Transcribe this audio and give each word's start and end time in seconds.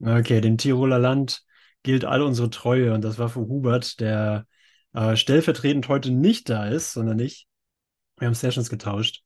Okay, 0.00 0.40
dem 0.40 0.58
Tiroler 0.58 0.98
Land 0.98 1.42
gilt 1.82 2.04
all 2.04 2.22
unsere 2.22 2.50
Treue 2.50 2.94
und 2.94 3.02
das 3.02 3.18
war 3.18 3.28
für 3.28 3.40
Hubert, 3.40 4.00
der 4.00 4.46
äh, 4.94 5.16
stellvertretend 5.16 5.88
heute 5.88 6.10
nicht 6.10 6.48
da 6.48 6.66
ist, 6.66 6.92
sondern 6.92 7.18
ich. 7.18 7.46
Wir 8.18 8.26
haben 8.26 8.34
Sessions 8.34 8.70
getauscht. 8.70 9.22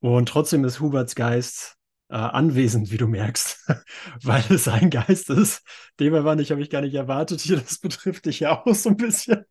Und 0.00 0.28
trotzdem 0.28 0.64
ist 0.64 0.80
Huberts 0.80 1.14
Geist 1.14 1.76
äh, 2.08 2.16
anwesend, 2.16 2.90
wie 2.90 2.96
du 2.96 3.06
merkst, 3.06 3.68
weil 4.22 4.44
es 4.50 4.68
ein 4.68 4.90
Geist 4.90 5.30
ist, 5.30 5.62
dem 6.00 6.14
er 6.14 6.24
war 6.24 6.34
nicht, 6.34 6.50
habe 6.50 6.60
ich 6.60 6.70
gar 6.70 6.80
nicht 6.82 6.94
erwartet. 6.94 7.40
Hier, 7.40 7.58
das 7.58 7.78
betrifft 7.78 8.26
dich 8.26 8.40
ja 8.40 8.62
auch 8.62 8.74
so 8.74 8.90
ein 8.90 8.96
bisschen. 8.96 9.44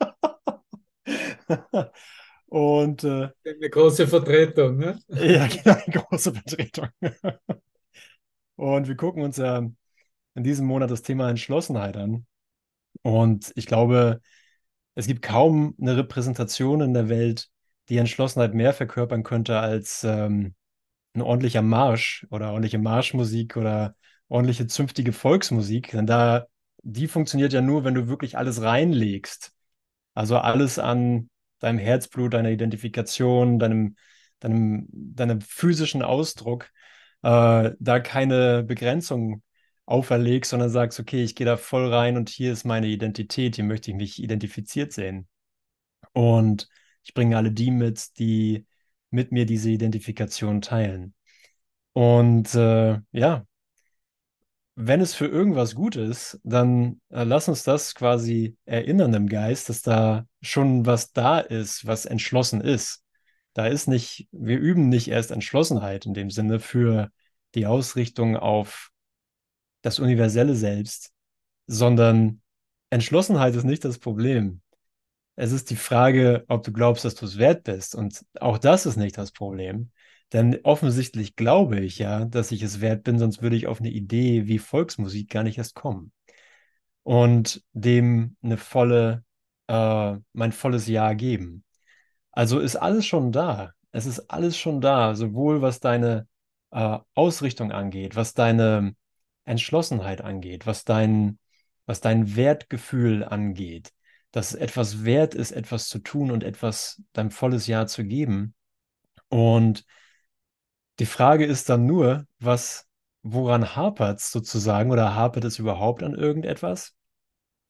Und 2.47 3.05
äh, 3.05 3.29
eine 3.45 3.69
große 3.69 4.07
Vertretung, 4.07 4.77
ne? 4.77 4.99
Ja, 5.07 5.47
genau, 5.63 5.77
eine 5.85 6.03
große 6.03 6.33
Vertretung. 6.33 6.89
Und 8.55 8.87
wir 8.87 8.95
gucken 8.95 9.23
uns 9.23 9.37
ja 9.37 9.65
in 10.35 10.43
diesem 10.43 10.65
Monat 10.65 10.91
das 10.91 11.01
Thema 11.01 11.29
Entschlossenheit 11.29 11.97
an. 11.97 12.25
Und 13.03 13.51
ich 13.55 13.65
glaube, 13.65 14.21
es 14.95 15.07
gibt 15.07 15.21
kaum 15.21 15.75
eine 15.79 15.97
Repräsentation 15.97 16.81
in 16.81 16.93
der 16.93 17.09
Welt, 17.09 17.49
die 17.89 17.97
Entschlossenheit 17.97 18.53
mehr 18.53 18.73
verkörpern 18.73 19.23
könnte 19.23 19.59
als 19.59 20.03
ähm, 20.03 20.55
ein 21.13 21.21
ordentlicher 21.21 21.61
Marsch 21.61 22.25
oder 22.29 22.49
ordentliche 22.49 22.77
Marschmusik 22.77 23.57
oder 23.57 23.95
ordentliche 24.27 24.67
zünftige 24.67 25.13
Volksmusik. 25.13 25.91
Denn 25.91 26.07
da, 26.07 26.45
die 26.83 27.07
funktioniert 27.07 27.53
ja 27.53 27.61
nur, 27.61 27.83
wenn 27.83 27.95
du 27.95 28.07
wirklich 28.07 28.37
alles 28.37 28.61
reinlegst. 28.61 29.53
Also 30.13 30.37
alles 30.37 30.79
an 30.79 31.29
deinem 31.59 31.79
Herzblut, 31.79 32.33
deiner 32.33 32.49
Identifikation, 32.49 33.59
deinem, 33.59 33.95
deinem, 34.39 34.87
deinem 34.91 35.41
physischen 35.41 36.01
Ausdruck, 36.01 36.69
äh, 37.23 37.71
da 37.79 37.99
keine 37.99 38.63
Begrenzung 38.63 39.43
auferlegst, 39.85 40.51
sondern 40.51 40.69
sagst, 40.69 40.99
okay, 40.99 41.23
ich 41.23 41.35
gehe 41.35 41.45
da 41.45 41.57
voll 41.57 41.93
rein 41.93 42.17
und 42.17 42.29
hier 42.29 42.53
ist 42.53 42.65
meine 42.65 42.87
Identität, 42.87 43.55
hier 43.55 43.65
möchte 43.65 43.91
ich 43.91 43.97
mich 43.97 44.21
identifiziert 44.21 44.93
sehen. 44.93 45.27
Und 46.13 46.69
ich 47.03 47.13
bringe 47.13 47.37
alle 47.37 47.51
die 47.51 47.71
mit, 47.71 48.17
die 48.19 48.65
mit 49.09 49.31
mir 49.31 49.45
diese 49.45 49.69
Identifikation 49.69 50.61
teilen. 50.61 51.13
Und 51.93 52.55
äh, 52.55 52.99
ja, 53.11 53.45
wenn 54.75 55.01
es 55.01 55.13
für 55.13 55.27
irgendwas 55.27 55.75
gut 55.75 55.95
ist, 55.95 56.39
dann 56.43 57.01
äh, 57.09 57.23
lass 57.23 57.47
uns 57.49 57.63
das 57.63 57.93
quasi 57.93 58.57
erinnern 58.65 59.13
im 59.13 59.27
Geist, 59.27 59.69
dass 59.69 59.81
da 59.81 60.25
schon 60.41 60.85
was 60.85 61.11
da 61.11 61.39
ist, 61.39 61.85
was 61.85 62.05
entschlossen 62.05 62.61
ist. 62.61 63.03
Da 63.53 63.67
ist 63.67 63.87
nicht, 63.87 64.27
wir 64.31 64.59
üben 64.59 64.89
nicht 64.89 65.09
erst 65.09 65.31
Entschlossenheit 65.31 66.05
in 66.05 66.13
dem 66.13 66.29
Sinne 66.29 66.59
für 66.59 67.11
die 67.53 67.65
Ausrichtung 67.65 68.37
auf 68.37 68.90
das 69.81 69.99
universelle 69.99 70.55
Selbst, 70.55 71.11
sondern 71.67 72.41
Entschlossenheit 72.89 73.55
ist 73.55 73.63
nicht 73.63 73.85
das 73.85 73.99
Problem. 73.99 74.61
Es 75.35 75.51
ist 75.51 75.69
die 75.69 75.75
Frage, 75.75 76.43
ob 76.49 76.63
du 76.63 76.71
glaubst, 76.71 77.05
dass 77.05 77.15
du 77.15 77.25
es 77.25 77.37
wert 77.37 77.63
bist. 77.63 77.95
Und 77.95 78.25
auch 78.39 78.57
das 78.57 78.85
ist 78.85 78.97
nicht 78.97 79.17
das 79.17 79.31
Problem. 79.31 79.91
Denn 80.33 80.59
offensichtlich 80.63 81.35
glaube 81.35 81.79
ich 81.79 81.97
ja, 81.99 82.25
dass 82.25 82.51
ich 82.51 82.61
es 82.61 82.81
wert 82.81 83.03
bin, 83.03 83.19
sonst 83.19 83.41
würde 83.41 83.55
ich 83.55 83.67
auf 83.67 83.79
eine 83.79 83.89
Idee 83.89 84.47
wie 84.47 84.59
Volksmusik 84.59 85.29
gar 85.29 85.43
nicht 85.43 85.57
erst 85.57 85.75
kommen. 85.75 86.11
Und 87.03 87.63
dem 87.73 88.35
eine 88.41 88.57
volle, 88.57 89.23
äh, 89.67 90.15
mein 90.33 90.51
volles 90.51 90.87
Ja 90.87 91.13
geben. 91.13 91.63
Also 92.31 92.59
ist 92.59 92.75
alles 92.75 93.05
schon 93.05 93.31
da. 93.31 93.73
Es 93.91 94.05
ist 94.05 94.29
alles 94.29 94.57
schon 94.57 94.79
da, 94.81 95.15
sowohl 95.15 95.61
was 95.61 95.79
deine 95.79 96.27
äh, 96.71 96.99
Ausrichtung 97.13 97.71
angeht, 97.71 98.15
was 98.15 98.33
deine 98.33 98.95
Entschlossenheit 99.51 100.21
angeht, 100.21 100.65
was 100.65 100.85
dein, 100.85 101.37
was 101.85 102.01
dein 102.01 102.35
Wertgefühl 102.35 103.23
angeht, 103.23 103.93
dass 104.31 104.53
es 104.53 104.55
etwas 104.55 105.03
wert 105.03 105.35
ist, 105.35 105.51
etwas 105.51 105.89
zu 105.89 105.99
tun 105.99 106.31
und 106.31 106.43
etwas 106.43 107.03
dein 107.13 107.31
volles 107.31 107.67
Ja 107.67 107.85
zu 107.85 108.05
geben. 108.05 108.55
Und 109.27 109.85
die 110.99 111.05
Frage 111.05 111.45
ist 111.45 111.69
dann 111.69 111.85
nur, 111.85 112.27
was, 112.39 112.87
woran 113.23 113.75
hapert 113.75 114.19
es 114.19 114.31
sozusagen 114.31 114.91
oder 114.91 115.15
hapert 115.15 115.43
es 115.43 115.59
überhaupt 115.59 116.01
an 116.01 116.13
irgendetwas? 116.13 116.95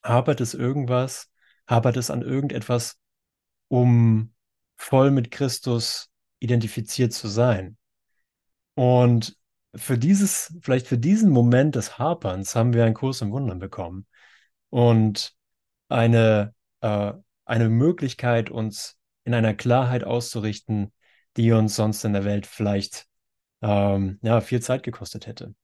Hapert 0.03 0.41
es 0.41 0.53
irgendwas? 0.53 1.31
Hapert 1.67 1.97
es 1.97 2.11
an 2.11 2.21
irgendetwas, 2.21 2.99
um 3.69 4.33
voll 4.77 5.11
mit 5.11 5.31
Christus 5.31 6.09
identifiziert 6.39 7.13
zu 7.13 7.27
sein? 7.27 7.77
Und 8.75 9.37
für 9.75 9.97
dieses, 9.97 10.57
vielleicht 10.61 10.87
für 10.87 10.97
diesen 10.97 11.29
Moment 11.29 11.75
des 11.75 11.97
Haperns 11.97 12.55
haben 12.55 12.73
wir 12.73 12.85
einen 12.85 12.93
Kurs 12.93 13.21
im 13.21 13.31
Wundern 13.31 13.59
bekommen 13.59 14.05
und 14.69 15.33
eine, 15.89 16.53
äh, 16.81 17.13
eine 17.45 17.69
Möglichkeit, 17.69 18.49
uns 18.49 18.97
in 19.23 19.33
einer 19.33 19.53
Klarheit 19.53 20.03
auszurichten, 20.03 20.93
die 21.37 21.51
uns 21.51 21.75
sonst 21.75 22.03
in 22.03 22.13
der 22.13 22.25
Welt 22.25 22.47
vielleicht 22.47 23.07
ähm, 23.61 24.19
ja, 24.21 24.41
viel 24.41 24.61
Zeit 24.61 24.83
gekostet 24.83 25.27
hätte. 25.27 25.55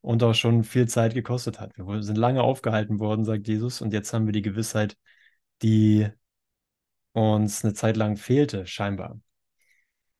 Und 0.00 0.22
auch 0.22 0.34
schon 0.34 0.64
viel 0.64 0.88
Zeit 0.88 1.14
gekostet 1.14 1.60
hat. 1.60 1.76
Wir 1.76 2.02
sind 2.02 2.16
lange 2.16 2.42
aufgehalten 2.42 3.00
worden, 3.00 3.24
sagt 3.24 3.48
Jesus, 3.48 3.80
und 3.80 3.92
jetzt 3.92 4.12
haben 4.12 4.26
wir 4.26 4.32
die 4.32 4.42
Gewissheit, 4.42 4.96
die 5.62 6.08
uns 7.12 7.64
eine 7.64 7.74
Zeit 7.74 7.96
lang 7.96 8.16
fehlte, 8.16 8.66
scheinbar. 8.66 9.20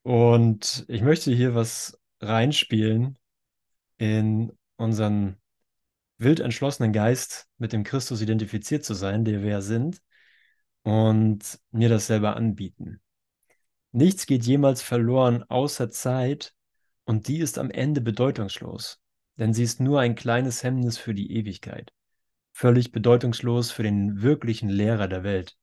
Und 0.03 0.85
ich 0.89 1.01
möchte 1.01 1.31
hier 1.31 1.55
was 1.55 1.97
reinspielen 2.21 3.18
in 3.99 4.51
unseren 4.77 5.35
wild 6.17 6.39
entschlossenen 6.39 6.93
Geist, 6.93 7.47
mit 7.57 7.73
dem 7.73 7.83
Christus 7.83 8.21
identifiziert 8.21 8.83
zu 8.83 8.95
sein, 8.95 9.23
der 9.23 9.43
wir 9.43 9.61
sind, 9.61 10.01
und 10.83 11.59
mir 11.71 11.89
das 11.89 12.07
selber 12.07 12.35
anbieten. 12.35 13.01
Nichts 13.91 14.25
geht 14.25 14.45
jemals 14.45 14.81
verloren 14.81 15.43
außer 15.43 15.91
Zeit, 15.91 16.55
und 17.05 17.27
die 17.27 17.39
ist 17.39 17.57
am 17.57 17.71
Ende 17.71 18.01
bedeutungslos, 18.01 19.01
denn 19.37 19.53
sie 19.53 19.63
ist 19.63 19.79
nur 19.79 19.99
ein 19.99 20.15
kleines 20.15 20.63
Hemmnis 20.63 20.97
für 20.97 21.13
die 21.13 21.33
Ewigkeit, 21.33 21.91
völlig 22.53 22.91
bedeutungslos 22.91 23.71
für 23.71 23.83
den 23.83 24.21
wirklichen 24.21 24.69
Lehrer 24.69 25.07
der 25.07 25.23
Welt. 25.23 25.57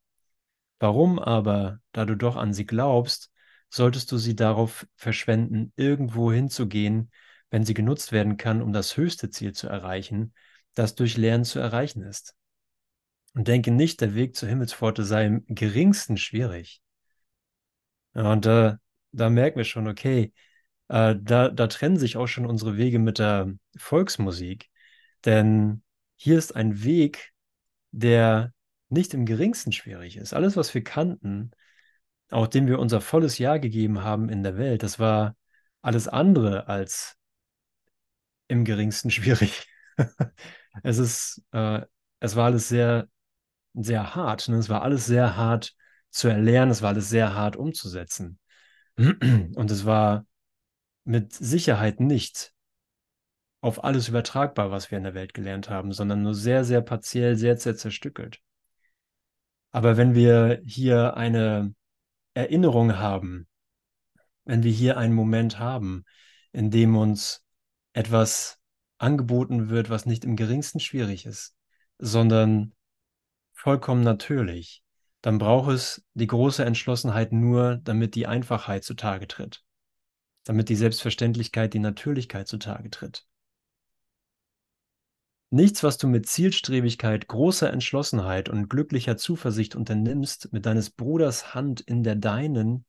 Warum 0.78 1.18
aber, 1.18 1.80
da 1.92 2.04
du 2.04 2.16
doch 2.16 2.36
an 2.36 2.52
sie 2.52 2.66
glaubst, 2.66 3.30
solltest 3.70 4.12
du 4.12 4.18
sie 4.18 4.36
darauf 4.36 4.86
verschwenden, 4.96 5.72
irgendwo 5.76 6.32
hinzugehen, 6.32 7.10
wenn 7.50 7.64
sie 7.64 7.74
genutzt 7.74 8.12
werden 8.12 8.36
kann, 8.36 8.62
um 8.62 8.72
das 8.72 8.96
höchste 8.96 9.30
Ziel 9.30 9.52
zu 9.52 9.68
erreichen, 9.68 10.34
das 10.74 10.94
durch 10.94 11.16
Lernen 11.16 11.44
zu 11.44 11.58
erreichen 11.58 12.02
ist. 12.02 12.34
Und 13.34 13.48
denke 13.48 13.70
nicht, 13.70 14.00
der 14.00 14.14
Weg 14.14 14.34
zur 14.34 14.48
Himmelspforte 14.48 15.04
sei 15.04 15.26
im 15.26 15.44
geringsten 15.46 16.16
schwierig. 16.16 16.80
Und 18.14 18.46
da, 18.46 18.78
da 19.12 19.28
merken 19.28 19.58
wir 19.58 19.64
schon, 19.64 19.88
okay, 19.88 20.32
äh, 20.88 21.16
da, 21.20 21.50
da 21.50 21.66
trennen 21.66 21.98
sich 21.98 22.16
auch 22.16 22.26
schon 22.28 22.46
unsere 22.46 22.76
Wege 22.76 22.98
mit 22.98 23.18
der 23.18 23.52
Volksmusik. 23.76 24.70
Denn 25.24 25.82
hier 26.16 26.38
ist 26.38 26.56
ein 26.56 26.82
Weg, 26.82 27.32
der 27.90 28.52
nicht 28.88 29.14
im 29.14 29.26
geringsten 29.26 29.72
schwierig 29.72 30.16
ist. 30.16 30.32
Alles, 30.32 30.56
was 30.56 30.72
wir 30.74 30.84
kannten, 30.84 31.50
auch 32.30 32.46
dem 32.46 32.66
wir 32.66 32.78
unser 32.78 33.00
volles 33.00 33.38
Ja 33.38 33.58
gegeben 33.58 34.02
haben 34.02 34.28
in 34.28 34.42
der 34.42 34.56
Welt, 34.56 34.82
das 34.82 34.98
war 34.98 35.36
alles 35.82 36.08
andere 36.08 36.68
als 36.68 37.16
im 38.48 38.64
geringsten 38.64 39.10
schwierig. 39.10 39.66
es 40.82 40.98
ist, 40.98 41.42
äh, 41.52 41.82
es 42.20 42.36
war 42.36 42.46
alles 42.46 42.68
sehr, 42.68 43.08
sehr 43.74 44.14
hart. 44.14 44.48
Ne? 44.48 44.56
Es 44.56 44.68
war 44.68 44.82
alles 44.82 45.06
sehr 45.06 45.36
hart 45.36 45.74
zu 46.10 46.28
erlernen, 46.28 46.70
es 46.70 46.82
war 46.82 46.90
alles 46.90 47.08
sehr 47.08 47.34
hart 47.34 47.56
umzusetzen. 47.56 48.38
Und 48.96 49.70
es 49.70 49.84
war 49.84 50.26
mit 51.04 51.32
Sicherheit 51.32 52.00
nicht 52.00 52.52
auf 53.60 53.84
alles 53.84 54.08
übertragbar, 54.08 54.70
was 54.70 54.90
wir 54.90 54.98
in 54.98 55.04
der 55.04 55.14
Welt 55.14 55.34
gelernt 55.34 55.70
haben, 55.70 55.92
sondern 55.92 56.22
nur 56.22 56.34
sehr, 56.34 56.64
sehr 56.64 56.82
partiell, 56.82 57.36
sehr, 57.36 57.56
sehr 57.56 57.76
zerstückelt. 57.76 58.40
Aber 59.72 59.96
wenn 59.96 60.14
wir 60.14 60.62
hier 60.64 61.16
eine 61.16 61.74
Erinnerung 62.34 62.98
haben, 62.98 63.46
wenn 64.44 64.62
wir 64.62 64.72
hier 64.72 64.96
einen 64.96 65.14
Moment 65.14 65.58
haben, 65.58 66.04
in 66.52 66.70
dem 66.70 66.96
uns 66.96 67.45
etwas 67.96 68.60
angeboten 68.98 69.70
wird, 69.70 69.88
was 69.88 70.04
nicht 70.04 70.24
im 70.24 70.36
geringsten 70.36 70.80
schwierig 70.80 71.24
ist, 71.24 71.56
sondern 71.98 72.74
vollkommen 73.54 74.02
natürlich, 74.02 74.82
dann 75.22 75.38
braucht 75.38 75.72
es 75.72 76.04
die 76.12 76.26
große 76.26 76.64
Entschlossenheit 76.64 77.32
nur, 77.32 77.76
damit 77.76 78.14
die 78.14 78.26
Einfachheit 78.26 78.84
zutage 78.84 79.26
tritt, 79.26 79.64
damit 80.44 80.68
die 80.68 80.76
Selbstverständlichkeit, 80.76 81.72
die 81.72 81.78
Natürlichkeit 81.78 82.46
zutage 82.48 82.90
tritt. 82.90 83.26
Nichts, 85.48 85.82
was 85.82 85.96
du 85.96 86.06
mit 86.06 86.28
Zielstrebigkeit, 86.28 87.28
großer 87.28 87.72
Entschlossenheit 87.72 88.50
und 88.50 88.68
glücklicher 88.68 89.16
Zuversicht 89.16 89.74
unternimmst, 89.74 90.52
mit 90.52 90.66
deines 90.66 90.90
Bruders 90.90 91.54
Hand 91.54 91.80
in 91.80 92.02
der 92.02 92.16
deinen 92.16 92.84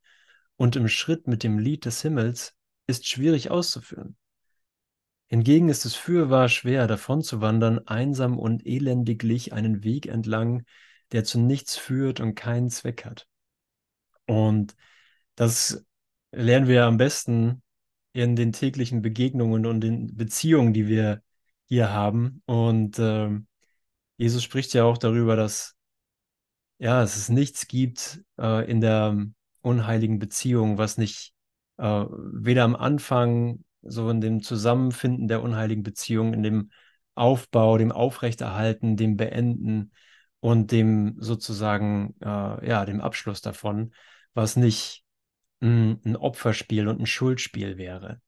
und 0.58 0.76
im 0.76 0.90
Schritt 0.90 1.28
mit 1.28 1.44
dem 1.44 1.60
Lied 1.60 1.86
des 1.86 2.02
Himmels, 2.02 2.56
ist 2.88 3.08
schwierig 3.08 3.52
auszuführen. 3.52 4.18
Hingegen 5.28 5.70
ist 5.70 5.86
es 5.86 5.96
fürwahr 5.96 6.50
schwer, 6.50 6.88
davon 6.88 7.22
zu 7.22 7.42
wandern, 7.42 7.80
einsam 7.80 8.40
und 8.40 8.66
elendiglich 8.66 9.54
einen 9.54 9.84
Weg 9.84 10.08
entlang, 10.08 10.64
der 11.12 11.24
zu 11.24 11.40
nichts 11.40 11.78
führt 11.78 12.20
und 12.20 12.36
keinen 12.36 12.70
Zweck 12.70 13.06
hat. 13.06 13.28
Und 14.26 14.76
das 15.36 15.86
lernen 16.32 16.68
wir 16.68 16.86
am 16.86 16.98
besten 16.98 17.62
in 18.14 18.36
den 18.36 18.52
täglichen 18.52 19.02
Begegnungen 19.02 19.66
und 19.66 19.82
den 19.82 20.16
Beziehungen, 20.16 20.74
die 20.74 20.88
wir 20.88 21.22
hier 21.66 21.92
haben. 21.92 22.42
Und 22.46 23.00
äh, 23.00 23.30
Jesus 24.18 24.44
spricht 24.44 24.74
ja 24.74 24.86
auch 24.86 24.98
darüber, 24.98 25.36
dass 25.36 25.78
ja, 26.80 27.02
dass 27.02 27.16
es 27.16 27.30
nichts 27.30 27.68
gibt 27.68 28.24
äh, 28.38 28.70
in 28.70 28.82
der 28.82 29.18
unheiligen 29.62 30.20
Beziehung, 30.20 30.78
was 30.78 30.98
nicht 30.98 31.34
äh, 31.78 31.84
weder 31.84 32.64
am 32.64 32.76
Anfang, 32.76 33.64
so 33.82 34.10
in 34.10 34.22
dem 34.22 34.42
Zusammenfinden 34.42 35.28
der 35.28 35.42
unheiligen 35.42 35.84
Beziehung, 35.84 36.34
in 36.34 36.44
dem 36.44 36.72
Aufbau, 37.16 37.78
dem 37.78 37.92
Aufrechterhalten, 37.92 38.96
dem 38.96 39.18
Beenden 39.18 39.92
und 40.40 40.72
dem 40.72 41.16
sozusagen, 41.20 42.16
äh, 42.22 42.68
ja, 42.68 42.86
dem 42.86 43.02
Abschluss 43.02 43.42
davon, 43.42 43.94
was 44.34 44.56
nicht 44.56 45.04
ein, 45.62 46.00
ein 46.06 46.16
Opferspiel 46.16 46.88
und 46.88 47.00
ein 47.00 47.06
Schuldspiel 47.06 47.78
wäre. 47.78 48.22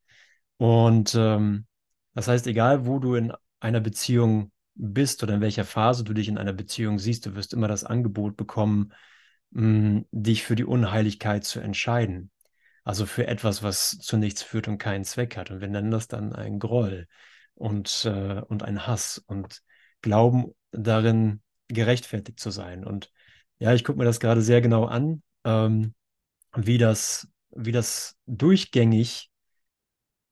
Und 0.58 1.16
ähm, 1.16 1.68
das 2.14 2.28
heißt, 2.28 2.48
egal 2.48 2.86
wo 2.86 3.00
du 3.00 3.16
in 3.16 3.32
einer 3.60 3.80
Beziehung 3.80 4.52
bist 4.76 5.24
oder 5.24 5.36
in 5.36 5.42
welcher 5.42 5.66
Phase 5.66 6.04
du 6.04 6.14
dich 6.14 6.28
in 6.28 6.38
einer 6.38 6.54
Beziehung 6.54 7.00
siehst, 7.00 7.26
du 7.26 7.36
wirst 7.36 7.54
immer 7.54 7.68
das 7.68 7.84
Angebot 7.84 8.38
bekommen, 8.38 8.94
mh, 9.52 10.04
dich 10.12 10.44
für 10.44 10.56
die 10.56 10.66
Unheiligkeit 10.66 11.44
zu 11.44 11.60
entscheiden. 11.60 12.32
Also 12.90 13.06
für 13.06 13.28
etwas, 13.28 13.62
was 13.62 14.00
zu 14.00 14.18
nichts 14.18 14.42
führt 14.42 14.68
und 14.68 14.80
keinen 14.80 15.04
Zweck 15.04 15.38
hat. 15.38 15.52
Und 15.52 15.62
wir 15.62 15.68
nennen 15.68 15.92
das 15.92 16.08
dann 16.08 16.34
ein 16.34 16.58
Groll 16.58 17.06
und, 17.54 18.04
äh, 18.06 18.42
und 18.48 18.64
ein 18.64 18.88
Hass 18.88 19.20
und 19.28 19.62
glauben 20.02 20.56
darin 20.72 21.44
gerechtfertigt 21.68 22.40
zu 22.40 22.50
sein. 22.50 22.84
Und 22.84 23.12
ja, 23.60 23.76
ich 23.76 23.84
gucke 23.84 24.00
mir 24.00 24.06
das 24.06 24.20
gerade 24.20 24.42
sehr 24.42 24.62
genau 24.62 24.86
an, 24.86 25.22
ähm, 25.44 25.94
wie 26.56 26.80
das, 26.80 27.28
wie 27.52 27.72
das 27.72 28.18
durchgängig 28.26 29.30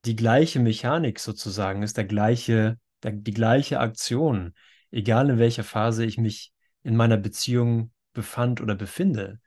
die 0.06 0.16
gleiche 0.16 0.60
Mechanik 0.60 1.20
sozusagen 1.20 1.84
ist, 1.84 1.96
der 1.96 2.06
gleiche, 2.06 2.80
der, 3.04 3.12
die 3.12 3.36
gleiche 3.36 3.80
Aktion, 3.80 4.56
egal 4.90 5.30
in 5.30 5.38
welcher 5.38 5.64
Phase 5.64 6.06
ich 6.06 6.18
mich 6.18 6.52
in 6.82 6.96
meiner 6.96 7.18
Beziehung 7.18 7.92
befand 8.14 8.62
oder 8.62 8.74
befinde. 8.74 9.40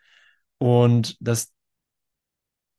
Und 0.59 1.17
dass 1.19 1.53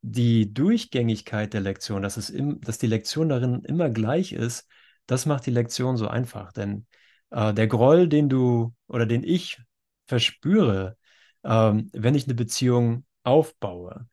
die 0.01 0.53
Durchgängigkeit 0.53 1.53
der 1.53 1.61
Lektion, 1.61 2.01
dass, 2.01 2.17
es 2.17 2.29
im, 2.29 2.59
dass 2.61 2.77
die 2.77 2.87
Lektion 2.87 3.29
darin 3.29 3.63
immer 3.63 3.89
gleich 3.89 4.33
ist, 4.33 4.67
das 5.05 5.25
macht 5.25 5.45
die 5.45 5.51
Lektion 5.51 5.97
so 5.97 6.07
einfach. 6.07 6.51
Denn 6.53 6.87
äh, 7.31 7.53
der 7.53 7.67
Groll, 7.67 8.07
den 8.07 8.29
du 8.29 8.73
oder 8.87 9.05
den 9.05 9.23
ich 9.23 9.61
verspüre, 10.07 10.97
ähm, 11.43 11.89
wenn 11.93 12.15
ich 12.15 12.25
eine 12.25 12.35
Beziehung 12.35 13.05
aufbaue, 13.23 14.07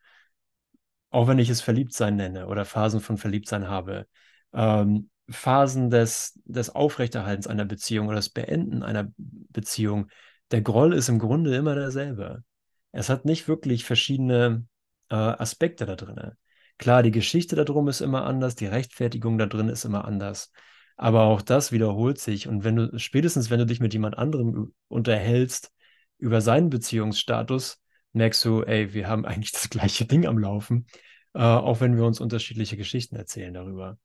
auch 1.10 1.26
wenn 1.26 1.38
ich 1.38 1.48
es 1.48 1.60
Verliebtsein 1.60 2.16
nenne 2.16 2.46
oder 2.48 2.64
Phasen 2.64 3.00
von 3.00 3.16
Verliebtsein 3.16 3.68
habe, 3.68 4.06
ähm, 4.52 5.10
Phasen 5.30 5.90
des, 5.90 6.40
des 6.44 6.70
Aufrechterhaltens 6.70 7.46
einer 7.46 7.64
Beziehung 7.64 8.08
oder 8.08 8.16
des 8.16 8.30
Beenden 8.30 8.82
einer 8.82 9.08
Beziehung, 9.16 10.08
der 10.50 10.62
Groll 10.62 10.94
ist 10.94 11.08
im 11.08 11.18
Grunde 11.18 11.54
immer 11.54 11.74
derselbe. 11.74 12.44
Es 12.92 13.08
hat 13.10 13.24
nicht 13.24 13.48
wirklich 13.48 13.84
verschiedene 13.84 14.66
äh, 15.10 15.14
Aspekte 15.14 15.86
da 15.86 15.96
drin. 15.96 16.32
Klar, 16.78 17.02
die 17.02 17.10
Geschichte 17.10 17.56
darum 17.56 17.88
ist 17.88 18.00
immer 18.00 18.24
anders, 18.24 18.54
die 18.54 18.66
Rechtfertigung 18.66 19.38
da 19.38 19.46
drin 19.46 19.68
ist 19.68 19.84
immer 19.84 20.04
anders. 20.04 20.52
Aber 20.96 21.22
auch 21.22 21.42
das 21.42 21.72
wiederholt 21.72 22.18
sich. 22.18 22.48
Und 22.48 22.64
wenn 22.64 22.76
du, 22.76 22.98
spätestens 22.98 23.50
wenn 23.50 23.58
du 23.58 23.66
dich 23.66 23.80
mit 23.80 23.92
jemand 23.92 24.18
anderem 24.18 24.74
unterhältst 24.88 25.72
über 26.18 26.40
seinen 26.40 26.70
Beziehungsstatus, 26.70 27.80
merkst 28.12 28.44
du, 28.44 28.62
ey, 28.62 28.94
wir 28.94 29.08
haben 29.08 29.24
eigentlich 29.26 29.52
das 29.52 29.70
gleiche 29.70 30.04
Ding 30.06 30.26
am 30.26 30.38
Laufen, 30.38 30.86
äh, 31.34 31.40
auch 31.40 31.80
wenn 31.80 31.96
wir 31.96 32.04
uns 32.04 32.20
unterschiedliche 32.20 32.76
Geschichten 32.76 33.16
erzählen 33.16 33.54
darüber. 33.54 33.98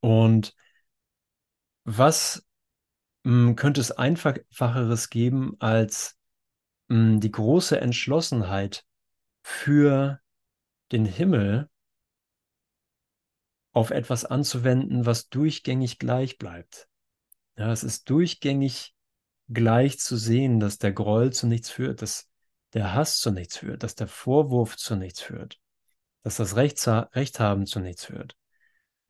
Und 0.00 0.54
was 1.84 2.46
mh, 3.24 3.48
hm, 3.48 3.56
könnte 3.56 3.80
es 3.80 3.92
einfacheres 3.92 5.10
geben 5.10 5.56
als 5.58 6.16
mh, 6.88 6.96
hm, 6.96 7.20
die 7.20 7.30
große 7.30 7.80
Entschlossenheit 7.80 8.84
für 9.42 10.20
den 10.92 11.04
Himmel 11.04 11.68
auf 13.72 13.90
etwas 13.90 14.24
anzuwenden, 14.24 15.06
was 15.06 15.28
durchgängig 15.28 15.98
gleich 15.98 16.38
bleibt. 16.38 16.88
Ja, 17.56 17.72
es 17.72 17.84
ist 17.84 18.08
durchgängig 18.10 18.94
gleich 19.48 19.98
zu 19.98 20.16
sehen, 20.16 20.60
dass 20.60 20.78
der 20.78 20.92
Groll 20.92 21.32
zu 21.32 21.46
nichts 21.46 21.70
führt, 21.70 22.02
dass 22.02 22.28
der 22.72 22.94
Hass 22.94 23.18
zu 23.18 23.30
nichts 23.30 23.58
führt, 23.58 23.82
dass 23.82 23.94
der 23.94 24.08
Vorwurf 24.08 24.76
zu 24.76 24.96
nichts 24.96 25.20
führt, 25.20 25.60
dass 26.22 26.36
das 26.36 26.56
Rechtha 26.56 27.10
Rechthaben 27.14 27.66
zu 27.66 27.80
nichts 27.80 28.04
führt. 28.04 28.36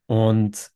Und 0.07 0.71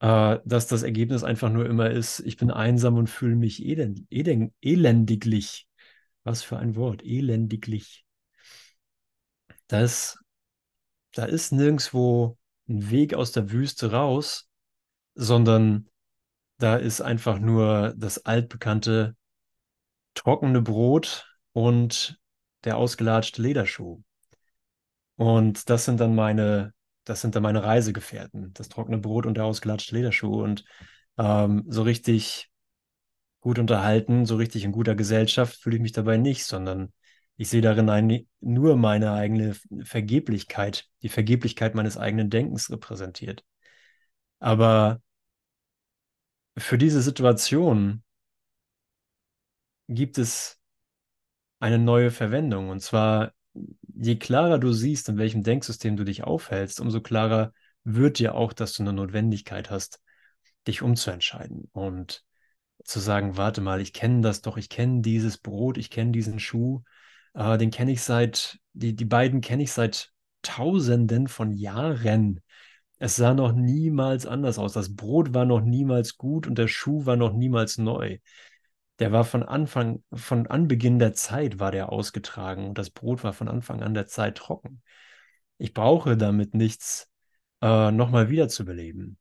äh, 0.00 0.38
dass 0.44 0.66
das 0.66 0.82
Ergebnis 0.82 1.22
einfach 1.22 1.50
nur 1.50 1.66
immer 1.66 1.90
ist, 1.90 2.20
ich 2.20 2.36
bin 2.36 2.50
einsam 2.50 2.96
und 2.96 3.08
fühle 3.08 3.36
mich 3.36 3.64
elend, 3.64 4.06
elend, 4.10 4.52
elendiglich. 4.60 5.68
Was 6.24 6.42
für 6.42 6.58
ein 6.58 6.76
Wort, 6.76 7.02
elendiglich. 7.04 8.04
Das, 9.70 10.18
da 11.12 11.26
ist 11.26 11.52
nirgendwo 11.52 12.36
ein 12.68 12.90
Weg 12.90 13.14
aus 13.14 13.30
der 13.30 13.52
Wüste 13.52 13.92
raus, 13.92 14.48
sondern 15.14 15.88
da 16.58 16.74
ist 16.74 17.00
einfach 17.00 17.38
nur 17.38 17.94
das 17.96 18.24
altbekannte 18.26 19.14
trockene 20.14 20.60
Brot 20.60 21.28
und 21.52 22.18
der 22.64 22.78
ausgelatschte 22.78 23.42
Lederschuh. 23.42 24.02
Und 25.14 25.70
das 25.70 25.84
sind 25.84 26.00
dann 26.00 26.16
meine, 26.16 26.74
das 27.04 27.20
sind 27.20 27.36
dann 27.36 27.44
meine 27.44 27.62
Reisegefährten, 27.62 28.52
das 28.54 28.70
trockene 28.70 28.98
Brot 28.98 29.24
und 29.24 29.34
der 29.36 29.44
ausgelatschte 29.44 29.94
Lederschuh. 29.94 30.42
Und 30.42 30.64
ähm, 31.16 31.62
so 31.68 31.82
richtig 31.82 32.50
gut 33.38 33.60
unterhalten, 33.60 34.26
so 34.26 34.34
richtig 34.34 34.64
in 34.64 34.72
guter 34.72 34.96
Gesellschaft 34.96 35.60
fühle 35.60 35.76
ich 35.76 35.82
mich 35.82 35.92
dabei 35.92 36.16
nicht, 36.16 36.44
sondern 36.44 36.92
ich 37.40 37.48
sehe 37.48 37.62
darin 37.62 37.88
ein, 37.88 38.28
nur 38.40 38.76
meine 38.76 39.12
eigene 39.12 39.56
Vergeblichkeit, 39.84 40.90
die 41.00 41.08
Vergeblichkeit 41.08 41.74
meines 41.74 41.96
eigenen 41.96 42.28
Denkens 42.28 42.70
repräsentiert. 42.70 43.46
Aber 44.40 45.00
für 46.58 46.76
diese 46.76 47.00
Situation 47.00 48.02
gibt 49.88 50.18
es 50.18 50.60
eine 51.60 51.78
neue 51.78 52.10
Verwendung. 52.10 52.68
Und 52.68 52.80
zwar, 52.80 53.32
je 53.94 54.16
klarer 54.16 54.58
du 54.58 54.74
siehst, 54.74 55.08
in 55.08 55.16
welchem 55.16 55.42
Denksystem 55.42 55.96
du 55.96 56.04
dich 56.04 56.24
aufhältst, 56.24 56.78
umso 56.78 57.00
klarer 57.00 57.54
wird 57.84 58.18
dir 58.18 58.34
auch, 58.34 58.52
dass 58.52 58.74
du 58.74 58.82
eine 58.82 58.92
Notwendigkeit 58.92 59.70
hast, 59.70 60.02
dich 60.66 60.82
umzuentscheiden 60.82 61.70
und 61.72 62.22
zu 62.84 63.00
sagen, 63.00 63.38
warte 63.38 63.62
mal, 63.62 63.80
ich 63.80 63.94
kenne 63.94 64.20
das 64.20 64.42
doch, 64.42 64.58
ich 64.58 64.68
kenne 64.68 65.00
dieses 65.00 65.38
Brot, 65.38 65.78
ich 65.78 65.88
kenne 65.88 66.12
diesen 66.12 66.38
Schuh, 66.38 66.82
äh, 67.34 67.58
den 67.58 67.70
kenne 67.70 67.92
ich 67.92 68.02
seit, 68.02 68.58
die, 68.72 68.94
die 68.94 69.04
beiden 69.04 69.40
kenne 69.40 69.62
ich 69.62 69.72
seit 69.72 70.12
Tausenden 70.42 71.28
von 71.28 71.52
Jahren. 71.52 72.40
Es 72.98 73.16
sah 73.16 73.34
noch 73.34 73.52
niemals 73.52 74.26
anders 74.26 74.58
aus. 74.58 74.72
Das 74.72 74.94
Brot 74.96 75.34
war 75.34 75.44
noch 75.44 75.60
niemals 75.60 76.16
gut 76.16 76.46
und 76.46 76.56
der 76.58 76.68
Schuh 76.68 77.06
war 77.06 77.16
noch 77.16 77.32
niemals 77.32 77.78
neu. 77.78 78.18
Der 78.98 79.12
war 79.12 79.24
von 79.24 79.42
Anfang, 79.42 80.04
von 80.12 80.46
Anbeginn 80.46 80.98
der 80.98 81.14
Zeit 81.14 81.58
war 81.58 81.72
der 81.72 81.90
ausgetragen 81.90 82.68
und 82.68 82.78
das 82.78 82.90
Brot 82.90 83.24
war 83.24 83.32
von 83.32 83.48
Anfang 83.48 83.82
an 83.82 83.94
der 83.94 84.06
Zeit 84.06 84.36
trocken. 84.36 84.82
Ich 85.58 85.72
brauche 85.72 86.16
damit 86.16 86.54
nichts 86.54 87.10
äh, 87.62 87.90
nochmal 87.90 88.30
wiederzubeleben, 88.30 89.18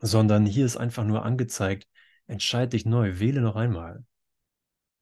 sondern 0.00 0.46
hier 0.46 0.66
ist 0.66 0.76
einfach 0.76 1.04
nur 1.04 1.24
angezeigt, 1.24 1.88
entscheide 2.26 2.70
dich 2.70 2.86
neu, 2.86 3.18
wähle 3.20 3.40
noch 3.40 3.56
einmal. 3.56 4.04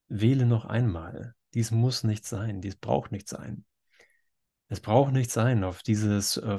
Wähle 0.09 0.47
noch 0.47 0.67
einmal. 0.67 1.35
Dies 1.55 1.71
muss 1.71 2.05
nicht 2.05 2.25
sein, 2.25 2.61
dies 2.61 2.77
braucht 2.77 3.13
nicht 3.13 3.29
sein. 3.29 3.65
Es 4.69 4.81
braucht 4.81 5.13
nicht 5.13 5.31
sein, 5.31 5.65
auf 5.65 5.83
dieses 5.83 6.39
äh, 6.39 6.59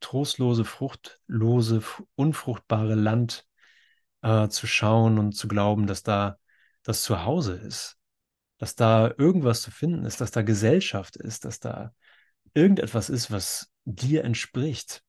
trostlose, 0.00 0.64
fruchtlose, 0.64 1.82
unfruchtbare 2.14 2.94
Land 2.94 3.46
äh, 4.22 4.48
zu 4.48 4.66
schauen 4.66 5.18
und 5.18 5.32
zu 5.32 5.48
glauben, 5.48 5.86
dass 5.86 6.02
da 6.02 6.38
das 6.82 7.02
Zuhause 7.02 7.54
ist, 7.54 7.96
dass 8.58 8.74
da 8.74 9.12
irgendwas 9.16 9.62
zu 9.62 9.70
finden 9.70 10.04
ist, 10.04 10.20
dass 10.20 10.30
da 10.30 10.42
Gesellschaft 10.42 11.16
ist, 11.16 11.46
dass 11.46 11.58
da 11.58 11.94
irgendetwas 12.52 13.08
ist, 13.08 13.30
was 13.30 13.70
dir 13.84 14.24
entspricht. 14.24 15.02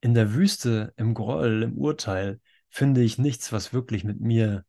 In 0.00 0.14
der 0.14 0.34
Wüste, 0.34 0.92
im 0.96 1.14
Groll, 1.14 1.62
im 1.62 1.78
Urteil 1.78 2.40
finde 2.68 3.02
ich 3.02 3.18
nichts, 3.18 3.52
was 3.52 3.72
wirklich 3.72 4.04
mit 4.04 4.20
mir 4.20 4.64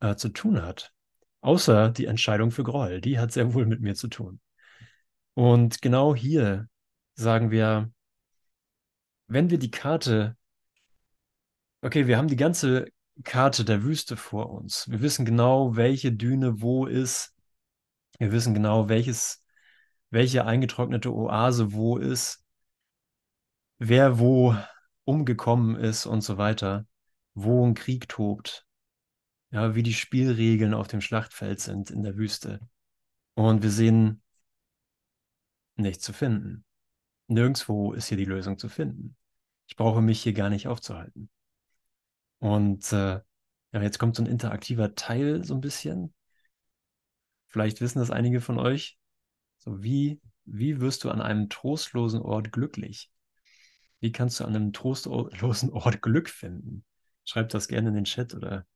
äh, 0.00 0.14
zu 0.16 0.28
tun 0.28 0.62
hat. 0.62 0.92
Außer 1.40 1.90
die 1.90 2.06
Entscheidung 2.06 2.50
für 2.50 2.64
Groll, 2.64 3.00
die 3.00 3.18
hat 3.18 3.32
sehr 3.32 3.54
wohl 3.54 3.66
mit 3.66 3.80
mir 3.80 3.94
zu 3.94 4.08
tun. 4.08 4.40
Und 5.34 5.80
genau 5.82 6.14
hier 6.14 6.68
sagen 7.14 7.50
wir, 7.50 7.90
wenn 9.26 9.50
wir 9.50 9.58
die 9.58 9.70
Karte 9.70 10.36
Okay, 11.82 12.06
wir 12.06 12.18
haben 12.18 12.28
die 12.28 12.36
ganze 12.36 12.86
Karte 13.24 13.64
der 13.64 13.82
Wüste 13.82 14.16
vor 14.16 14.50
uns. 14.50 14.90
Wir 14.90 15.00
wissen 15.00 15.24
genau, 15.24 15.76
welche 15.76 16.12
Düne 16.12 16.60
wo 16.60 16.84
ist. 16.86 17.34
Wir 18.18 18.32
wissen 18.32 18.52
genau, 18.52 18.90
welches, 18.90 19.42
welche 20.10 20.44
eingetrocknete 20.44 21.10
Oase 21.10 21.72
wo 21.72 21.96
ist, 21.96 22.44
wer 23.78 24.18
wo 24.18 24.54
umgekommen 25.04 25.74
ist 25.76 26.04
und 26.04 26.20
so 26.20 26.36
weiter, 26.36 26.86
wo 27.32 27.66
ein 27.66 27.72
Krieg 27.74 28.08
tobt, 28.10 28.66
ja, 29.50 29.74
wie 29.74 29.82
die 29.82 29.94
Spielregeln 29.94 30.74
auf 30.74 30.88
dem 30.88 31.00
Schlachtfeld 31.00 31.60
sind 31.60 31.90
in 31.90 32.02
der 32.02 32.16
Wüste. 32.16 32.60
Und 33.34 33.62
wir 33.62 33.70
sehen 33.70 34.22
nichts 35.76 36.04
zu 36.04 36.12
finden. 36.12 36.64
Nirgendwo 37.26 37.92
ist 37.92 38.06
hier 38.06 38.18
die 38.18 38.24
Lösung 38.24 38.58
zu 38.58 38.68
finden. 38.68 39.16
Ich 39.66 39.76
brauche 39.76 40.02
mich 40.02 40.22
hier 40.22 40.32
gar 40.32 40.50
nicht 40.50 40.66
aufzuhalten. 40.68 41.30
Und 42.38 42.92
äh, 42.92 43.20
ja, 43.72 43.82
jetzt 43.82 43.98
kommt 43.98 44.16
so 44.16 44.22
ein 44.22 44.26
interaktiver 44.26 44.94
Teil 44.94 45.44
so 45.44 45.54
ein 45.54 45.60
bisschen. 45.60 46.14
Vielleicht 47.48 47.80
wissen 47.80 47.98
das 47.98 48.10
einige 48.10 48.40
von 48.40 48.58
euch. 48.58 48.98
So 49.58 49.82
wie, 49.82 50.20
wie 50.44 50.80
wirst 50.80 51.04
du 51.04 51.10
an 51.10 51.20
einem 51.20 51.48
trostlosen 51.48 52.22
Ort 52.22 52.52
glücklich? 52.52 53.10
Wie 54.00 54.12
kannst 54.12 54.40
du 54.40 54.44
an 54.44 54.56
einem 54.56 54.72
trostlosen 54.72 55.70
Ort 55.70 56.02
Glück 56.02 56.30
finden? 56.30 56.84
Schreib 57.24 57.50
das 57.50 57.68
gerne 57.68 57.88
in 57.88 57.94
den 57.94 58.04
Chat 58.04 58.34
oder 58.34 58.66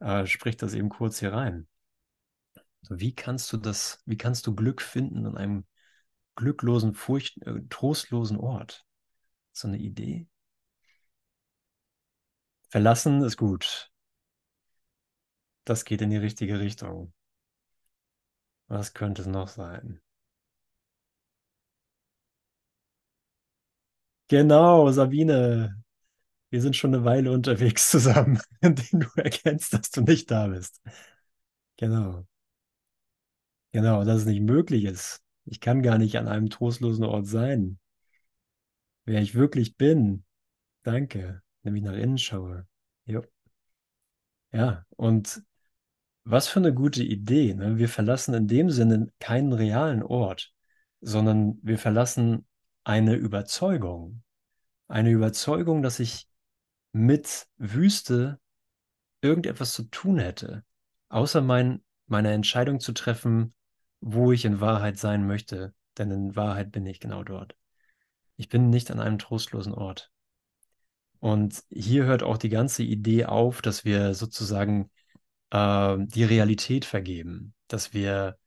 äh, 0.00 0.26
sprich 0.26 0.56
das 0.56 0.74
eben 0.74 0.88
kurz 0.88 1.20
hier 1.20 1.32
rein. 1.32 1.66
Wie 2.88 3.14
kannst 3.14 3.52
du 3.52 3.56
das, 3.56 4.02
wie 4.06 4.16
kannst 4.16 4.46
du 4.46 4.54
Glück 4.54 4.82
finden 4.82 5.26
an 5.26 5.36
einem 5.36 5.66
glücklosen, 6.36 6.94
furcht, 6.94 7.42
äh, 7.46 7.60
trostlosen 7.68 8.36
Ort? 8.38 8.86
So 9.52 9.68
eine 9.68 9.78
Idee? 9.78 10.26
Verlassen 12.68 13.22
ist 13.22 13.36
gut. 13.36 13.90
Das 15.64 15.84
geht 15.84 16.02
in 16.02 16.10
die 16.10 16.16
richtige 16.16 16.58
Richtung. 16.58 17.12
Was 18.68 18.94
könnte 18.94 19.22
es 19.22 19.28
noch 19.28 19.48
sein? 19.48 20.00
Genau, 24.28 24.90
Sabine. 24.92 25.82
Wir 26.50 26.60
sind 26.60 26.76
schon 26.76 26.94
eine 26.94 27.04
Weile 27.04 27.32
unterwegs 27.32 27.90
zusammen, 27.90 28.40
indem 28.60 29.00
du 29.00 29.08
erkennst, 29.16 29.72
dass 29.72 29.90
du 29.90 30.02
nicht 30.02 30.30
da 30.30 30.48
bist. 30.48 30.80
Genau. 31.76 32.26
Genau, 33.72 34.04
dass 34.04 34.18
es 34.18 34.26
nicht 34.26 34.42
möglich 34.42 34.84
ist. 34.84 35.22
Ich 35.44 35.60
kann 35.60 35.82
gar 35.82 35.98
nicht 35.98 36.16
an 36.18 36.28
einem 36.28 36.50
trostlosen 36.50 37.04
Ort 37.04 37.26
sein. 37.26 37.78
Wer 39.04 39.22
ich 39.22 39.34
wirklich 39.34 39.76
bin. 39.76 40.24
Danke. 40.82 41.42
Nämlich 41.62 41.84
nach 41.84 41.94
innen 41.94 42.18
schaue. 42.18 42.66
Jo. 43.04 43.22
Ja, 44.52 44.84
und 44.96 45.42
was 46.24 46.48
für 46.48 46.60
eine 46.60 46.74
gute 46.74 47.02
Idee. 47.02 47.54
Ne? 47.54 47.78
Wir 47.78 47.88
verlassen 47.88 48.34
in 48.34 48.48
dem 48.48 48.70
Sinne 48.70 49.08
keinen 49.20 49.52
realen 49.52 50.02
Ort, 50.02 50.52
sondern 51.00 51.58
wir 51.62 51.78
verlassen 51.78 52.46
eine 52.84 53.14
Überzeugung. 53.14 54.22
Eine 54.88 55.10
Überzeugung, 55.10 55.82
dass 55.82 56.00
ich 56.00 56.29
mit 56.92 57.46
Wüste 57.56 58.40
irgendetwas 59.20 59.74
zu 59.74 59.84
tun 59.84 60.18
hätte, 60.18 60.64
außer 61.08 61.42
mein, 61.42 61.82
meine 62.06 62.32
Entscheidung 62.32 62.80
zu 62.80 62.92
treffen, 62.92 63.54
wo 64.00 64.32
ich 64.32 64.44
in 64.44 64.60
Wahrheit 64.60 64.98
sein 64.98 65.26
möchte. 65.26 65.74
Denn 65.98 66.10
in 66.10 66.36
Wahrheit 66.36 66.72
bin 66.72 66.86
ich 66.86 67.00
genau 67.00 67.22
dort. 67.24 67.56
Ich 68.36 68.48
bin 68.48 68.70
nicht 68.70 68.90
an 68.90 69.00
einem 69.00 69.18
trostlosen 69.18 69.74
Ort. 69.74 70.10
Und 71.18 71.62
hier 71.68 72.04
hört 72.04 72.22
auch 72.22 72.38
die 72.38 72.48
ganze 72.48 72.82
Idee 72.82 73.26
auf, 73.26 73.60
dass 73.60 73.84
wir 73.84 74.14
sozusagen 74.14 74.90
äh, 75.50 75.96
die 75.98 76.24
Realität 76.24 76.86
vergeben, 76.86 77.54
dass 77.68 77.92
wir 77.92 78.38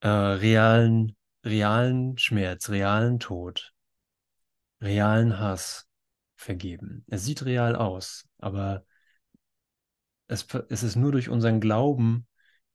äh, 0.00 0.08
realen, 0.08 1.16
realen 1.44 2.18
Schmerz, 2.18 2.68
realen 2.70 3.20
Tod, 3.20 3.72
realen 4.80 5.38
Hass 5.38 5.83
vergeben. 6.44 7.04
Es 7.08 7.24
sieht 7.24 7.44
real 7.44 7.74
aus, 7.74 8.28
aber 8.38 8.84
es, 10.28 10.46
es 10.68 10.82
ist 10.82 10.96
nur 10.96 11.12
durch 11.12 11.28
unseren 11.28 11.60
Glauben 11.60 12.26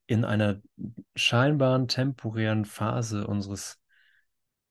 in 0.08 0.26
einer 0.26 0.62
scheinbaren 1.16 1.88
temporären 1.88 2.66
Phase 2.66 3.28
unseres, 3.28 3.80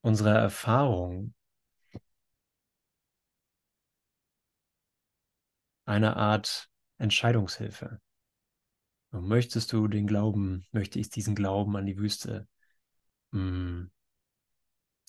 unserer 0.00 0.36
Erfahrung 0.36 1.34
eine 5.84 6.16
Art 6.16 6.68
Entscheidungshilfe. 6.98 8.00
Und 9.10 9.26
möchtest 9.26 9.72
du 9.72 9.88
den 9.88 10.06
Glauben, 10.06 10.66
möchte 10.70 10.98
ich 10.98 11.08
diesen 11.08 11.34
Glauben 11.34 11.76
an 11.76 11.86
die 11.86 11.96
Wüste 11.96 12.46
mh, 13.30 13.40
hm, 13.40 13.90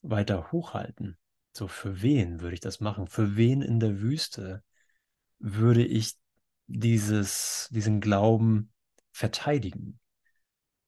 weiter 0.03 0.51
hochhalten? 0.51 1.17
So, 1.51 1.68
für 1.68 2.01
wen 2.01 2.41
würde 2.41 2.53
ich 2.53 2.60
das 2.60 2.79
machen? 2.79 3.08
Für 3.08 3.36
wen 3.36 3.62
in 3.62 3.79
der 3.79 4.00
Wüste 4.01 4.63
würde 5.39 5.84
ich 5.86 6.18
dieses, 6.68 7.68
diesen 7.72 8.01
Glauben 8.01 8.72
verteidigen? 9.12 10.00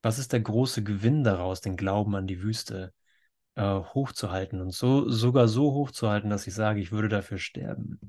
Was 0.02 0.20
ist 0.20 0.34
der 0.34 0.42
große 0.42 0.84
Gewinn 0.84 1.24
daraus, 1.24 1.62
den 1.62 1.78
Glauben 1.78 2.16
an 2.16 2.28
die 2.28 2.42
Wüste 2.42 2.94
äh, 3.56 3.64
hochzuhalten 3.64 4.62
und 4.62 4.72
so 4.72 5.10
sogar 5.10 5.48
so 5.48 5.74
hochzuhalten, 5.74 6.30
dass 6.30 6.48
ich 6.48 6.54
sage, 6.54 6.80
ich 6.80 6.92
würde 6.92 7.10
dafür 7.10 7.38
sterben? 7.38 8.00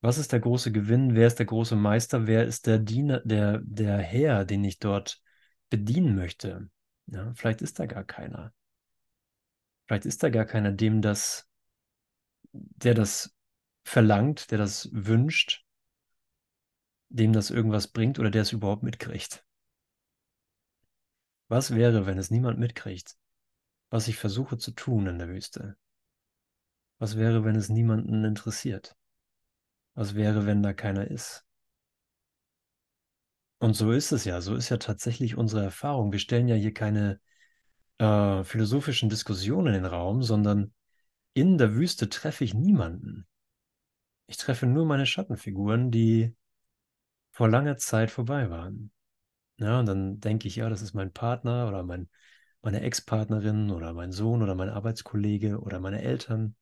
Was 0.00 0.18
ist 0.18 0.32
der 0.32 0.40
große 0.40 0.72
Gewinn? 0.72 1.14
Wer 1.14 1.26
ist 1.26 1.38
der 1.38 1.46
große 1.46 1.74
Meister? 1.74 2.26
Wer 2.26 2.44
ist 2.44 2.66
der 2.66 2.78
Diener, 2.78 3.20
der, 3.24 3.60
der 3.64 3.98
Herr, 3.98 4.44
den 4.44 4.62
ich 4.62 4.78
dort 4.78 5.20
bedienen 5.70 6.14
möchte? 6.14 6.68
Ja, 7.06 7.32
vielleicht 7.34 7.62
ist 7.62 7.78
da 7.78 7.86
gar 7.86 8.04
keiner. 8.04 8.52
Vielleicht 9.86 10.06
ist 10.06 10.22
da 10.22 10.30
gar 10.30 10.44
keiner, 10.44 10.72
dem 10.72 11.00
das, 11.00 11.48
der 12.52 12.94
das 12.94 13.34
verlangt, 13.84 14.50
der 14.50 14.58
das 14.58 14.88
wünscht, 14.92 15.64
dem 17.08 17.32
das 17.32 17.50
irgendwas 17.50 17.88
bringt 17.88 18.18
oder 18.18 18.30
der 18.30 18.42
es 18.42 18.52
überhaupt 18.52 18.82
mitkriegt. 18.82 19.44
Was 21.48 21.74
wäre, 21.74 22.06
wenn 22.06 22.18
es 22.18 22.30
niemand 22.30 22.58
mitkriegt, 22.58 23.16
was 23.90 24.08
ich 24.08 24.16
versuche 24.16 24.58
zu 24.58 24.72
tun 24.72 25.06
in 25.06 25.18
der 25.18 25.28
Wüste? 25.28 25.76
Was 26.98 27.16
wäre, 27.16 27.44
wenn 27.44 27.54
es 27.54 27.68
niemanden 27.68 28.24
interessiert? 28.24 28.96
Was 29.94 30.16
wäre, 30.16 30.46
wenn 30.46 30.62
da 30.62 30.72
keiner 30.72 31.08
ist? 31.08 31.44
Und 33.58 33.74
so 33.74 33.92
ist 33.92 34.12
es 34.12 34.24
ja, 34.24 34.40
so 34.40 34.56
ist 34.56 34.68
ja 34.68 34.76
tatsächlich 34.78 35.36
unsere 35.36 35.62
Erfahrung. 35.62 36.12
Wir 36.12 36.18
stellen 36.18 36.48
ja 36.48 36.56
hier 36.56 36.74
keine 36.74 37.20
äh, 37.98 38.44
philosophischen 38.44 39.08
Diskussionen 39.08 39.74
in 39.74 39.82
den 39.82 39.92
Raum, 39.92 40.22
sondern 40.22 40.72
in 41.34 41.58
der 41.58 41.74
Wüste 41.74 42.08
treffe 42.08 42.44
ich 42.44 42.54
niemanden. 42.54 43.26
Ich 44.26 44.36
treffe 44.36 44.66
nur 44.66 44.86
meine 44.86 45.06
Schattenfiguren, 45.06 45.90
die 45.90 46.34
vor 47.30 47.48
langer 47.48 47.76
Zeit 47.76 48.10
vorbei 48.10 48.50
waren. 48.50 48.90
Ja, 49.58 49.80
und 49.80 49.86
dann 49.86 50.20
denke 50.20 50.48
ich, 50.48 50.56
ja, 50.56 50.68
das 50.68 50.82
ist 50.82 50.94
mein 50.94 51.12
Partner 51.12 51.68
oder 51.68 51.82
mein, 51.82 52.08
meine 52.62 52.80
Ex-Partnerin 52.80 53.70
oder 53.70 53.92
mein 53.92 54.12
Sohn 54.12 54.42
oder 54.42 54.54
mein 54.54 54.68
Arbeitskollege 54.68 55.60
oder 55.60 55.80
meine 55.80 56.02
Eltern 56.02 56.56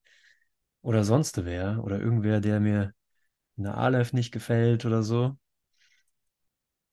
oder 0.82 1.04
sonst 1.04 1.44
wer 1.44 1.82
oder 1.84 2.00
irgendwer, 2.00 2.40
der 2.40 2.60
mir 2.60 2.94
in 3.56 3.64
der 3.64 3.76
Aleph 3.78 4.12
nicht 4.12 4.32
gefällt 4.32 4.84
oder 4.84 5.02
so. 5.02 5.36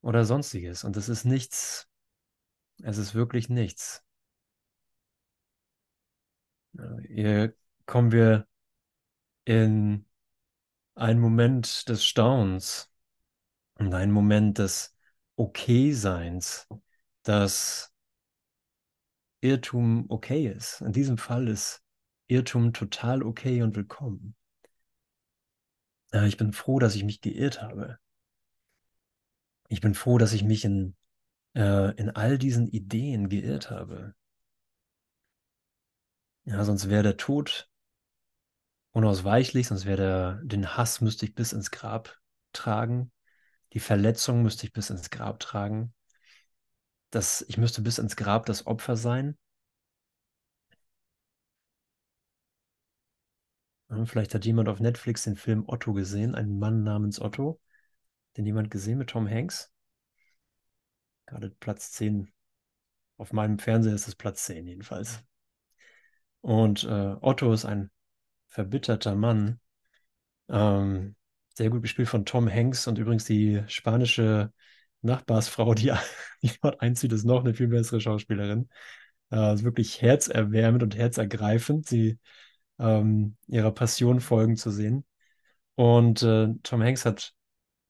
Oder 0.02 0.26
sonstiges. 0.26 0.84
Und 0.84 0.98
es 0.98 1.10
ist 1.10 1.26
nichts. 1.26 1.88
Es 2.84 2.98
ist 2.98 3.14
wirklich 3.14 3.50
nichts. 3.50 4.04
Hier 7.08 7.56
kommen 7.86 8.12
wir 8.12 8.48
in 9.46 10.06
einen 10.96 11.20
Moment 11.20 11.90
des 11.90 12.06
Staunens 12.06 12.90
und 13.75 13.94
einen 13.94 14.12
Moment 14.12 14.58
des 14.58 14.96
Okay-Seins, 15.36 16.68
dass 17.24 17.92
Irrtum 19.42 20.06
okay 20.10 20.48
ist. 20.48 20.82
In 20.82 20.92
diesem 20.92 21.18
Fall 21.18 21.48
ist 21.48 21.82
Irrtum 22.28 22.74
total 22.74 23.24
okay 23.24 23.62
und 23.63 23.75
willkommen. 23.75 24.36
Ich 26.13 26.38
bin 26.38 26.54
froh, 26.54 26.80
dass 26.80 26.96
ich 26.96 27.04
mich 27.04 27.22
geirrt 27.22 27.62
habe. 27.62 27.98
Ich 29.70 29.82
bin 29.82 29.96
froh, 29.96 30.18
dass 30.18 30.34
ich 30.34 30.44
mich 30.44 30.66
in, 30.66 30.96
äh, 31.56 31.96
in 31.96 32.10
all 32.10 32.38
diesen 32.38 32.68
Ideen 32.68 33.30
geirrt 33.30 33.72
habe. 33.72 34.13
Ja, 36.46 36.64
sonst 36.66 36.90
wäre 36.90 37.04
der 37.04 37.18
Tod 37.18 37.70
unausweichlich, 38.92 39.68
sonst 39.68 39.86
wäre 39.86 39.98
der, 39.98 40.42
den 40.44 40.76
Hass 40.76 41.02
müsste 41.02 41.26
ich 41.26 41.36
bis 41.36 41.54
ins 41.54 41.72
Grab 41.72 42.20
tragen. 42.52 43.12
Die 43.74 43.80
Verletzung 43.80 44.42
müsste 44.42 44.66
ich 44.66 44.74
bis 44.74 44.90
ins 44.90 45.10
Grab 45.10 45.40
tragen. 45.40 45.94
Das, 47.10 47.46
ich 47.48 47.58
müsste 47.58 47.82
bis 47.82 48.00
ins 48.00 48.16
Grab 48.16 48.46
das 48.46 48.68
Opfer 48.68 48.96
sein. 48.96 49.38
Vielleicht 54.06 54.34
hat 54.34 54.46
jemand 54.46 54.70
auf 54.70 54.80
Netflix 54.80 55.24
den 55.24 55.36
Film 55.36 55.66
Otto 55.68 55.92
gesehen, 55.94 56.34
einen 56.34 56.60
Mann 56.60 56.84
namens 56.84 57.20
Otto. 57.20 57.60
Den 58.38 58.46
jemand 58.46 58.72
gesehen 58.72 58.98
mit 58.98 59.10
Tom 59.10 59.30
Hanks? 59.30 59.74
Gerade 61.26 61.50
Platz 61.50 61.92
10. 61.92 62.32
Auf 63.18 63.34
meinem 63.34 63.60
Fernseher 63.60 63.94
ist 63.94 64.08
es 64.08 64.16
Platz 64.16 64.46
10 64.46 64.66
jedenfalls. 64.66 65.22
Und 66.42 66.84
äh, 66.84 67.16
Otto 67.22 67.54
ist 67.54 67.66
ein 67.66 67.92
verbitterter 68.48 69.16
Mann. 69.16 69.60
Ähm, 70.50 71.16
sehr 71.56 71.70
gut 71.70 71.82
gespielt 71.84 72.10
von 72.10 72.26
Tom 72.26 72.52
Hanks 72.52 72.88
und 72.88 72.98
übrigens 72.98 73.26
die 73.26 73.62
spanische 73.68 74.52
Nachbarsfrau, 75.02 75.74
die, 75.74 75.92
die 76.42 76.52
dort 76.62 76.82
einzieht, 76.82 77.12
ist 77.12 77.26
noch 77.26 77.44
eine 77.44 77.54
viel 77.54 77.68
bessere 77.68 78.02
Schauspielerin. 78.02 78.70
Äh, 79.30 79.62
wirklich 79.64 80.02
herzerwärmend 80.02 80.84
und 80.84 80.96
herzergreifend, 80.98 81.88
sie 81.88 82.20
ähm, 82.80 83.38
ihrer 83.48 83.72
Passion 83.72 84.20
folgen 84.20 84.58
zu 84.58 84.72
sehen. 84.72 85.06
Und 85.76 86.24
äh, 86.24 86.50
Tom 86.64 86.84
Hanks 86.84 87.06
hat, 87.06 87.34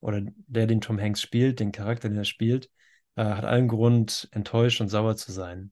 oder 0.02 0.22
der, 0.48 0.68
den 0.68 0.82
Tom 0.82 1.00
Hanks 1.00 1.22
spielt, 1.22 1.60
den 1.60 1.72
Charakter, 1.72 2.10
den 2.10 2.18
er 2.18 2.26
spielt, 2.26 2.70
äh, 3.16 3.24
hat 3.24 3.46
allen 3.46 3.68
Grund, 3.68 4.30
enttäuscht 4.32 4.82
und 4.82 4.90
sauer 4.90 5.16
zu 5.16 5.32
sein. 5.32 5.72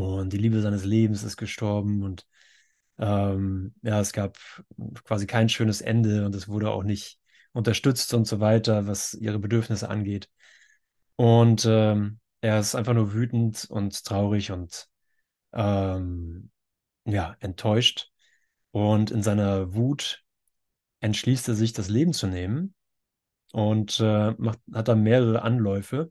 Und 0.00 0.32
die 0.32 0.38
Liebe 0.38 0.62
seines 0.62 0.84
Lebens 0.84 1.22
ist 1.24 1.36
gestorben 1.36 2.02
und 2.02 2.26
ähm, 2.98 3.74
ja, 3.82 4.00
es 4.00 4.14
gab 4.14 4.38
quasi 5.04 5.26
kein 5.26 5.50
schönes 5.50 5.82
Ende 5.82 6.24
und 6.24 6.34
es 6.34 6.48
wurde 6.48 6.70
auch 6.70 6.84
nicht 6.84 7.18
unterstützt 7.52 8.14
und 8.14 8.26
so 8.26 8.40
weiter, 8.40 8.86
was 8.86 9.12
ihre 9.12 9.38
Bedürfnisse 9.38 9.90
angeht. 9.90 10.30
Und 11.16 11.66
ähm, 11.68 12.18
er 12.40 12.60
ist 12.60 12.74
einfach 12.74 12.94
nur 12.94 13.12
wütend 13.12 13.66
und 13.68 14.02
traurig 14.02 14.52
und 14.52 14.88
ähm, 15.52 16.50
ja, 17.04 17.36
enttäuscht. 17.40 18.10
Und 18.70 19.10
in 19.10 19.22
seiner 19.22 19.74
Wut 19.74 20.24
entschließt 21.00 21.46
er 21.48 21.54
sich, 21.54 21.74
das 21.74 21.90
Leben 21.90 22.14
zu 22.14 22.26
nehmen 22.26 22.74
und 23.52 24.00
äh, 24.00 24.30
macht, 24.38 24.60
hat 24.72 24.88
dann 24.88 25.02
mehrere 25.02 25.42
Anläufe, 25.42 26.10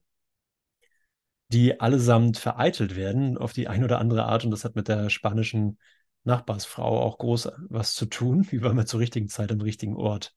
die 1.51 1.79
allesamt 1.79 2.37
vereitelt 2.37 2.95
werden 2.95 3.37
auf 3.37 3.53
die 3.53 3.67
eine 3.67 3.85
oder 3.85 3.99
andere 3.99 4.25
Art. 4.25 4.45
Und 4.45 4.51
das 4.51 4.65
hat 4.65 4.75
mit 4.75 4.87
der 4.87 5.09
spanischen 5.09 5.79
Nachbarsfrau 6.23 7.01
auch 7.01 7.17
groß 7.17 7.49
was 7.69 7.95
zu 7.95 8.05
tun. 8.05 8.47
Wie 8.51 8.61
war 8.61 8.73
man 8.73 8.87
zur 8.87 8.99
richtigen 8.99 9.29
Zeit 9.29 9.51
am 9.51 9.61
richtigen 9.61 9.95
Ort? 9.95 10.33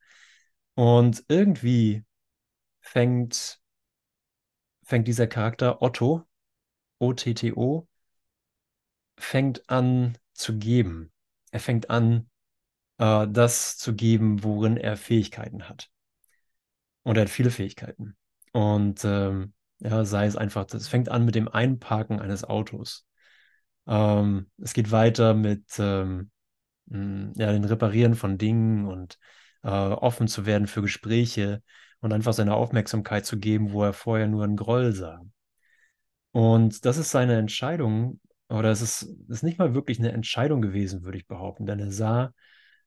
Und 0.75 1.23
irgendwie 1.27 2.03
fängt, 2.81 3.59
fängt 4.83 5.07
dieser 5.07 5.27
Charakter 5.27 5.81
Otto, 5.81 6.23
O-T-T-O, 6.99 7.87
fängt 9.17 9.69
an 9.69 10.17
zu 10.33 10.57
geben. 10.57 11.11
Er 11.51 11.59
fängt 11.59 11.89
an, 11.91 12.29
äh, 12.97 13.27
das 13.29 13.77
zu 13.77 13.93
geben, 13.93 14.43
worin 14.43 14.77
er 14.77 14.97
Fähigkeiten 14.97 15.69
hat. 15.69 15.91
Und 17.03 17.17
er 17.17 17.23
hat 17.23 17.29
viele 17.29 17.51
Fähigkeiten. 17.51 18.17
Und 18.51 19.03
ähm, 19.05 19.53
ja, 19.83 20.05
sei 20.05 20.25
es 20.27 20.35
einfach, 20.37 20.67
es 20.73 20.87
fängt 20.87 21.09
an 21.09 21.25
mit 21.25 21.35
dem 21.35 21.47
Einparken 21.49 22.19
eines 22.21 22.43
Autos. 22.45 23.05
Ähm, 23.87 24.49
es 24.61 24.73
geht 24.73 24.91
weiter 24.91 25.33
mit 25.33 25.65
ähm, 25.79 26.31
ja, 26.87 27.51
den 27.51 27.63
Reparieren 27.65 28.15
von 28.15 28.37
Dingen 28.37 28.85
und 28.87 29.17
äh, 29.63 29.69
offen 29.69 30.27
zu 30.27 30.45
werden 30.45 30.67
für 30.67 30.81
Gespräche 30.81 31.61
und 32.01 32.13
einfach 32.13 32.33
seine 32.33 32.55
Aufmerksamkeit 32.55 33.25
zu 33.25 33.39
geben, 33.39 33.71
wo 33.71 33.83
er 33.83 33.93
vorher 33.93 34.27
nur 34.27 34.43
einen 34.43 34.57
Groll 34.57 34.93
sah. 34.93 35.21
Und 36.31 36.85
das 36.85 36.97
ist 36.97 37.11
seine 37.11 37.37
Entscheidung, 37.37 38.19
oder 38.49 38.71
es 38.71 38.81
ist, 38.81 39.03
ist 39.29 39.43
nicht 39.43 39.59
mal 39.59 39.73
wirklich 39.75 39.99
eine 39.99 40.11
Entscheidung 40.11 40.61
gewesen, 40.61 41.03
würde 41.03 41.17
ich 41.17 41.27
behaupten, 41.27 41.65
denn 41.65 41.79
er 41.79 41.91
sah, 41.91 42.33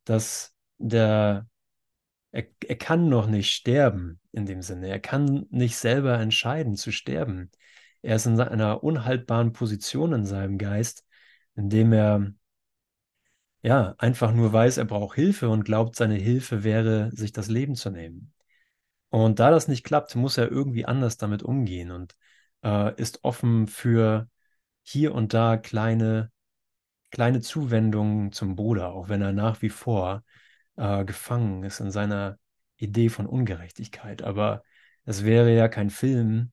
dass 0.04 0.54
der, 0.78 1.46
er, 2.36 2.46
er 2.68 2.76
kann 2.76 3.08
noch 3.08 3.26
nicht 3.26 3.50
sterben 3.54 4.20
in 4.32 4.44
dem 4.46 4.60
Sinne. 4.62 4.88
Er 4.88 5.00
kann 5.00 5.46
nicht 5.50 5.76
selber 5.76 6.18
entscheiden 6.20 6.76
zu 6.76 6.92
sterben. 6.92 7.50
Er 8.02 8.16
ist 8.16 8.26
in 8.26 8.38
einer 8.38 8.84
unhaltbaren 8.84 9.52
Position 9.54 10.12
in 10.12 10.26
seinem 10.26 10.58
Geist, 10.58 11.06
in 11.54 11.70
dem 11.70 11.92
er 11.94 12.32
ja 13.62 13.94
einfach 13.98 14.32
nur 14.32 14.52
weiß, 14.52 14.76
er 14.76 14.84
braucht 14.84 15.16
Hilfe 15.16 15.48
und 15.48 15.64
glaubt, 15.64 15.96
seine 15.96 16.16
Hilfe 16.16 16.62
wäre, 16.62 17.10
sich 17.12 17.32
das 17.32 17.48
Leben 17.48 17.74
zu 17.74 17.90
nehmen. 17.90 18.34
Und 19.08 19.40
da 19.40 19.50
das 19.50 19.66
nicht 19.66 19.84
klappt, 19.84 20.14
muss 20.14 20.36
er 20.36 20.50
irgendwie 20.50 20.84
anders 20.84 21.16
damit 21.16 21.42
umgehen 21.42 21.90
und 21.90 22.16
äh, 22.62 22.94
ist 23.00 23.24
offen 23.24 23.66
für 23.66 24.28
hier 24.82 25.14
und 25.14 25.32
da 25.32 25.56
kleine, 25.56 26.30
kleine 27.10 27.40
Zuwendungen 27.40 28.32
zum 28.32 28.56
Bruder, 28.56 28.92
auch 28.92 29.08
wenn 29.08 29.22
er 29.22 29.32
nach 29.32 29.62
wie 29.62 29.70
vor 29.70 30.22
äh, 30.76 31.04
gefangen 31.04 31.62
ist 31.64 31.80
in 31.80 31.90
seiner 31.90 32.38
Idee 32.76 33.08
von 33.08 33.26
Ungerechtigkeit. 33.26 34.22
Aber 34.22 34.62
es 35.04 35.24
wäre 35.24 35.54
ja 35.54 35.68
kein 35.68 35.90
Film, 35.90 36.52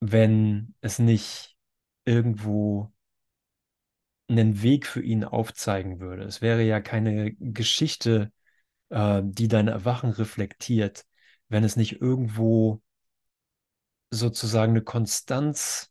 wenn 0.00 0.74
es 0.80 0.98
nicht 0.98 1.56
irgendwo 2.04 2.92
einen 4.28 4.62
Weg 4.62 4.86
für 4.86 5.02
ihn 5.02 5.24
aufzeigen 5.24 6.00
würde. 6.00 6.24
Es 6.24 6.40
wäre 6.40 6.62
ja 6.62 6.80
keine 6.80 7.34
Geschichte, 7.34 8.32
äh, 8.90 9.22
die 9.24 9.48
dein 9.48 9.68
Erwachen 9.68 10.10
reflektiert, 10.10 11.06
wenn 11.48 11.64
es 11.64 11.76
nicht 11.76 12.00
irgendwo 12.00 12.82
sozusagen 14.10 14.72
eine 14.72 14.82
Konstanz 14.82 15.90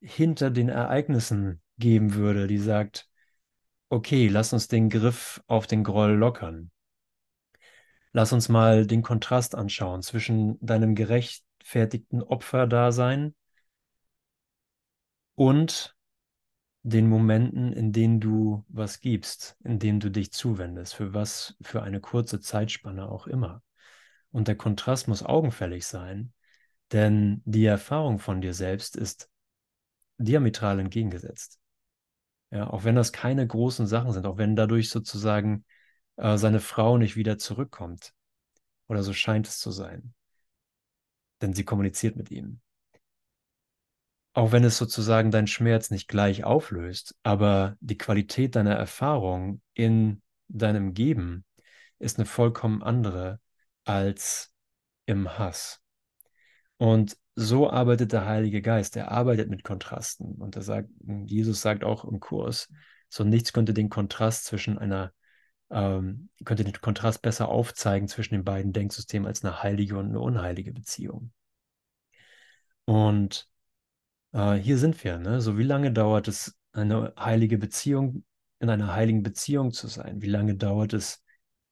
hinter 0.00 0.50
den 0.50 0.68
Ereignissen 0.68 1.62
geben 1.78 2.14
würde, 2.14 2.46
die 2.46 2.58
sagt, 2.58 3.08
okay, 3.92 4.28
lass 4.28 4.54
uns 4.54 4.68
den 4.68 4.88
Griff 4.88 5.42
auf 5.46 5.66
den 5.66 5.84
Groll 5.84 6.12
lockern. 6.12 6.70
Lass 8.12 8.32
uns 8.32 8.48
mal 8.48 8.86
den 8.86 9.02
Kontrast 9.02 9.54
anschauen 9.54 10.00
zwischen 10.00 10.58
deinem 10.64 10.94
gerechtfertigten 10.94 12.22
Opferdasein 12.22 13.34
und 15.34 15.94
den 16.82 17.06
Momenten, 17.06 17.74
in 17.74 17.92
denen 17.92 18.18
du 18.18 18.64
was 18.68 19.00
gibst, 19.00 19.58
in 19.62 19.78
denen 19.78 20.00
du 20.00 20.10
dich 20.10 20.32
zuwendest, 20.32 20.94
für 20.94 21.12
was, 21.12 21.54
für 21.60 21.82
eine 21.82 22.00
kurze 22.00 22.40
Zeitspanne 22.40 23.10
auch 23.10 23.26
immer. 23.26 23.62
Und 24.30 24.48
der 24.48 24.56
Kontrast 24.56 25.06
muss 25.06 25.22
augenfällig 25.22 25.86
sein, 25.86 26.32
denn 26.92 27.42
die 27.44 27.66
Erfahrung 27.66 28.18
von 28.18 28.40
dir 28.40 28.54
selbst 28.54 28.96
ist 28.96 29.28
diametral 30.16 30.80
entgegengesetzt. 30.80 31.58
Ja, 32.52 32.68
auch 32.68 32.84
wenn 32.84 32.94
das 32.94 33.12
keine 33.12 33.46
großen 33.46 33.86
Sachen 33.86 34.12
sind, 34.12 34.26
auch 34.26 34.36
wenn 34.36 34.56
dadurch 34.56 34.90
sozusagen 34.90 35.64
äh, 36.16 36.36
seine 36.36 36.60
Frau 36.60 36.98
nicht 36.98 37.16
wieder 37.16 37.38
zurückkommt. 37.38 38.12
Oder 38.88 39.02
so 39.02 39.14
scheint 39.14 39.48
es 39.48 39.58
zu 39.58 39.70
sein. 39.70 40.12
Denn 41.40 41.54
sie 41.54 41.64
kommuniziert 41.64 42.14
mit 42.14 42.30
ihm. 42.30 42.60
Auch 44.34 44.52
wenn 44.52 44.64
es 44.64 44.76
sozusagen 44.76 45.30
deinen 45.30 45.46
Schmerz 45.46 45.90
nicht 45.90 46.08
gleich 46.08 46.44
auflöst, 46.44 47.14
aber 47.22 47.76
die 47.80 47.98
Qualität 47.98 48.54
deiner 48.54 48.74
Erfahrung 48.74 49.62
in 49.72 50.22
deinem 50.48 50.92
Geben 50.94 51.44
ist 51.98 52.18
eine 52.18 52.26
vollkommen 52.26 52.82
andere 52.82 53.40
als 53.84 54.54
im 55.06 55.38
Hass. 55.38 55.81
Und 56.82 57.16
so 57.36 57.70
arbeitet 57.70 58.12
der 58.12 58.26
Heilige 58.26 58.60
Geist. 58.60 58.96
Er 58.96 59.12
arbeitet 59.12 59.48
mit 59.48 59.62
Kontrasten. 59.62 60.34
Und 60.34 60.56
er 60.56 60.62
sagt, 60.62 60.88
Jesus 61.26 61.62
sagt 61.62 61.84
auch 61.84 62.04
im 62.04 62.18
Kurs, 62.18 62.68
so 63.08 63.22
nichts 63.22 63.52
könnte 63.52 63.72
den 63.72 63.88
Kontrast 63.88 64.46
zwischen 64.46 64.78
einer, 64.78 65.12
ähm, 65.70 66.28
könnte 66.44 66.64
den 66.64 66.72
Kontrast 66.72 67.22
besser 67.22 67.50
aufzeigen 67.50 68.08
zwischen 68.08 68.34
den 68.34 68.42
beiden 68.42 68.72
Denksystemen 68.72 69.28
als 69.28 69.44
eine 69.44 69.62
heilige 69.62 69.96
und 69.96 70.06
eine 70.06 70.18
unheilige 70.18 70.72
Beziehung. 70.72 71.32
Und 72.84 73.48
äh, 74.32 74.54
hier 74.54 74.76
sind 74.76 75.04
wir. 75.04 75.18
Ne? 75.18 75.40
So 75.40 75.56
wie 75.58 75.62
lange 75.62 75.92
dauert 75.92 76.26
es, 76.26 76.58
eine 76.72 77.14
heilige 77.16 77.58
Beziehung, 77.58 78.24
in 78.58 78.68
einer 78.68 78.92
heiligen 78.92 79.22
Beziehung 79.22 79.70
zu 79.70 79.86
sein? 79.86 80.20
Wie 80.20 80.30
lange 80.30 80.56
dauert 80.56 80.94
es, 80.94 81.22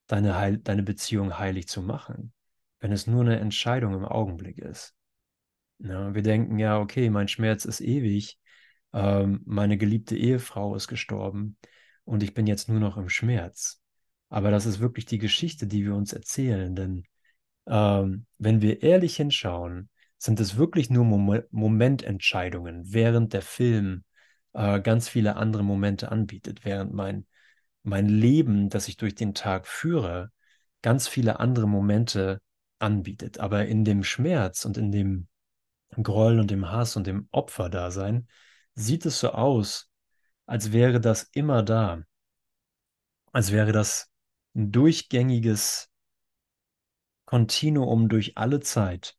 deine, 0.07 0.37
Heil 0.37 0.59
deine 0.59 0.85
Beziehung 0.85 1.37
heilig 1.37 1.66
zu 1.66 1.83
machen, 1.83 2.33
wenn 2.79 2.92
es 2.92 3.09
nur 3.09 3.23
eine 3.23 3.40
Entscheidung 3.40 3.94
im 3.94 4.05
Augenblick 4.05 4.59
ist? 4.59 4.94
Ja, 5.83 6.14
wir 6.14 6.23
denken 6.23 6.59
ja, 6.59 6.79
okay, 6.79 7.09
mein 7.11 7.29
Schmerz 7.29 7.64
ist 7.64 7.81
ewig, 7.81 8.38
ähm, 8.93 9.40
meine 9.47 9.79
geliebte 9.79 10.16
Ehefrau 10.16 10.75
ist 10.77 10.88
gestorben 10.88 11.57
und 12.05 12.23
ich 12.23 12.35
bin 12.35 12.47
jetzt 12.47 12.69
nur 12.69 12.81
noch 12.81 12.97
im 12.99 13.09
Schmerz. 13.09 13.81
Aber 14.29 14.51
das 14.51 14.66
ist 14.66 14.81
wirklich 14.81 15.07
die 15.07 15.19
Geschichte, 15.19 15.66
die 15.66 15.85
wir 15.85 15.95
uns 15.95 16.12
erzählen, 16.12 16.75
denn 16.77 17.05
ähm, 17.66 18.27
wenn 18.38 18.62
wir 18.62 18.83
ehrlich 18.83 19.16
hinschauen, 19.16 19.88
sind 20.19 20.40
es 20.40 20.57
wirklich 20.57 20.90
nur 20.90 21.05
Mom 21.05 21.43
Momententscheidungen, 21.51 22.93
während 22.93 23.33
der 23.33 23.43
Film 23.43 24.05
äh, 24.53 24.81
ganz 24.81 25.09
viele 25.09 25.37
andere 25.37 25.64
Momente 25.64 26.12
anbietet, 26.12 26.64
während 26.64 26.93
mein, 26.93 27.27
mein 27.83 28.09
Leben, 28.09 28.69
das 28.69 28.88
ich 28.88 28.97
durch 28.99 29.14
den 29.14 29.35
Tag 29.35 29.66
führe, 29.66 30.31
ganz 30.83 31.09
viele 31.09 31.40
andere 31.40 31.69
Momente 31.69 32.40
anbietet. 32.79 33.40
Aber 33.40 33.66
in 33.66 33.85
dem 33.85 34.05
Schmerz 34.05 34.64
und 34.66 34.77
in 34.77 34.93
dem 34.93 35.29
Groll 36.03 36.38
und 36.40 36.50
dem 36.50 36.70
Hass 36.70 36.96
und 36.96 37.07
dem 37.07 37.29
Opferdasein 37.33 38.29
sieht 38.74 39.07
es 39.07 39.20
so 39.20 39.31
aus, 39.31 39.90
als 40.46 40.72
wäre 40.72 41.00
das 41.00 41.24
immer 41.33 41.62
da. 41.62 42.03
als 43.33 43.53
wäre 43.53 43.72
das 43.72 44.11
ein 44.55 44.72
durchgängiges 44.72 45.90
Kontinuum 47.24 48.09
durch 48.09 48.37
alle 48.37 48.61
Zeit. 48.61 49.16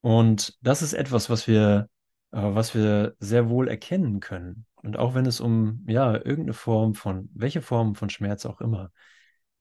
Und 0.00 0.56
das 0.60 0.82
ist 0.82 0.92
etwas, 0.92 1.30
was 1.30 1.48
wir, 1.48 1.88
äh, 2.32 2.38
was 2.40 2.74
wir 2.74 3.16
sehr 3.18 3.48
wohl 3.48 3.68
erkennen 3.68 4.20
können. 4.20 4.66
Und 4.76 4.96
auch 4.98 5.14
wenn 5.14 5.26
es 5.26 5.40
um, 5.40 5.84
ja, 5.88 6.14
irgendeine 6.14 6.52
Form 6.52 6.94
von, 6.94 7.28
welche 7.34 7.62
Form 7.62 7.94
von 7.94 8.10
Schmerz 8.10 8.46
auch 8.46 8.60
immer. 8.60 8.92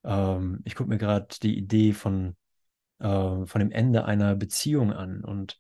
Ähm, 0.04 0.62
ich 0.66 0.76
gucke 0.76 0.90
mir 0.90 0.98
gerade 0.98 1.28
die 1.42 1.58
Idee 1.58 1.94
von, 1.94 2.36
äh, 3.00 3.46
von 3.46 3.60
dem 3.60 3.72
Ende 3.72 4.06
einer 4.06 4.36
Beziehung 4.36 4.94
an 4.94 5.24
und 5.24 5.60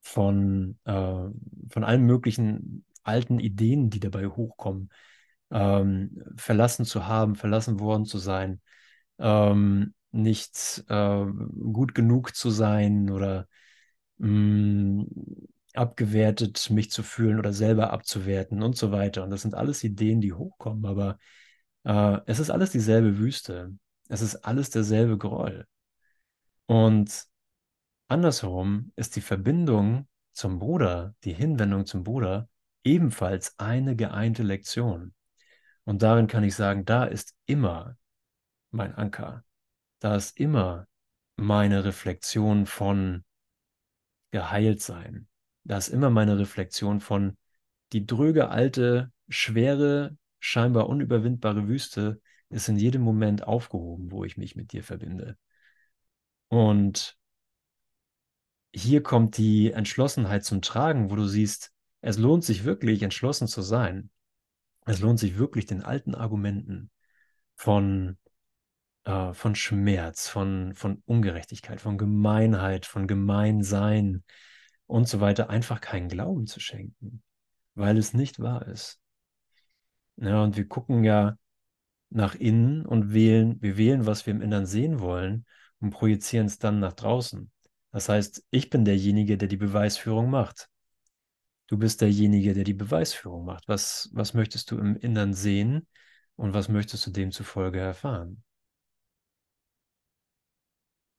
von, 0.00 0.78
äh, 0.84 0.92
von 0.92 1.84
allen 1.84 2.02
möglichen 2.02 2.84
alten 3.04 3.38
Ideen, 3.40 3.90
die 3.90 4.00
dabei 4.00 4.26
hochkommen. 4.28 4.90
Ähm, 5.50 6.22
verlassen 6.36 6.84
zu 6.86 7.06
haben, 7.06 7.36
verlassen 7.36 7.78
worden 7.78 8.06
zu 8.06 8.16
sein, 8.18 8.60
ähm, 9.18 9.94
nicht 10.10 10.84
äh, 10.88 11.26
gut 11.72 11.94
genug 11.94 12.34
zu 12.34 12.50
sein 12.50 13.10
oder 13.10 13.48
mh, 14.18 15.04
abgewertet 15.74 16.70
mich 16.70 16.90
zu 16.90 17.02
fühlen 17.02 17.38
oder 17.38 17.52
selber 17.52 17.92
abzuwerten 17.92 18.62
und 18.62 18.76
so 18.76 18.92
weiter. 18.92 19.24
Und 19.24 19.30
das 19.30 19.42
sind 19.42 19.54
alles 19.54 19.84
Ideen, 19.84 20.20
die 20.20 20.32
hochkommen, 20.32 20.84
aber 20.86 21.18
äh, 21.84 22.18
es 22.26 22.38
ist 22.40 22.50
alles 22.50 22.70
dieselbe 22.70 23.18
Wüste. 23.18 23.76
Es 24.08 24.22
ist 24.22 24.36
alles 24.36 24.70
derselbe 24.70 25.18
Groll. 25.18 25.66
Und 26.72 27.28
andersherum 28.08 28.92
ist 28.96 29.16
die 29.16 29.20
Verbindung 29.20 30.08
zum 30.32 30.58
Bruder, 30.58 31.14
die 31.22 31.34
Hinwendung 31.34 31.84
zum 31.84 32.02
Bruder, 32.02 32.48
ebenfalls 32.82 33.58
eine 33.58 33.94
geeinte 33.94 34.42
Lektion. 34.42 35.12
Und 35.84 36.00
darin 36.00 36.28
kann 36.28 36.44
ich 36.44 36.54
sagen, 36.54 36.86
da 36.86 37.04
ist 37.04 37.36
immer 37.44 37.98
mein 38.70 38.94
Anker. 38.94 39.44
Da 39.98 40.16
ist 40.16 40.40
immer 40.40 40.88
meine 41.36 41.84
Reflexion 41.84 42.64
von 42.64 43.22
geheilt 44.30 44.80
sein. 44.80 45.28
Da 45.64 45.76
ist 45.76 45.88
immer 45.88 46.08
meine 46.08 46.38
Reflexion 46.38 47.00
von 47.00 47.36
die 47.92 48.06
dröge, 48.06 48.48
alte, 48.48 49.12
schwere, 49.28 50.16
scheinbar 50.40 50.88
unüberwindbare 50.88 51.68
Wüste 51.68 52.22
ist 52.48 52.70
in 52.70 52.78
jedem 52.78 53.02
Moment 53.02 53.46
aufgehoben, 53.46 54.10
wo 54.10 54.24
ich 54.24 54.38
mich 54.38 54.56
mit 54.56 54.72
dir 54.72 54.82
verbinde. 54.82 55.36
Und 56.52 57.16
hier 58.74 59.02
kommt 59.02 59.38
die 59.38 59.72
Entschlossenheit 59.72 60.44
zum 60.44 60.60
Tragen, 60.60 61.10
wo 61.10 61.16
du 61.16 61.24
siehst, 61.24 61.72
es 62.02 62.18
lohnt 62.18 62.44
sich 62.44 62.64
wirklich, 62.64 63.02
entschlossen 63.02 63.48
zu 63.48 63.62
sein. 63.62 64.10
Es 64.84 65.00
lohnt 65.00 65.18
sich 65.18 65.38
wirklich, 65.38 65.64
den 65.64 65.82
alten 65.82 66.14
Argumenten 66.14 66.90
von, 67.54 68.18
äh, 69.04 69.32
von 69.32 69.54
Schmerz, 69.54 70.28
von, 70.28 70.74
von 70.74 71.02
Ungerechtigkeit, 71.06 71.80
von 71.80 71.96
Gemeinheit, 71.96 72.84
von 72.84 73.06
Gemeinsein 73.06 74.22
und 74.86 75.08
so 75.08 75.22
weiter 75.22 75.48
einfach 75.48 75.80
keinen 75.80 76.10
Glauben 76.10 76.46
zu 76.46 76.60
schenken, 76.60 77.22
weil 77.74 77.96
es 77.96 78.12
nicht 78.12 78.40
wahr 78.40 78.68
ist. 78.68 79.00
Ja, 80.16 80.42
und 80.42 80.58
wir 80.58 80.68
gucken 80.68 81.02
ja 81.02 81.38
nach 82.10 82.34
innen 82.34 82.84
und 82.84 83.14
wählen, 83.14 83.56
wir 83.62 83.78
wählen, 83.78 84.04
was 84.04 84.26
wir 84.26 84.34
im 84.34 84.42
Innern 84.42 84.66
sehen 84.66 85.00
wollen 85.00 85.46
und 85.82 85.90
projizieren 85.90 86.46
es 86.46 86.58
dann 86.58 86.78
nach 86.78 86.94
draußen. 86.94 87.50
Das 87.90 88.08
heißt, 88.08 88.44
ich 88.50 88.70
bin 88.70 88.84
derjenige, 88.84 89.36
der 89.36 89.48
die 89.48 89.56
Beweisführung 89.56 90.30
macht. 90.30 90.70
Du 91.66 91.76
bist 91.76 92.00
derjenige, 92.00 92.54
der 92.54 92.64
die 92.64 92.74
Beweisführung 92.74 93.44
macht. 93.44 93.68
Was, 93.68 94.08
was 94.12 94.32
möchtest 94.32 94.70
du 94.70 94.78
im 94.78 94.96
Innern 94.96 95.34
sehen 95.34 95.86
und 96.36 96.54
was 96.54 96.68
möchtest 96.68 97.06
du 97.06 97.10
demzufolge 97.10 97.80
erfahren? 97.80 98.44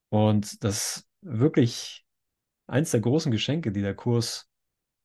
Und 0.10 0.63
das 0.63 1.06
wirklich 1.21 2.06
eins 2.67 2.91
der 2.91 3.02
großen 3.02 3.32
Geschenke, 3.32 3.71
die 3.71 3.82
der 3.82 3.95
Kurs 3.95 4.49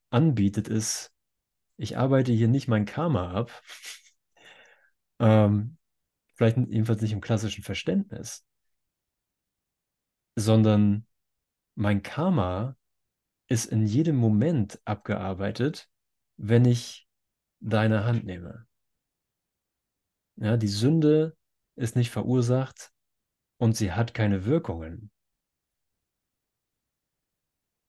anbietet, 0.09 0.67
ist, 0.67 1.11
ich 1.77 1.97
arbeite 1.97 2.31
hier 2.31 2.47
nicht 2.47 2.67
mein 2.67 2.85
Karma 2.85 3.33
ab, 3.33 3.63
ähm, 5.19 5.77
vielleicht 6.35 6.57
jedenfalls 6.57 7.01
nicht 7.01 7.13
im 7.13 7.21
klassischen 7.21 7.63
Verständnis, 7.63 8.45
sondern 10.35 11.05
mein 11.75 12.03
Karma 12.03 12.75
ist 13.47 13.65
in 13.65 13.85
jedem 13.85 14.15
Moment 14.15 14.79
abgearbeitet, 14.85 15.89
wenn 16.37 16.65
ich 16.65 17.07
deine 17.59 18.05
Hand 18.05 18.25
nehme. 18.25 18.67
Ja, 20.35 20.55
die 20.55 20.67
Sünde 20.67 21.35
ist 21.75 21.95
nicht 21.95 22.11
verursacht 22.11 22.93
und 23.57 23.75
sie 23.75 23.91
hat 23.91 24.13
keine 24.13 24.45
Wirkungen. 24.45 25.11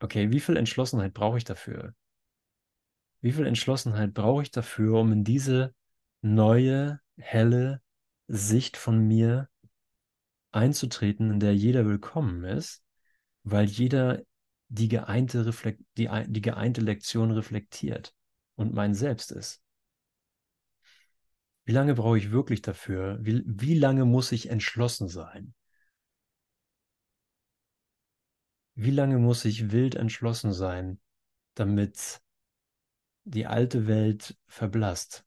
Okay, 0.01 0.33
wie 0.33 0.41
viel 0.41 0.57
Entschlossenheit 0.57 1.13
brauche 1.13 1.39
ich 1.39 1.45
dafür? 1.45 1.95
Wie 3.21 3.33
viel 3.33 3.47
Entschlossenheit 3.47 4.15
brauche 4.15 4.43
ich 4.43 4.51
dafür, 4.51 4.99
um 4.99 5.13
in 5.13 5.25
diese 5.25 5.75
neue, 6.23 7.01
helle 7.19 7.83
Sicht 8.27 8.77
von 8.77 9.07
mir 9.07 9.49
einzutreten, 10.53 11.31
in 11.31 11.41
der 11.41 11.55
jeder 11.55 11.87
willkommen 11.87 12.45
ist, 12.45 12.83
weil 13.45 13.67
jeder 13.67 14.23
die 14.69 14.89
geeinte, 14.89 15.47
Reflekt 15.47 15.83
die, 15.97 16.09
die 16.29 16.41
geeinte 16.43 16.81
Lektion 16.81 17.31
reflektiert 17.31 18.15
und 18.57 18.73
mein 18.75 18.95
Selbst 18.95 19.33
ist. 19.33 19.63
Wie 21.65 21.73
lange 21.73 21.95
brauche 21.95 22.19
ich 22.19 22.31
wirklich 22.31 22.63
dafür? 22.63 23.19
Wie, 23.21 23.43
wie 23.47 23.75
lange 23.75 24.05
muss 24.05 24.33
ich 24.33 24.51
entschlossen 24.51 25.09
sein? 25.09 25.55
Wie 28.75 28.91
lange 28.91 29.19
muss 29.19 29.45
ich 29.45 29.71
wild 29.71 29.95
entschlossen 29.95 30.53
sein, 30.53 30.99
damit 31.55 32.21
die 33.25 33.47
alte 33.47 33.87
Welt 33.87 34.37
verblasst? 34.49 35.25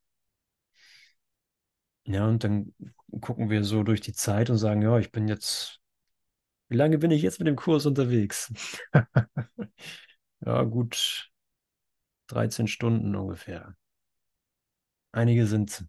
Ja, 2.05 2.27
und 2.27 2.43
dann 2.43 2.73
gucken 3.21 3.49
wir 3.49 3.63
so 3.63 3.83
durch 3.83 4.01
die 4.01 4.13
Zeit 4.13 4.49
und 4.49 4.57
sagen, 4.57 4.81
ja, 4.81 4.97
ich 4.99 5.11
bin 5.11 5.27
jetzt, 5.27 5.81
wie 6.69 6.77
lange 6.77 6.97
bin 6.97 7.11
ich 7.11 7.21
jetzt 7.21 7.39
mit 7.39 7.47
dem 7.47 7.55
Kurs 7.55 7.85
unterwegs? 7.85 8.51
ja, 10.45 10.63
gut 10.63 11.31
13 12.27 12.67
Stunden 12.67 13.15
ungefähr. 13.15 13.75
Einige 15.11 15.45
sind 15.45 15.85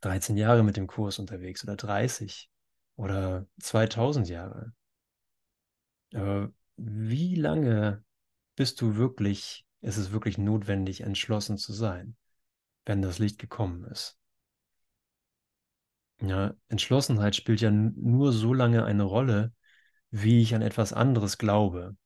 13 0.00 0.36
Jahre 0.36 0.62
mit 0.62 0.76
dem 0.76 0.86
Kurs 0.86 1.18
unterwegs 1.18 1.64
oder 1.64 1.76
30 1.76 2.48
oder 2.96 3.46
2000 3.60 4.28
Jahre. 4.28 4.72
Aber 6.14 6.52
wie 6.76 7.34
lange 7.34 8.04
bist 8.56 8.80
du 8.80 8.96
wirklich, 8.96 9.66
ist 9.80 9.96
es 9.96 10.12
wirklich 10.12 10.38
notwendig, 10.38 11.00
entschlossen 11.00 11.58
zu 11.58 11.72
sein, 11.72 12.16
wenn 12.86 13.02
das 13.02 13.18
Licht 13.18 13.38
gekommen 13.38 13.84
ist? 13.84 14.18
Ja, 16.20 16.54
Entschlossenheit 16.68 17.36
spielt 17.36 17.60
ja 17.60 17.70
nur 17.70 18.32
so 18.32 18.52
lange 18.52 18.84
eine 18.84 19.04
Rolle, 19.04 19.52
wie 20.10 20.42
ich 20.42 20.54
an 20.54 20.62
etwas 20.62 20.92
anderes 20.92 21.38
glaube. 21.38 21.96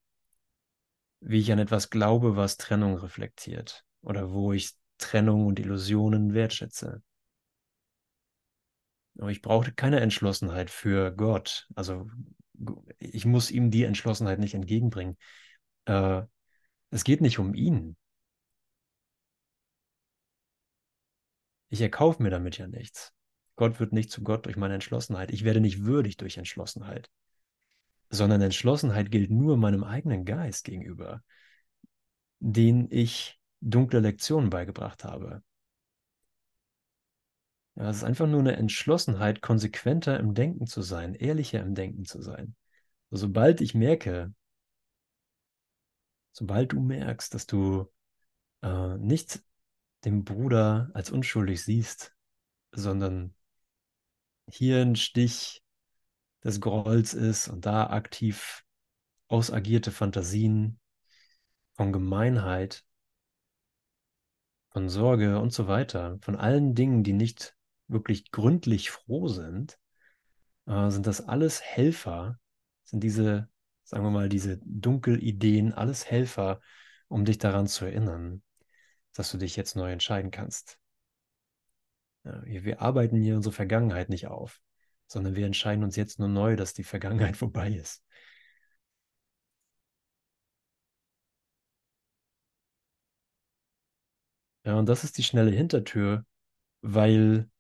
Wie 1.21 1.39
ich 1.41 1.53
an 1.53 1.59
etwas 1.59 1.89
glaube, 1.91 2.37
was 2.37 2.57
Trennung 2.59 2.97
reflektiert 2.97 3.85
oder 4.03 4.33
wo 4.33 4.53
ich 4.53 4.73
Trennung 4.99 5.47
und 5.47 5.59
Illusionen 5.59 6.35
wertschätze. 6.35 7.03
Aber 9.19 9.31
ich 9.31 9.43
brauche 9.43 9.73
keine 9.73 10.01
Entschlossenheit 10.01 10.71
für 10.71 11.13
Gott. 11.13 11.69
Also 11.75 12.09
ich 12.99 13.25
muss 13.25 13.51
ihm 13.51 13.71
die 13.71 13.85
Entschlossenheit 13.85 14.39
nicht 14.39 14.55
entgegenbringen. 14.55 15.17
Äh, 15.87 16.23
es 16.91 17.05
geht 17.05 17.21
nicht 17.21 17.39
um 17.39 17.55
ihn. 17.55 17.97
Ich 21.71 21.81
erkaufe 21.81 22.23
mir 22.23 22.31
damit 22.31 22.59
ja 22.59 22.69
nichts. 22.69 23.13
Gott 23.57 23.81
wird 23.81 23.93
nicht 23.93 24.11
zu 24.11 24.23
Gott 24.23 24.47
durch 24.47 24.57
meine 24.57 24.75
Entschlossenheit. 24.75 25.31
Ich 25.31 25.45
werde 25.45 25.61
nicht 25.61 25.85
würdig 25.85 26.17
durch 26.17 26.39
Entschlossenheit. 26.39 27.11
Sondern 28.11 28.43
Entschlossenheit 28.43 29.11
gilt 29.11 29.31
nur 29.31 29.57
meinem 29.57 29.85
eigenen 29.85 30.25
Geist 30.25 30.65
gegenüber, 30.65 31.23
den 32.41 32.89
ich 32.91 33.41
dunkle 33.61 34.01
Lektionen 34.01 34.51
beigebracht 34.51 35.05
habe. 35.05 35.43
Ja, 37.75 37.89
es 37.89 37.99
ist 37.99 38.05
einfach 38.05 38.27
nur 38.27 38.41
eine 38.41 38.57
Entschlossenheit, 38.57 39.41
konsequenter 39.41 40.21
im 40.21 40.35
Denken 40.35 40.67
zu 40.67 40.83
sein, 40.83 41.15
ehrlicher 41.15 41.61
im 41.61 41.75
Denken 41.75 42.05
zu 42.05 42.21
sein. 42.21 42.55
sobald 43.11 43.61
ich 43.61 43.75
merke, 43.75 44.35
sobald 46.33 46.73
du 46.73 46.81
merkst, 46.81 47.33
dass 47.35 47.47
du 47.47 47.91
äh, 48.63 48.97
nicht 48.99 49.43
den 50.05 50.25
Bruder 50.25 50.91
als 50.95 51.11
unschuldig 51.11 51.63
siehst, 51.63 52.15
sondern 52.73 53.35
hier 54.49 54.81
ein 54.81 54.97
Stich 54.97 55.63
des 56.45 56.61
Grolls 56.61 57.15
ist 57.15 57.49
und 57.49 57.67
da 57.67 57.89
aktiv 57.89 58.65
ausagierte 59.29 59.91
Fantasien 59.91 60.79
von 61.75 61.93
Gemeinheit, 61.93 62.85
von 64.71 64.89
Sorge 64.89 65.39
und 65.39 65.53
so 65.53 65.69
weiter, 65.69 66.19
von 66.23 66.37
allen 66.37 66.75
Dingen, 66.75 67.05
die 67.05 67.13
nicht 67.13 67.57
wirklich 67.89 68.31
gründlich 68.31 68.91
froh 68.91 69.29
sind, 69.29 69.79
äh, 70.67 70.91
sind 70.91 71.07
das 71.07 71.21
alles 71.29 71.61
Helfer, 71.63 72.39
sind 72.85 73.03
diese, 73.03 73.49
sagen 73.85 74.05
wir 74.05 74.11
mal, 74.11 74.29
diese 74.29 74.59
Dunkelideen, 74.65 75.73
alles 75.73 76.11
Helfer, 76.11 76.61
um 77.09 77.25
dich 77.25 77.39
daran 77.39 77.67
zu 77.67 77.85
erinnern, 77.85 78.43
dass 79.15 79.31
du 79.31 79.39
dich 79.39 79.57
jetzt 79.57 79.77
neu 79.77 79.93
entscheiden 79.93 80.31
kannst. 80.31 80.79
Wir, 82.25 82.65
wir 82.65 82.81
arbeiten 82.83 83.17
hier 83.17 83.37
unsere 83.37 83.53
Vergangenheit 83.55 84.09
nicht 84.09 84.27
auf, 84.29 84.61
sondern 85.07 85.35
wir 85.37 85.47
entscheiden 85.47 85.85
uns 85.85 85.97
jetzt 85.97 86.19
nur 86.19 86.29
neu, 86.29 86.57
dass 86.57 86.75
die 86.75 86.85
Vergangenheit 86.85 87.37
vorbei 87.39 87.71
ist. 87.71 88.03
Ja, 94.65 94.77
und 94.79 94.89
das 94.89 95.05
ist 95.05 95.19
die 95.19 95.23
schnelle 95.23 95.51
Hintertür, 95.53 96.25
weil, 96.83 97.51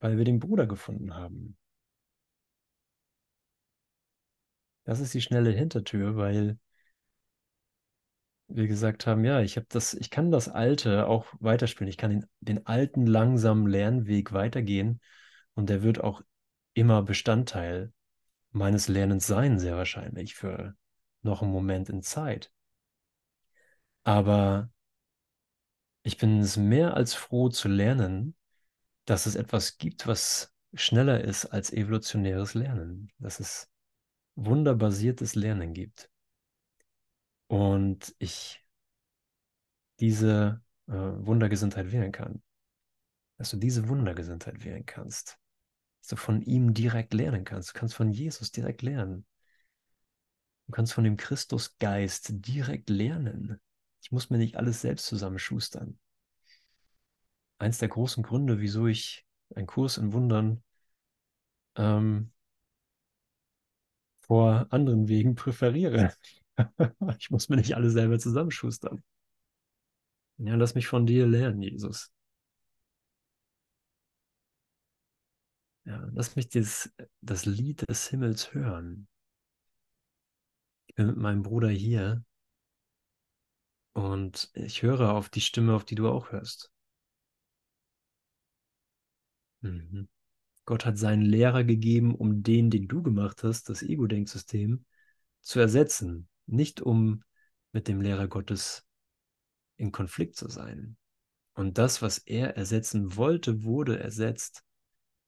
weil 0.00 0.18
wir 0.18 0.24
den 0.26 0.40
Bruder 0.40 0.66
gefunden 0.66 1.14
haben. 1.14 1.56
Das 4.84 5.00
ist 5.00 5.14
die 5.14 5.22
schnelle 5.22 5.50
Hintertür, 5.52 6.16
weil 6.16 6.58
wir 8.54 8.66
gesagt 8.68 9.06
haben, 9.06 9.24
ja, 9.24 9.40
ich 9.40 9.56
habe 9.56 9.66
das, 9.68 9.94
ich 9.94 10.10
kann 10.10 10.30
das 10.30 10.48
Alte 10.48 11.06
auch 11.06 11.26
weiterspielen. 11.40 11.88
Ich 11.88 11.96
kann 11.96 12.10
den, 12.10 12.26
den 12.40 12.66
alten 12.66 13.06
langsamen 13.06 13.66
Lernweg 13.66 14.32
weitergehen 14.32 15.00
und 15.54 15.68
der 15.70 15.82
wird 15.82 16.00
auch 16.00 16.22
immer 16.74 17.02
Bestandteil 17.02 17.92
meines 18.52 18.88
Lernens 18.88 19.26
sein, 19.26 19.58
sehr 19.58 19.76
wahrscheinlich 19.76 20.34
für 20.34 20.74
noch 21.22 21.42
einen 21.42 21.52
Moment 21.52 21.88
in 21.88 22.02
Zeit. 22.02 22.52
Aber 24.04 24.70
ich 26.02 26.16
bin 26.16 26.40
es 26.40 26.56
mehr 26.56 26.94
als 26.94 27.14
froh 27.14 27.48
zu 27.48 27.68
lernen, 27.68 28.34
dass 29.04 29.26
es 29.26 29.34
etwas 29.34 29.78
gibt, 29.78 30.06
was 30.06 30.54
schneller 30.74 31.22
ist 31.22 31.46
als 31.46 31.72
evolutionäres 31.72 32.54
Lernen, 32.54 33.10
dass 33.18 33.40
es 33.40 33.70
wunderbasiertes 34.36 35.34
Lernen 35.34 35.74
gibt. 35.74 36.10
Und 37.50 38.14
ich 38.20 38.64
diese 39.98 40.62
äh, 40.86 40.92
Wundergesinntheit 40.92 41.90
wählen 41.90 42.12
kann. 42.12 42.40
Dass 43.38 43.50
du 43.50 43.56
diese 43.56 43.88
Wundergesinntheit 43.88 44.64
wählen 44.64 44.86
kannst. 44.86 45.36
Dass 46.00 46.10
du 46.10 46.16
von 46.16 46.42
ihm 46.42 46.74
direkt 46.74 47.12
lernen 47.12 47.42
kannst. 47.42 47.70
Du 47.70 47.72
kannst 47.72 47.96
von 47.96 48.12
Jesus 48.12 48.52
direkt 48.52 48.82
lernen. 48.82 49.26
Du 50.68 50.72
kannst 50.72 50.92
von 50.92 51.02
dem 51.02 51.16
Christusgeist 51.16 52.28
direkt 52.46 52.88
lernen. 52.88 53.60
Ich 54.00 54.12
muss 54.12 54.30
mir 54.30 54.38
nicht 54.38 54.56
alles 54.56 54.80
selbst 54.80 55.06
zusammenschustern. 55.06 55.98
Eins 57.58 57.78
der 57.78 57.88
großen 57.88 58.22
Gründe, 58.22 58.60
wieso 58.60 58.86
ich 58.86 59.26
einen 59.56 59.66
Kurs 59.66 59.96
in 59.96 60.12
Wundern 60.12 60.62
ähm, 61.74 62.30
vor 64.20 64.68
anderen 64.70 65.08
Wegen 65.08 65.34
präferiere. 65.34 66.14
ich 67.18 67.30
muss 67.30 67.48
mir 67.48 67.56
nicht 67.56 67.74
alles 67.76 67.92
selber 67.94 68.18
zusammenschustern. 68.18 69.02
Ja, 70.38 70.56
lass 70.56 70.74
mich 70.74 70.86
von 70.88 71.06
dir 71.06 71.26
lernen, 71.26 71.62
Jesus. 71.62 72.12
Ja, 75.84 76.08
lass 76.12 76.36
mich 76.36 76.48
das, 76.48 76.90
das 77.20 77.44
Lied 77.44 77.86
des 77.88 78.08
Himmels 78.08 78.54
hören. 78.54 79.08
Ich 80.86 80.94
bin 80.94 81.06
mit 81.06 81.16
meinem 81.16 81.42
Bruder 81.42 81.68
hier 81.68 82.22
und 83.92 84.50
ich 84.54 84.82
höre 84.82 85.12
auf 85.14 85.28
die 85.28 85.40
Stimme, 85.40 85.74
auf 85.74 85.84
die 85.84 85.94
du 85.94 86.08
auch 86.08 86.32
hörst. 86.32 86.72
Mhm. 89.62 90.08
Gott 90.66 90.86
hat 90.86 90.98
seinen 90.98 91.22
Lehrer 91.22 91.64
gegeben, 91.64 92.14
um 92.14 92.42
den, 92.44 92.70
den 92.70 92.88
du 92.88 93.02
gemacht 93.02 93.44
hast, 93.44 93.68
das 93.70 93.82
Ego-Denksystem, 93.82 94.86
zu 95.42 95.60
ersetzen. 95.60 96.29
Nicht 96.50 96.80
um 96.80 97.22
mit 97.72 97.86
dem 97.86 98.00
Lehrer 98.00 98.26
Gottes 98.26 98.84
in 99.76 99.92
Konflikt 99.92 100.36
zu 100.36 100.48
sein. 100.48 100.96
Und 101.54 101.78
das, 101.78 102.02
was 102.02 102.18
er 102.18 102.56
ersetzen 102.56 103.16
wollte, 103.16 103.62
wurde 103.62 104.00
ersetzt. 104.00 104.64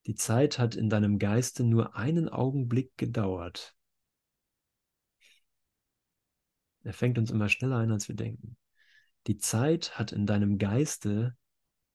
Die 0.06 0.16
Zeit 0.16 0.58
hat 0.58 0.74
in 0.74 0.90
deinem 0.90 1.20
Geiste 1.20 1.62
nur 1.62 1.94
einen 1.94 2.28
Augenblick 2.28 2.96
gedauert. 2.96 3.76
Er 6.82 6.92
fängt 6.92 7.18
uns 7.18 7.30
immer 7.30 7.48
schneller 7.48 7.76
ein, 7.76 7.92
als 7.92 8.08
wir 8.08 8.16
denken. 8.16 8.56
Die 9.28 9.38
Zeit 9.38 9.96
hat 9.98 10.10
in 10.10 10.26
deinem 10.26 10.58
Geiste 10.58 11.36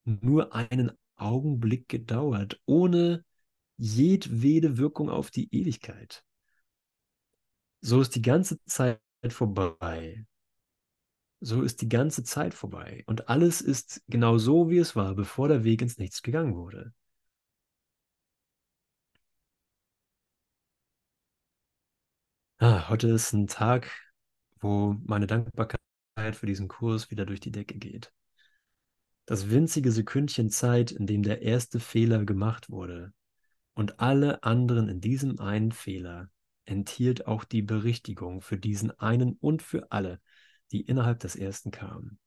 nur 0.06 0.56
einen 0.56 0.92
Augenblick 1.18 1.90
gedauert, 1.90 2.62
ohne 2.66 3.26
jedwede 3.76 4.78
Wirkung 4.78 5.10
auf 5.10 5.32
die 5.32 5.54
Ewigkeit. 5.54 6.24
So 7.82 8.00
ist 8.00 8.16
die 8.16 8.22
ganze 8.22 8.64
Zeit 8.64 9.02
vorbei. 9.34 10.26
So 11.40 11.62
ist 11.62 11.82
die 11.82 11.90
ganze 11.90 12.24
Zeit 12.24 12.54
vorbei. 12.54 13.04
Und 13.08 13.30
alles 13.30 13.62
ist 13.62 14.02
genau 14.08 14.38
so, 14.38 14.70
wie 14.70 14.78
es 14.80 14.96
war, 14.96 15.16
bevor 15.16 15.48
der 15.48 15.64
Weg 15.64 15.82
ins 15.82 15.98
Nichts 15.98 16.22
gegangen 16.24 16.56
wurde. 16.56 16.94
Ah, 22.60 22.90
heute 22.90 23.08
ist 23.10 23.34
ein 23.34 23.48
Tag, 23.48 23.92
wo 24.60 24.96
meine 25.06 25.28
Dankbarkeit 25.28 25.80
für 26.34 26.46
diesen 26.48 26.68
Kurs 26.68 27.12
wieder 27.12 27.26
durch 27.26 27.40
die 27.40 27.52
Decke 27.52 27.76
geht. 27.78 28.12
Das 29.26 29.50
winzige 29.50 29.92
Sekündchen 29.92 30.50
Zeit, 30.50 30.92
in 30.92 31.06
dem 31.06 31.22
der 31.22 31.42
erste 31.42 31.80
Fehler 31.80 32.26
gemacht 32.26 32.70
wurde 32.70 33.14
und 33.74 34.00
alle 34.00 34.44
anderen 34.44 34.90
in 34.90 35.02
diesem 35.02 35.40
einen 35.40 35.72
Fehler, 35.72 36.30
enthielt 36.68 37.28
auch 37.28 37.44
die 37.44 37.62
Berichtigung 37.62 38.42
für 38.42 38.58
diesen 38.58 38.92
einen 39.00 39.34
und 39.34 39.62
für 39.62 39.92
alle, 39.92 40.20
die 40.72 40.82
innerhalb 40.82 41.20
des 41.20 41.36
ersten 41.36 41.72
kamen. 41.72 42.20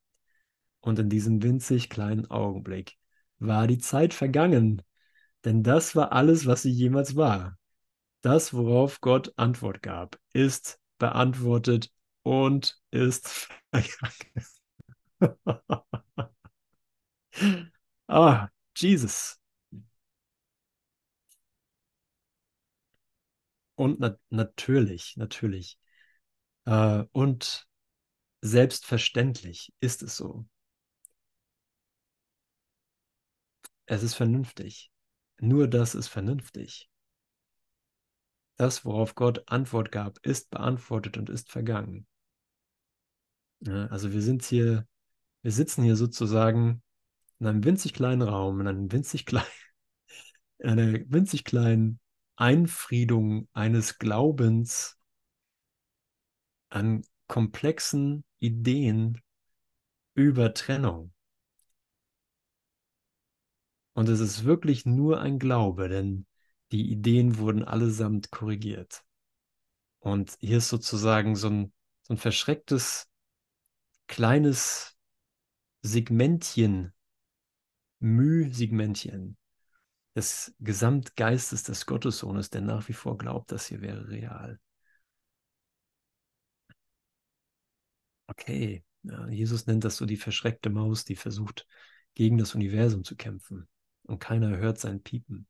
Und 0.81 0.99
in 0.99 1.09
diesem 1.09 1.43
winzig 1.43 1.89
kleinen 1.89 2.29
Augenblick 2.29 2.97
war 3.39 3.67
die 3.67 3.77
Zeit 3.77 4.13
vergangen, 4.13 4.81
denn 5.45 5.63
das 5.63 5.95
war 5.95 6.11
alles, 6.11 6.45
was 6.45 6.63
sie 6.63 6.71
jemals 6.71 7.15
war. 7.15 7.57
Das, 8.21 8.53
worauf 8.53 9.01
Gott 9.01 9.33
Antwort 9.37 9.81
gab, 9.81 10.19
ist 10.33 10.79
beantwortet 10.97 11.91
und 12.23 12.79
ist 12.91 13.49
vergangen. 13.71 14.45
ah, 18.07 18.49
Jesus. 18.75 19.40
Und 23.81 23.99
na 23.99 24.15
natürlich, 24.29 25.17
natürlich. 25.17 25.79
Äh, 26.65 27.03
und 27.11 27.67
Selbstverständlich 28.43 29.71
ist 29.81 30.01
es 30.01 30.17
so. 30.17 30.45
Es 33.85 34.01
ist 34.01 34.15
vernünftig. 34.15 34.91
Nur 35.39 35.67
das 35.67 35.93
ist 35.93 36.07
vernünftig. 36.07 36.89
Das, 38.57 38.83
worauf 38.83 39.13
Gott 39.13 39.43
Antwort 39.47 39.91
gab, 39.91 40.17
ist 40.25 40.49
beantwortet 40.49 41.17
und 41.17 41.29
ist 41.29 41.51
vergangen. 41.51 42.07
Ja, 43.59 43.85
also 43.87 44.11
wir 44.11 44.23
sind 44.23 44.43
hier, 44.43 44.87
wir 45.43 45.51
sitzen 45.51 45.83
hier 45.83 45.95
sozusagen 45.95 46.81
in 47.39 47.45
einem 47.45 47.63
winzig 47.63 47.93
kleinen 47.93 48.23
Raum, 48.23 48.59
in 48.59 48.67
einem 48.67 48.91
winzig 48.91 49.27
kleinen, 49.27 49.45
in 50.57 50.69
einer 50.69 50.99
winzig 51.11 51.43
kleinen 51.43 52.00
Einfriedung 52.41 53.47
eines 53.53 53.99
Glaubens 53.99 54.97
an 56.69 57.05
komplexen 57.27 58.23
Ideen 58.39 59.21
über 60.15 60.55
Trennung. 60.55 61.13
Und 63.93 64.09
es 64.09 64.19
ist 64.21 64.43
wirklich 64.43 64.87
nur 64.87 65.21
ein 65.21 65.37
Glaube, 65.37 65.87
denn 65.87 66.25
die 66.71 66.91
Ideen 66.91 67.37
wurden 67.37 67.63
allesamt 67.63 68.31
korrigiert. 68.31 69.05
Und 69.99 70.35
hier 70.39 70.57
ist 70.57 70.69
sozusagen 70.69 71.35
so 71.35 71.47
ein, 71.47 71.73
so 72.01 72.15
ein 72.15 72.17
verschrecktes 72.17 73.07
kleines 74.07 74.97
Segmentchen, 75.83 76.91
Mühsegmentchen 77.99 79.37
des 80.15 80.53
Gesamtgeistes 80.59 81.63
des 81.63 81.85
Gottessohnes, 81.85 82.49
der 82.49 82.61
nach 82.61 82.87
wie 82.87 82.93
vor 82.93 83.17
glaubt, 83.17 83.51
das 83.51 83.67
hier 83.67 83.81
wäre 83.81 84.07
real. 84.09 84.59
Okay, 88.27 88.83
ja, 89.03 89.27
Jesus 89.27 89.67
nennt 89.67 89.83
das 89.83 89.97
so 89.97 90.05
die 90.05 90.17
verschreckte 90.17 90.69
Maus, 90.69 91.05
die 91.05 91.15
versucht, 91.15 91.67
gegen 92.13 92.37
das 92.37 92.55
Universum 92.55 93.03
zu 93.03 93.15
kämpfen. 93.15 93.67
Und 94.03 94.19
keiner 94.19 94.57
hört 94.57 94.79
sein 94.79 95.01
Piepen. 95.01 95.47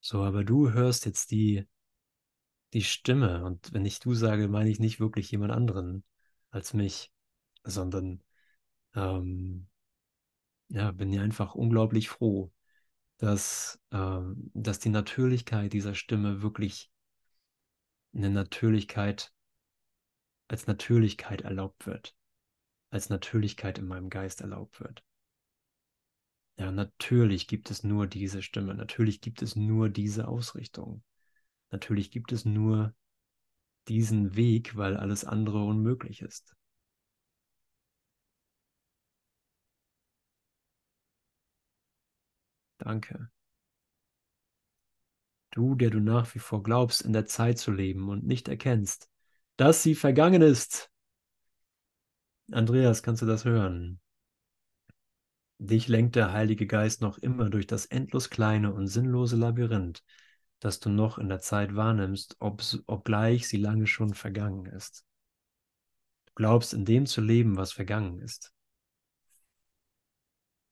So, 0.00 0.22
aber 0.22 0.44
du 0.44 0.70
hörst 0.72 1.06
jetzt 1.06 1.30
die, 1.30 1.66
die 2.74 2.82
Stimme. 2.82 3.44
Und 3.44 3.72
wenn 3.72 3.84
ich 3.86 4.00
du 4.00 4.14
sage, 4.14 4.48
meine 4.48 4.70
ich 4.70 4.78
nicht 4.78 5.00
wirklich 5.00 5.30
jemand 5.30 5.52
anderen 5.52 6.04
als 6.50 6.74
mich, 6.74 7.10
sondern 7.64 8.22
ähm, 8.94 9.68
ja, 10.74 10.90
bin 10.90 11.12
ja 11.12 11.22
einfach 11.22 11.54
unglaublich 11.54 12.08
froh, 12.08 12.52
dass, 13.18 13.80
ähm, 13.92 14.50
dass 14.54 14.80
die 14.80 14.88
Natürlichkeit 14.88 15.72
dieser 15.72 15.94
Stimme 15.94 16.42
wirklich 16.42 16.90
eine 18.12 18.30
Natürlichkeit 18.30 19.32
als 20.48 20.66
Natürlichkeit 20.66 21.42
erlaubt 21.42 21.86
wird, 21.86 22.16
als 22.90 23.08
Natürlichkeit 23.08 23.78
in 23.78 23.86
meinem 23.86 24.10
Geist 24.10 24.40
erlaubt 24.40 24.80
wird. 24.80 25.04
Ja, 26.56 26.72
natürlich 26.72 27.46
gibt 27.46 27.70
es 27.70 27.84
nur 27.84 28.08
diese 28.08 28.42
Stimme, 28.42 28.74
natürlich 28.74 29.20
gibt 29.20 29.42
es 29.42 29.54
nur 29.54 29.88
diese 29.88 30.26
Ausrichtung, 30.26 31.04
natürlich 31.70 32.10
gibt 32.10 32.32
es 32.32 32.44
nur 32.44 32.94
diesen 33.86 34.34
Weg, 34.34 34.76
weil 34.76 34.96
alles 34.96 35.24
andere 35.24 35.64
unmöglich 35.64 36.20
ist. 36.20 36.56
Danke. 42.84 43.30
Du, 45.52 45.74
der 45.74 45.88
du 45.88 46.00
nach 46.00 46.34
wie 46.34 46.38
vor 46.38 46.62
glaubst, 46.62 47.00
in 47.00 47.14
der 47.14 47.24
Zeit 47.24 47.58
zu 47.58 47.70
leben 47.70 48.10
und 48.10 48.26
nicht 48.26 48.48
erkennst, 48.48 49.08
dass 49.56 49.82
sie 49.82 49.94
vergangen 49.94 50.42
ist. 50.42 50.90
Andreas, 52.52 53.02
kannst 53.02 53.22
du 53.22 53.26
das 53.26 53.46
hören? 53.46 54.00
Dich 55.58 55.88
lenkt 55.88 56.14
der 56.16 56.32
Heilige 56.32 56.66
Geist 56.66 57.00
noch 57.00 57.16
immer 57.16 57.48
durch 57.48 57.66
das 57.66 57.86
endlos 57.86 58.28
kleine 58.28 58.74
und 58.74 58.88
sinnlose 58.88 59.36
Labyrinth, 59.36 60.04
das 60.60 60.78
du 60.78 60.90
noch 60.90 61.16
in 61.16 61.30
der 61.30 61.40
Zeit 61.40 61.74
wahrnimmst, 61.74 62.36
ob, 62.40 62.62
obgleich 62.86 63.48
sie 63.48 63.56
lange 63.56 63.86
schon 63.86 64.12
vergangen 64.12 64.66
ist. 64.66 65.06
Du 66.26 66.32
glaubst 66.34 66.74
in 66.74 66.84
dem 66.84 67.06
zu 67.06 67.22
leben, 67.22 67.56
was 67.56 67.72
vergangen 67.72 68.18
ist. 68.20 68.53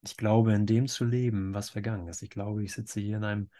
Ich 0.03 0.17
glaube 0.17 0.53
in 0.55 0.67
dem 0.67 0.87
zu 0.89 1.05
leben, 1.05 1.55
was 1.55 1.71
vergangen 1.71 2.09
ist. 2.09 2.23
Ich 2.23 2.31
glaube, 2.31 2.63
ich 2.65 2.73
sitze 2.73 3.01
hier 3.01 3.17
in 3.19 3.25
einem 3.25 3.51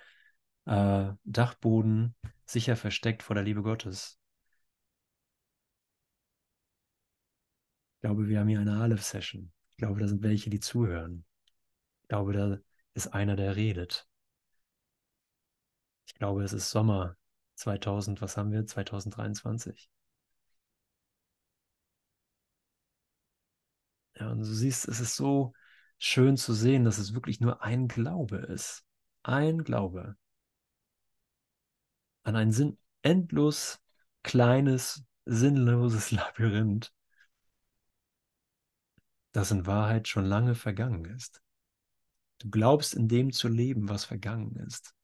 äh, 0.67 1.13
Dachboden, 1.25 2.15
sicher 2.47 2.77
versteckt 2.77 3.23
vor 3.23 3.35
der 3.35 3.45
Liebe 3.45 3.63
Gottes. 3.63 4.19
Ich 7.97 8.01
glaube, 8.03 8.29
wir 8.29 8.39
haben 8.41 8.49
hier 8.49 8.61
eine 8.61 8.81
Aleph-Session. 8.83 9.51
Ich 9.71 9.77
glaube, 9.79 9.99
da 10.01 10.07
sind 10.07 10.23
welche, 10.23 10.51
die 10.51 10.61
zuhören. 10.61 11.25
Ich 12.03 12.09
glaube, 12.09 12.33
da 12.33 12.59
ist 12.95 13.09
einer, 13.15 13.37
der 13.37 13.57
redet. 13.57 14.09
Ich 16.07 16.15
glaube, 16.15 16.45
es 16.45 16.53
ist 16.53 16.71
Sommer 16.71 17.17
2000, 17.57 18.21
was 18.21 18.37
haben 18.37 18.53
wir? 18.53 18.65
2023. 18.69 19.91
Ja, 24.19 24.31
und 24.31 24.39
du 24.41 24.45
siehst, 24.45 24.89
es 24.89 25.01
ist 25.01 25.17
so 25.17 25.53
schön 26.05 26.37
zu 26.37 26.53
sehen, 26.53 26.85
dass 26.85 26.99
es 26.99 27.15
wirklich 27.15 27.41
nur 27.41 27.63
ein 27.63 27.87
Glaube 27.87 28.39
ist. 28.39 28.85
Ein 29.23 29.63
Glaube 29.63 30.17
an 32.25 32.37
ein 32.37 32.53
Sinn 32.53 32.79
endlos 33.03 33.81
kleines, 34.23 35.05
sinnloses 35.25 36.11
Labyrinth, 36.13 36.93
das 39.33 39.51
in 39.51 39.67
Wahrheit 39.67 40.09
schon 40.09 40.25
lange 40.25 40.55
vergangen 40.55 41.05
ist. 41.05 41.41
Du 42.39 42.51
glaubst 42.51 42.95
in 42.95 43.09
dem 43.09 43.33
zu 43.33 43.49
leben, 43.49 43.89
was 43.89 44.05
vergangen 44.05 44.57
ist. 44.57 44.95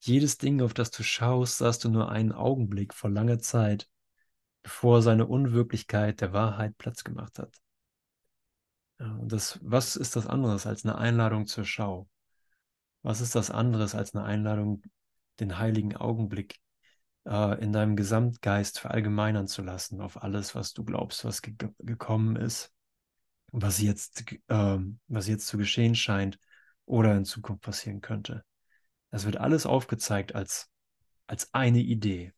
Jedes 0.00 0.38
Ding, 0.38 0.60
auf 0.60 0.74
das 0.74 0.90
du 0.90 1.02
schaust, 1.02 1.58
sahst 1.58 1.84
du 1.84 1.88
nur 1.88 2.10
einen 2.10 2.32
Augenblick 2.32 2.94
vor 2.94 3.10
langer 3.10 3.38
Zeit, 3.38 3.90
bevor 4.62 5.02
seine 5.02 5.26
Unwirklichkeit 5.26 6.20
der 6.20 6.32
Wahrheit 6.32 6.76
Platz 6.78 7.02
gemacht 7.02 7.38
hat. 7.38 7.58
Ja, 9.00 9.14
und 9.14 9.32
das, 9.32 9.58
was 9.62 9.96
ist 9.96 10.16
das 10.16 10.26
anderes 10.26 10.66
als 10.66 10.84
eine 10.84 10.98
Einladung 10.98 11.46
zur 11.46 11.64
Schau? 11.64 12.08
Was 13.02 13.20
ist 13.20 13.34
das 13.34 13.50
anderes 13.50 13.94
als 13.94 14.14
eine 14.14 14.24
Einladung, 14.24 14.82
den 15.40 15.58
heiligen 15.58 15.96
Augenblick 15.96 16.58
äh, 17.26 17.62
in 17.62 17.72
deinem 17.72 17.96
Gesamtgeist 17.96 18.80
verallgemeinern 18.80 19.46
zu 19.46 19.62
lassen 19.62 20.00
auf 20.00 20.22
alles, 20.22 20.54
was 20.54 20.72
du 20.72 20.84
glaubst, 20.84 21.24
was 21.24 21.42
ge 21.42 21.54
gekommen 21.78 22.36
ist, 22.36 22.72
was 23.52 23.80
jetzt, 23.80 24.24
äh, 24.48 24.78
was 25.08 25.28
jetzt 25.28 25.46
zu 25.46 25.58
geschehen 25.58 25.94
scheint 25.94 26.38
oder 26.86 27.16
in 27.16 27.24
Zukunft 27.24 27.62
passieren 27.62 28.00
könnte. 28.00 28.44
Das 29.10 29.24
wird 29.24 29.36
alles 29.38 29.66
aufgezeigt 29.66 30.34
als, 30.34 30.68
als 31.26 31.54
eine 31.54 31.80
Idee. 31.80 32.32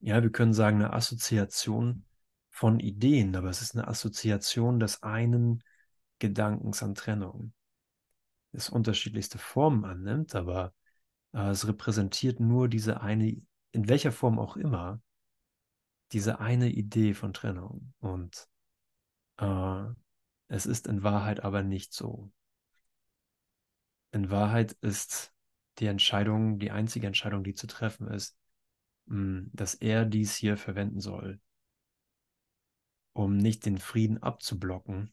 Ja, 0.00 0.22
wir 0.22 0.30
können 0.30 0.52
sagen, 0.52 0.76
eine 0.78 0.92
Assoziation 0.92 2.04
von 2.52 2.78
Ideen, 2.78 3.34
aber 3.34 3.50
es 3.50 3.62
ist 3.62 3.74
eine 3.74 3.88
Assoziation 3.88 4.78
des 4.78 5.02
einen 5.02 5.64
Gedankens 6.20 6.84
an 6.84 6.94
Trennung 6.94 7.52
es 8.52 8.68
unterschiedlichste 8.68 9.38
Formen 9.38 9.84
annimmt, 9.84 10.34
aber 10.34 10.74
äh, 11.32 11.50
es 11.50 11.66
repräsentiert 11.66 12.40
nur 12.40 12.68
diese 12.68 13.00
eine, 13.00 13.40
in 13.72 13.88
welcher 13.88 14.12
Form 14.12 14.38
auch 14.38 14.56
immer, 14.56 15.00
diese 16.12 16.40
eine 16.40 16.68
Idee 16.68 17.14
von 17.14 17.32
Trennung. 17.32 17.94
Und 18.00 18.46
äh, 19.38 19.84
es 20.48 20.66
ist 20.66 20.86
in 20.86 21.02
Wahrheit 21.02 21.42
aber 21.42 21.62
nicht 21.62 21.94
so. 21.94 22.30
In 24.12 24.30
Wahrheit 24.30 24.72
ist 24.82 25.32
die 25.78 25.86
Entscheidung, 25.86 26.58
die 26.58 26.70
einzige 26.70 27.06
Entscheidung, 27.06 27.44
die 27.44 27.54
zu 27.54 27.66
treffen 27.66 28.08
ist, 28.08 28.36
mh, 29.06 29.16
hm, 29.16 29.50
dass 29.54 29.74
er 29.74 30.04
dies 30.04 30.36
hier 30.36 30.58
verwenden 30.58 31.00
soll, 31.00 31.40
um 33.12 33.36
nicht 33.36 33.66
den 33.66 33.78
Frieden 33.78 34.22
abzublocken, 34.22 35.12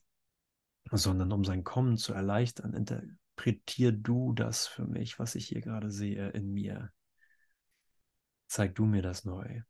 sondern 0.90 1.32
um 1.32 1.44
sein 1.44 1.64
Kommen 1.64 1.96
zu 1.96 2.12
erleichtern, 2.12 2.74
interpretier 2.74 3.92
du 3.92 4.32
das 4.32 4.66
für 4.66 4.86
mich, 4.86 5.18
was 5.18 5.34
ich 5.34 5.46
hier 5.46 5.60
gerade 5.60 5.90
sehe 5.90 6.30
in 6.30 6.52
mir. 6.52 6.92
Zeig 8.46 8.74
du 8.74 8.84
mir 8.84 9.02
das 9.02 9.24
neu. 9.24 9.62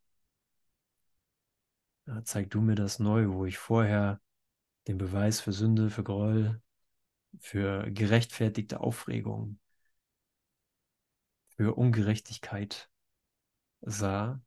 Ja, 2.07 2.25
zeig 2.25 2.51
du 2.51 2.61
mir 2.61 2.77
das 2.77 2.99
neu, 2.99 3.29
wo 3.29 3.45
ich 3.45 3.59
vorher 3.59 4.21
den 4.88 4.99
Beweis 4.99 5.40
für 5.40 5.53
Sünde, 5.53 5.90
für 5.90 6.03
Groll, 6.03 6.62
für 7.38 7.90
gerechtfertigte 7.90 8.81
Aufregung, 8.81 9.59
für 11.57 11.77
Ungerechtigkeit 11.77 12.90
sah. 13.83 14.40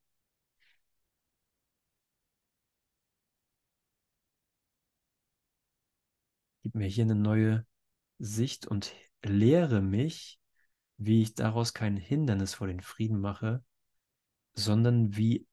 Gib 6.64 6.76
mir 6.76 6.88
hier 6.88 7.04
eine 7.04 7.16
neue 7.16 7.68
Sicht 8.20 8.66
und 8.66 8.96
lehre 9.22 9.82
mich, 9.82 10.40
wie 10.98 11.22
ich 11.22 11.36
daraus 11.36 11.74
kein 11.74 11.98
Hindernis 11.98 12.54
vor 12.54 12.68
den 12.68 12.80
Frieden 12.80 13.20
mache, 13.20 13.64
sondern 14.54 15.16
wie 15.18 15.46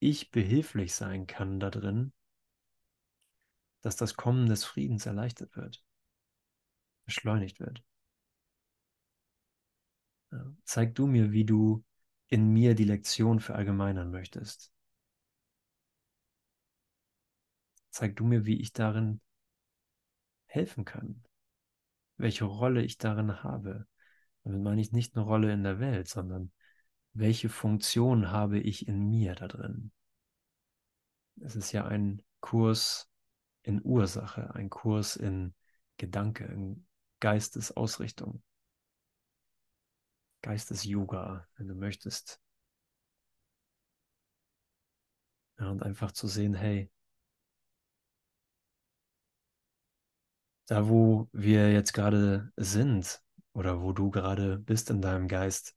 ich 0.00 0.30
behilflich 0.32 0.94
sein 0.94 1.28
kann 1.28 1.60
da 1.60 1.70
drin, 1.70 2.12
dass 3.82 3.94
das 3.94 4.16
Kommen 4.16 4.48
des 4.48 4.64
Friedens 4.64 5.06
erleichtert 5.06 5.54
wird, 5.56 5.84
beschleunigt 7.04 7.60
wird. 7.60 7.84
Zeig 10.64 10.94
du 10.96 11.06
mir, 11.06 11.30
wie 11.30 11.44
du 11.44 11.84
in 12.26 12.52
mir 12.52 12.74
die 12.74 12.84
Lektion 12.84 13.38
verallgemeinern 13.38 14.10
möchtest. 14.10 14.72
Zeig 17.90 18.16
du 18.16 18.24
mir, 18.24 18.44
wie 18.44 18.60
ich 18.60 18.72
darin 18.72 19.20
helfen 20.48 20.84
kann 20.84 21.22
welche 22.18 22.44
Rolle 22.44 22.82
ich 22.82 22.98
darin 22.98 23.42
habe. 23.42 23.86
Damit 24.44 24.62
meine 24.62 24.80
ich 24.80 24.92
nicht 24.92 25.16
eine 25.16 25.24
Rolle 25.24 25.52
in 25.52 25.62
der 25.62 25.80
Welt, 25.80 26.08
sondern 26.08 26.52
welche 27.14 27.48
Funktion 27.48 28.30
habe 28.30 28.58
ich 28.58 28.86
in 28.86 29.08
mir 29.08 29.34
da 29.34 29.48
drin. 29.48 29.92
Es 31.40 31.56
ist 31.56 31.72
ja 31.72 31.86
ein 31.86 32.22
Kurs 32.40 33.08
in 33.62 33.80
Ursache, 33.82 34.54
ein 34.54 34.68
Kurs 34.68 35.16
in 35.16 35.54
Gedanke, 35.96 36.44
in 36.44 36.86
Geistesausrichtung, 37.20 38.42
Geistes-Yoga, 40.42 41.46
wenn 41.56 41.68
du 41.68 41.74
möchtest. 41.74 42.40
Ja, 45.58 45.70
und 45.70 45.82
einfach 45.82 46.12
zu 46.12 46.28
sehen, 46.28 46.54
hey, 46.54 46.90
da 50.68 50.86
wo 50.86 51.30
wir 51.32 51.72
jetzt 51.72 51.94
gerade 51.94 52.52
sind 52.56 53.22
oder 53.54 53.80
wo 53.80 53.92
du 53.92 54.10
gerade 54.10 54.58
bist 54.58 54.90
in 54.90 55.00
deinem 55.00 55.26
Geist, 55.26 55.74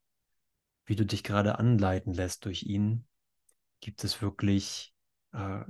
wie 0.86 0.98
du 0.98 1.06
dich 1.06 1.24
gerade 1.24 1.58
anleiten 1.58 2.14
lässt 2.14 2.44
durch 2.44 2.64
ihn, 2.64 3.08
gibt 3.80 4.04
es 4.04 4.22
wirklich 4.22 4.94
äh, 5.32 5.64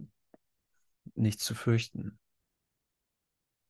nichts 1.14 1.46
zu 1.46 1.54
fürchten. 1.54 2.20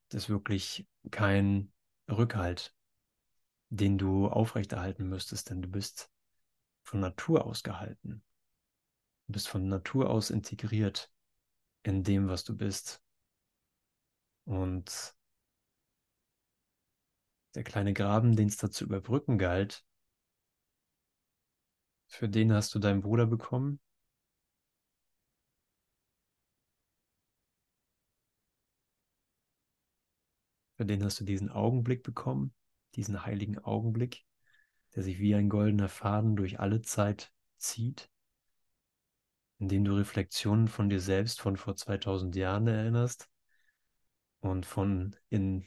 Es 0.08 0.14
ist 0.14 0.28
wirklich 0.30 0.88
kein 1.10 1.70
Rückhalt, 2.08 2.74
den 3.68 3.98
du 3.98 4.28
aufrechterhalten 4.28 5.06
müsstest, 5.06 5.50
denn 5.50 5.60
du 5.60 5.68
bist 5.68 6.10
von 6.82 7.00
Natur 7.00 7.44
aus 7.44 7.62
gehalten. 7.62 8.24
Du 9.26 9.34
bist 9.34 9.48
von 9.48 9.68
Natur 9.68 10.08
aus 10.08 10.30
integriert 10.30 11.12
in 11.82 12.04
dem, 12.04 12.28
was 12.28 12.42
du 12.42 12.56
bist. 12.56 13.02
Und 14.44 15.14
der 17.54 17.64
kleine 17.64 17.92
Graben, 17.92 18.36
den 18.36 18.48
es 18.48 18.56
da 18.56 18.70
zu 18.70 18.84
überbrücken 18.84 19.38
galt, 19.38 19.84
für 22.06 22.28
den 22.28 22.52
hast 22.52 22.74
du 22.74 22.78
deinen 22.78 23.00
Bruder 23.00 23.26
bekommen. 23.26 23.80
Für 30.76 30.84
den 30.84 31.02
hast 31.04 31.20
du 31.20 31.24
diesen 31.24 31.50
Augenblick 31.50 32.02
bekommen, 32.02 32.52
diesen 32.96 33.24
heiligen 33.24 33.58
Augenblick, 33.58 34.24
der 34.94 35.02
sich 35.02 35.18
wie 35.20 35.34
ein 35.34 35.48
goldener 35.48 35.88
Faden 35.88 36.36
durch 36.36 36.60
alle 36.60 36.82
Zeit 36.82 37.32
zieht, 37.56 38.10
in 39.58 39.68
dem 39.68 39.84
du 39.84 39.94
Reflexionen 39.94 40.68
von 40.68 40.88
dir 40.88 41.00
selbst 41.00 41.40
von 41.40 41.56
vor 41.56 41.76
2000 41.76 42.36
Jahren 42.36 42.66
erinnerst 42.66 43.30
und 44.40 44.66
von 44.66 45.16
in 45.28 45.64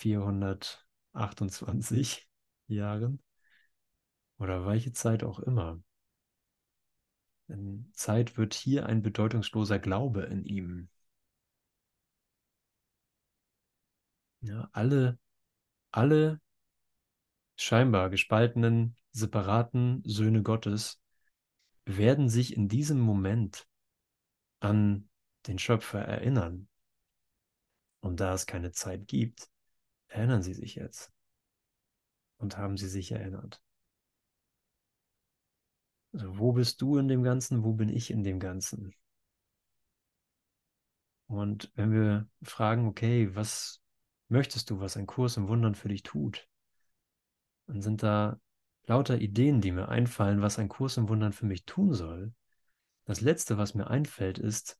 3428 0.00 2.28
Jahren 2.68 3.22
oder 4.38 4.66
welche 4.66 4.92
Zeit 4.92 5.24
auch 5.24 5.40
immer. 5.40 5.82
Denn 7.48 7.90
Zeit 7.92 8.36
wird 8.36 8.54
hier 8.54 8.86
ein 8.86 9.02
bedeutungsloser 9.02 9.78
Glaube 9.78 10.22
in 10.22 10.44
ihm. 10.44 10.88
Ja, 14.40 14.68
alle, 14.72 15.18
alle 15.90 16.40
scheinbar 17.56 18.10
gespaltenen, 18.10 18.96
separaten 19.12 20.02
Söhne 20.04 20.42
Gottes 20.42 21.00
werden 21.84 22.28
sich 22.28 22.56
in 22.56 22.68
diesem 22.68 23.00
Moment 23.00 23.66
an 24.60 25.08
den 25.46 25.58
Schöpfer 25.58 26.00
erinnern. 26.00 26.68
Und 28.00 28.20
da 28.20 28.34
es 28.34 28.46
keine 28.46 28.72
Zeit 28.72 29.08
gibt, 29.08 29.48
erinnern 30.08 30.42
sie 30.42 30.54
sich 30.54 30.74
jetzt. 30.74 31.12
Und 32.38 32.58
haben 32.58 32.76
sie 32.76 32.88
sich 32.88 33.12
erinnert. 33.12 33.62
Also 36.12 36.38
wo 36.38 36.52
bist 36.52 36.80
du 36.82 36.98
in 36.98 37.08
dem 37.08 37.22
Ganzen? 37.22 37.62
Wo 37.62 37.72
bin 37.72 37.88
ich 37.88 38.10
in 38.10 38.22
dem 38.22 38.40
Ganzen? 38.40 38.94
Und 41.26 41.72
wenn 41.74 41.92
wir 41.92 42.28
fragen, 42.42 42.86
okay, 42.86 43.34
was 43.34 43.82
möchtest 44.28 44.70
du, 44.70 44.80
was 44.80 44.96
ein 44.96 45.06
Kurs 45.06 45.36
im 45.36 45.48
Wundern 45.48 45.74
für 45.74 45.88
dich 45.88 46.02
tut, 46.02 46.48
dann 47.66 47.82
sind 47.82 48.02
da 48.02 48.40
lauter 48.86 49.18
Ideen, 49.18 49.60
die 49.60 49.72
mir 49.72 49.88
einfallen, 49.88 50.40
was 50.40 50.58
ein 50.58 50.68
Kurs 50.68 50.96
im 50.96 51.08
Wundern 51.08 51.32
für 51.32 51.46
mich 51.46 51.64
tun 51.64 51.92
soll. 51.92 52.32
Das 53.04 53.20
Letzte, 53.20 53.58
was 53.58 53.74
mir 53.74 53.88
einfällt, 53.88 54.38
ist, 54.38 54.78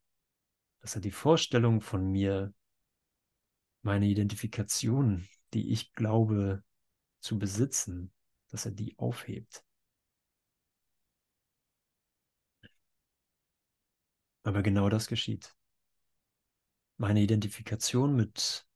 dass 0.80 0.94
er 0.94 1.00
die 1.00 1.10
Vorstellung 1.10 1.80
von 1.80 2.06
mir, 2.10 2.54
meine 3.86 4.06
Identifikation, 4.06 5.28
die 5.54 5.70
ich 5.70 5.92
glaube 5.92 6.64
zu 7.20 7.38
besitzen, 7.38 8.12
dass 8.48 8.66
er 8.66 8.72
die 8.72 8.98
aufhebt. 8.98 9.64
Aber 14.42 14.62
genau 14.64 14.88
das 14.88 15.06
geschieht. 15.06 15.54
Meine 16.96 17.20
Identifikation 17.20 18.16
mit 18.16 18.66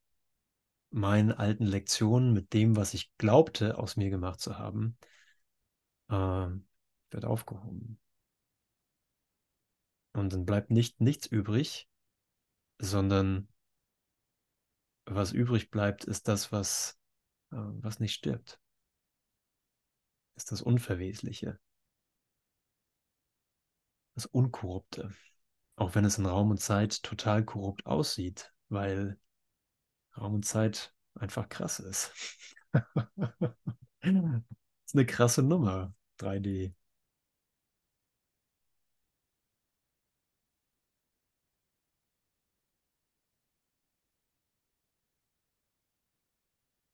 meinen 0.91 1.33
alten 1.33 1.65
Lektionen, 1.67 2.33
mit 2.33 2.53
dem, 2.53 2.77
was 2.77 2.95
ich 2.95 3.13
glaubte, 3.19 3.79
aus 3.79 3.97
mir 3.97 4.11
gemacht 4.11 4.41
zu 4.41 4.59
haben, 4.59 4.97
äh, 6.09 6.15
wird 7.11 7.25
aufgehoben. 7.25 7.99
Und 10.13 10.33
dann 10.33 10.47
bleibt 10.47 10.71
nicht 10.71 11.01
nichts 11.01 11.27
übrig, 11.27 11.89
sondern 12.79 13.49
was 15.15 15.33
übrig 15.33 15.71
bleibt, 15.71 16.05
ist 16.05 16.29
das, 16.29 16.53
was, 16.53 16.99
äh, 17.53 17.57
was 17.57 18.01
nicht 18.01 18.15
stirbt. 18.15 18.61
Ist 20.37 20.53
das 20.53 20.63
Unverwesliche. 20.63 21.59
Das 24.15 24.27
Unkorrupte. 24.27 25.13
Auch 25.77 25.95
wenn 25.95 26.05
es 26.05 26.19
in 26.19 26.27
Raum 26.27 26.51
und 26.51 26.59
Zeit 26.59 27.03
total 27.03 27.45
korrupt 27.45 27.87
aussieht, 27.87 28.53
weil 28.69 29.19
Raum 30.17 30.35
und 30.35 30.45
Zeit 30.45 30.95
einfach 31.15 31.49
krass 31.49 31.79
ist. 31.79 32.13
das 32.73 32.85
ist 34.03 34.95
eine 34.95 35.07
krasse 35.07 35.43
Nummer, 35.43 35.95
3D. 36.19 36.75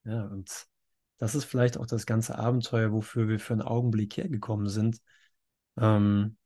Ja, 0.07 0.23
und 0.25 0.67
das 1.17 1.35
ist 1.35 1.45
vielleicht 1.45 1.77
auch 1.77 1.85
das 1.85 2.05
ganze 2.05 2.37
Abenteuer, 2.37 2.91
wofür 2.91 3.27
wir 3.27 3.39
für 3.39 3.53
einen 3.53 3.61
Augenblick 3.61 4.17
hergekommen 4.17 4.69
sind. 4.69 5.01
Ähm, 5.77 6.37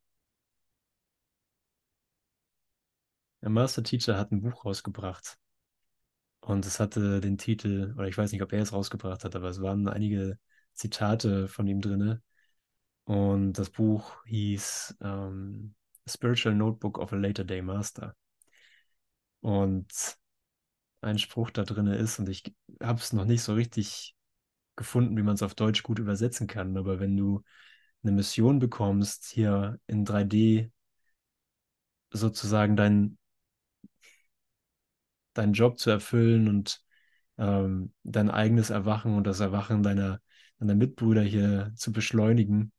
der 3.42 3.52
Master 3.52 3.84
Teacher 3.84 4.18
hat 4.18 4.32
ein 4.32 4.42
Buch 4.42 4.66
rausgebracht. 4.66 5.38
Und 6.42 6.66
es 6.66 6.80
hatte 6.80 7.22
den 7.22 7.38
Titel, 7.38 7.94
oder 7.98 8.08
ich 8.08 8.18
weiß 8.18 8.32
nicht, 8.32 8.42
ob 8.42 8.52
er 8.54 8.62
es 8.62 8.74
rausgebracht 8.74 9.24
hat, 9.24 9.36
aber 9.36 9.50
es 9.50 9.62
waren 9.62 9.88
einige 9.88 10.40
Zitate 10.74 11.48
von 11.48 11.68
ihm 11.68 11.82
drin. 11.82 12.20
Und 13.06 13.54
das 13.54 13.70
Buch 13.70 14.24
hieß 14.26 14.98
ähm, 15.02 15.76
Spiritual 16.08 16.56
Notebook 16.56 16.98
of 17.00 17.14
a 17.14 17.18
Later 17.18 17.44
Day 17.44 17.62
Master. 17.62 18.16
Und 19.42 20.18
ein 21.02 21.18
Spruch 21.20 21.52
da 21.52 21.64
drin 21.64 21.88
ist, 21.88 22.20
und 22.20 22.30
ich 22.30 22.44
habe 22.82 23.00
es 23.00 23.14
noch 23.14 23.26
nicht 23.26 23.44
so 23.44 23.54
richtig 23.54 24.16
gefunden, 24.76 25.18
wie 25.18 25.24
man 25.24 25.36
es 25.36 25.44
auf 25.44 25.56
Deutsch 25.56 25.84
gut 25.84 26.00
übersetzen 26.00 26.48
kann, 26.48 26.78
aber 26.78 27.00
wenn 27.00 27.18
du 27.18 27.44
eine 28.04 28.14
Mission 28.14 28.60
bekommst, 28.60 29.26
hier 29.26 29.80
in 29.88 30.06
3D 30.06 30.72
sozusagen 32.12 32.76
dein, 32.76 33.18
deinen 35.34 35.54
Job 35.54 35.80
zu 35.80 35.90
erfüllen 35.90 36.48
und 36.48 36.84
ähm, 37.38 37.94
dein 38.04 38.30
eigenes 38.30 38.70
Erwachen 38.70 39.16
und 39.16 39.26
das 39.26 39.40
Erwachen 39.40 39.84
deiner, 39.84 40.22
deiner 40.60 40.76
Mitbrüder 40.76 41.22
hier 41.22 41.72
zu 41.76 41.92
beschleunigen, 41.92 42.72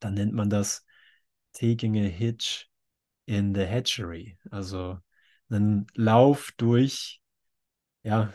dann 0.00 0.14
nennt 0.14 0.32
man 0.32 0.50
das 0.50 0.84
taking 1.52 1.96
a 1.96 2.08
hitch 2.08 2.68
in 3.26 3.54
the 3.54 3.66
hatchery. 3.66 4.38
Also 4.50 4.98
einen 5.48 5.86
Lauf 5.94 6.52
durch, 6.56 7.20
ja, 8.04 8.32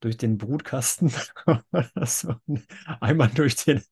durch 0.00 0.16
den 0.16 0.38
Brutkasten. 0.38 1.12
einmal 3.00 3.28
durch 3.28 3.56
den, 3.56 3.82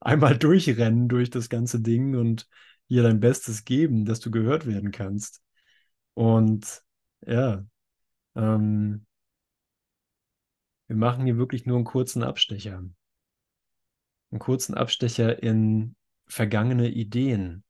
einmal 0.00 0.36
durchrennen 0.36 1.08
durch 1.08 1.30
das 1.30 1.48
ganze 1.48 1.80
Ding 1.80 2.16
und 2.16 2.48
hier 2.88 3.02
dein 3.02 3.20
Bestes 3.20 3.64
geben, 3.64 4.04
dass 4.04 4.20
du 4.20 4.30
gehört 4.30 4.66
werden 4.66 4.90
kannst. 4.90 5.42
Und 6.14 6.82
ja, 7.26 7.64
ähm, 8.34 9.06
wir 10.88 10.96
machen 10.96 11.24
hier 11.24 11.38
wirklich 11.38 11.64
nur 11.64 11.76
einen 11.76 11.84
kurzen 11.84 12.22
Abstecher. 12.22 12.84
Einen 14.30 14.38
kurzen 14.38 14.74
Abstecher 14.74 15.42
in 15.42 15.96
vergangene 16.26 16.88
Ideen 16.88 17.64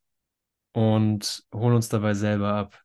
und 0.73 1.45
holen 1.55 1.75
uns 1.75 1.89
dabei 1.89 2.15
selber 2.15 2.55
ab. 2.55 2.83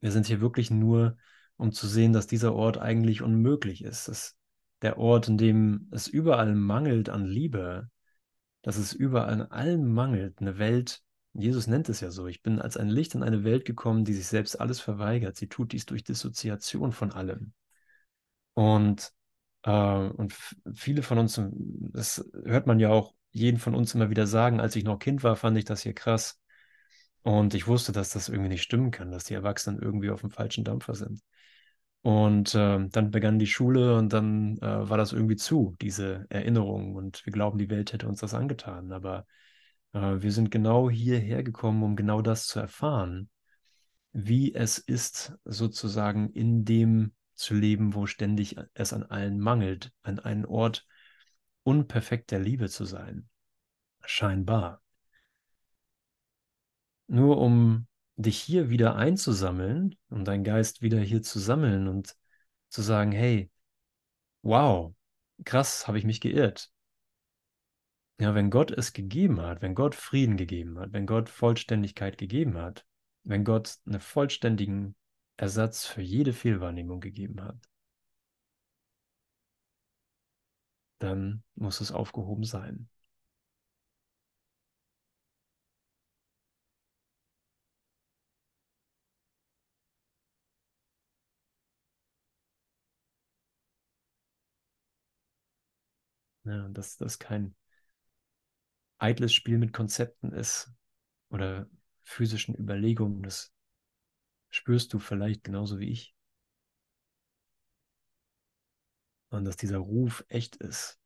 Wir 0.00 0.12
sind 0.12 0.26
hier 0.26 0.40
wirklich 0.40 0.70
nur, 0.70 1.16
um 1.56 1.72
zu 1.72 1.86
sehen, 1.86 2.12
dass 2.12 2.26
dieser 2.26 2.54
Ort 2.54 2.78
eigentlich 2.78 3.22
unmöglich 3.22 3.84
ist. 3.84 4.08
Dass 4.08 4.36
der 4.82 4.98
Ort, 4.98 5.28
in 5.28 5.38
dem 5.38 5.88
es 5.90 6.08
überall 6.08 6.54
mangelt 6.54 7.08
an 7.08 7.24
Liebe, 7.24 7.90
dass 8.62 8.76
es 8.76 8.92
überall 8.92 9.30
an 9.30 9.42
allem 9.42 9.92
mangelt, 9.92 10.40
eine 10.40 10.58
Welt, 10.58 11.02
Jesus 11.32 11.66
nennt 11.66 11.88
es 11.88 12.00
ja 12.00 12.10
so, 12.10 12.26
ich 12.26 12.42
bin 12.42 12.60
als 12.60 12.76
ein 12.76 12.88
Licht 12.88 13.14
in 13.14 13.22
eine 13.22 13.44
Welt 13.44 13.64
gekommen, 13.64 14.04
die 14.04 14.14
sich 14.14 14.26
selbst 14.26 14.60
alles 14.60 14.80
verweigert. 14.80 15.36
Sie 15.36 15.48
tut 15.48 15.72
dies 15.72 15.86
durch 15.86 16.02
Dissoziation 16.02 16.92
von 16.92 17.12
allem. 17.12 17.52
Und, 18.54 19.12
äh, 19.62 19.70
und 19.70 20.34
viele 20.74 21.02
von 21.02 21.18
uns, 21.18 21.40
das 21.92 22.28
hört 22.44 22.66
man 22.66 22.80
ja 22.80 22.90
auch 22.90 23.14
jeden 23.30 23.58
von 23.58 23.74
uns 23.74 23.94
immer 23.94 24.10
wieder 24.10 24.26
sagen, 24.26 24.60
als 24.60 24.74
ich 24.74 24.84
noch 24.84 24.98
Kind 24.98 25.22
war, 25.22 25.36
fand 25.36 25.56
ich 25.56 25.64
das 25.64 25.82
hier 25.82 25.94
krass. 25.94 26.40
Und 27.22 27.54
ich 27.54 27.66
wusste, 27.66 27.92
dass 27.92 28.10
das 28.10 28.28
irgendwie 28.28 28.48
nicht 28.48 28.62
stimmen 28.62 28.90
kann, 28.90 29.10
dass 29.10 29.24
die 29.24 29.34
Erwachsenen 29.34 29.80
irgendwie 29.80 30.10
auf 30.10 30.22
dem 30.22 30.30
falschen 30.30 30.64
Dampfer 30.64 30.94
sind. 30.94 31.20
Und 32.02 32.54
äh, 32.54 32.88
dann 32.88 33.10
begann 33.10 33.38
die 33.38 33.46
Schule 33.46 33.96
und 33.96 34.12
dann 34.12 34.56
äh, 34.58 34.88
war 34.88 34.96
das 34.96 35.12
irgendwie 35.12 35.36
zu, 35.36 35.76
diese 35.82 36.24
Erinnerung. 36.30 36.94
Und 36.94 37.24
wir 37.26 37.32
glauben, 37.32 37.58
die 37.58 37.68
Welt 37.68 37.92
hätte 37.92 38.08
uns 38.08 38.20
das 38.20 38.32
angetan. 38.32 38.92
Aber 38.92 39.26
äh, 39.92 40.16
wir 40.20 40.32
sind 40.32 40.50
genau 40.50 40.88
hierher 40.88 41.42
gekommen, 41.42 41.82
um 41.82 41.96
genau 41.96 42.22
das 42.22 42.46
zu 42.46 42.58
erfahren, 42.58 43.28
wie 44.12 44.54
es 44.54 44.78
ist, 44.78 45.34
sozusagen 45.44 46.30
in 46.30 46.64
dem 46.64 47.12
zu 47.34 47.54
leben, 47.54 47.94
wo 47.94 48.06
ständig 48.06 48.56
es 48.74 48.92
an 48.92 49.02
allen 49.02 49.38
mangelt, 49.38 49.92
an 50.02 50.18
einen 50.18 50.46
Ort 50.46 50.86
unperfekter 51.62 52.38
Liebe 52.38 52.68
zu 52.68 52.84
sein. 52.84 53.28
Scheinbar. 54.04 54.82
Nur 57.10 57.38
um 57.38 57.86
dich 58.16 58.38
hier 58.40 58.70
wieder 58.70 58.96
einzusammeln, 58.96 59.96
um 60.10 60.24
deinen 60.24 60.44
Geist 60.44 60.82
wieder 60.82 61.00
hier 61.00 61.22
zu 61.22 61.38
sammeln 61.38 61.88
und 61.88 62.16
zu 62.68 62.82
sagen, 62.82 63.12
hey, 63.12 63.50
wow, 64.42 64.94
krass, 65.44 65.88
habe 65.88 65.98
ich 65.98 66.04
mich 66.04 66.20
geirrt. 66.20 66.70
Ja, 68.20 68.34
wenn 68.34 68.50
Gott 68.50 68.70
es 68.70 68.92
gegeben 68.92 69.40
hat, 69.40 69.62
wenn 69.62 69.74
Gott 69.74 69.94
Frieden 69.94 70.36
gegeben 70.36 70.78
hat, 70.78 70.92
wenn 70.92 71.06
Gott 71.06 71.28
Vollständigkeit 71.28 72.18
gegeben 72.18 72.58
hat, 72.58 72.86
wenn 73.24 73.44
Gott 73.44 73.78
einen 73.86 74.00
vollständigen 74.00 74.94
Ersatz 75.36 75.86
für 75.86 76.02
jede 76.02 76.32
Fehlwahrnehmung 76.32 77.00
gegeben 77.00 77.42
hat, 77.42 77.58
dann 80.98 81.42
muss 81.54 81.80
es 81.80 81.92
aufgehoben 81.92 82.44
sein. 82.44 82.88
Ja, 96.50 96.68
dass 96.68 96.96
das 96.96 97.20
kein 97.20 97.54
eitles 98.98 99.32
Spiel 99.32 99.56
mit 99.58 99.72
Konzepten 99.72 100.32
ist 100.32 100.72
oder 101.28 101.68
physischen 102.02 102.56
Überlegungen, 102.56 103.22
das 103.22 103.52
spürst 104.48 104.92
du 104.92 104.98
vielleicht 104.98 105.44
genauso 105.44 105.78
wie 105.78 105.90
ich. 105.90 106.12
Und 109.28 109.44
dass 109.44 109.56
dieser 109.56 109.78
Ruf 109.78 110.24
echt 110.28 110.56
ist. 110.56 110.98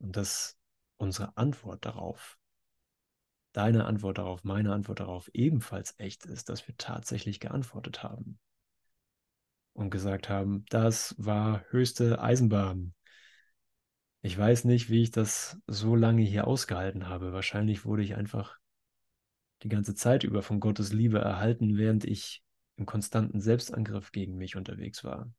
Und 0.00 0.16
dass 0.16 0.58
unsere 0.96 1.36
Antwort 1.36 1.84
darauf, 1.84 2.40
deine 3.52 3.84
Antwort 3.84 4.18
darauf, 4.18 4.42
meine 4.42 4.72
Antwort 4.72 4.98
darauf 4.98 5.30
ebenfalls 5.32 5.94
echt 5.98 6.26
ist, 6.26 6.48
dass 6.48 6.66
wir 6.66 6.76
tatsächlich 6.76 7.38
geantwortet 7.38 8.02
haben. 8.02 8.40
Und 9.74 9.90
gesagt 9.90 10.28
haben, 10.28 10.64
das 10.70 11.14
war 11.18 11.62
höchste 11.70 12.20
Eisenbahn. 12.20 12.94
Ich 14.28 14.36
weiß 14.36 14.64
nicht, 14.64 14.90
wie 14.90 15.00
ich 15.02 15.10
das 15.10 15.58
so 15.66 15.96
lange 15.96 16.20
hier 16.20 16.46
ausgehalten 16.46 17.08
habe. 17.08 17.32
Wahrscheinlich 17.32 17.86
wurde 17.86 18.02
ich 18.02 18.14
einfach 18.14 18.58
die 19.62 19.70
ganze 19.70 19.94
Zeit 19.94 20.22
über 20.22 20.42
von 20.42 20.60
Gottes 20.60 20.92
Liebe 20.92 21.18
erhalten, 21.18 21.78
während 21.78 22.04
ich 22.04 22.44
im 22.76 22.84
konstanten 22.84 23.40
Selbstangriff 23.40 24.12
gegen 24.12 24.36
mich 24.36 24.54
unterwegs 24.54 25.02
war. 25.02 25.32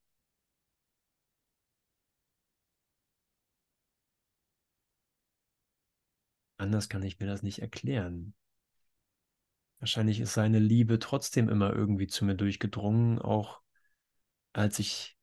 Anders 6.58 6.90
kann 6.90 7.04
ich 7.04 7.20
mir 7.20 7.28
das 7.28 7.44
nicht 7.44 7.60
erklären. 7.60 8.34
Wahrscheinlich 9.78 10.20
ist 10.20 10.34
seine 10.34 10.58
Liebe 10.58 10.98
trotzdem 10.98 11.48
immer 11.48 11.74
irgendwie 11.76 12.08
zu 12.08 12.26
mir 12.26 12.34
durchgedrungen, 12.34 13.20
auch 13.20 13.62
als 14.52 14.80
ich 14.80 15.16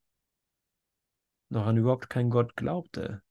noch 1.48 1.66
an 1.66 1.76
überhaupt 1.76 2.08
keinen 2.08 2.30
Gott 2.30 2.54
glaubte, 2.54 3.24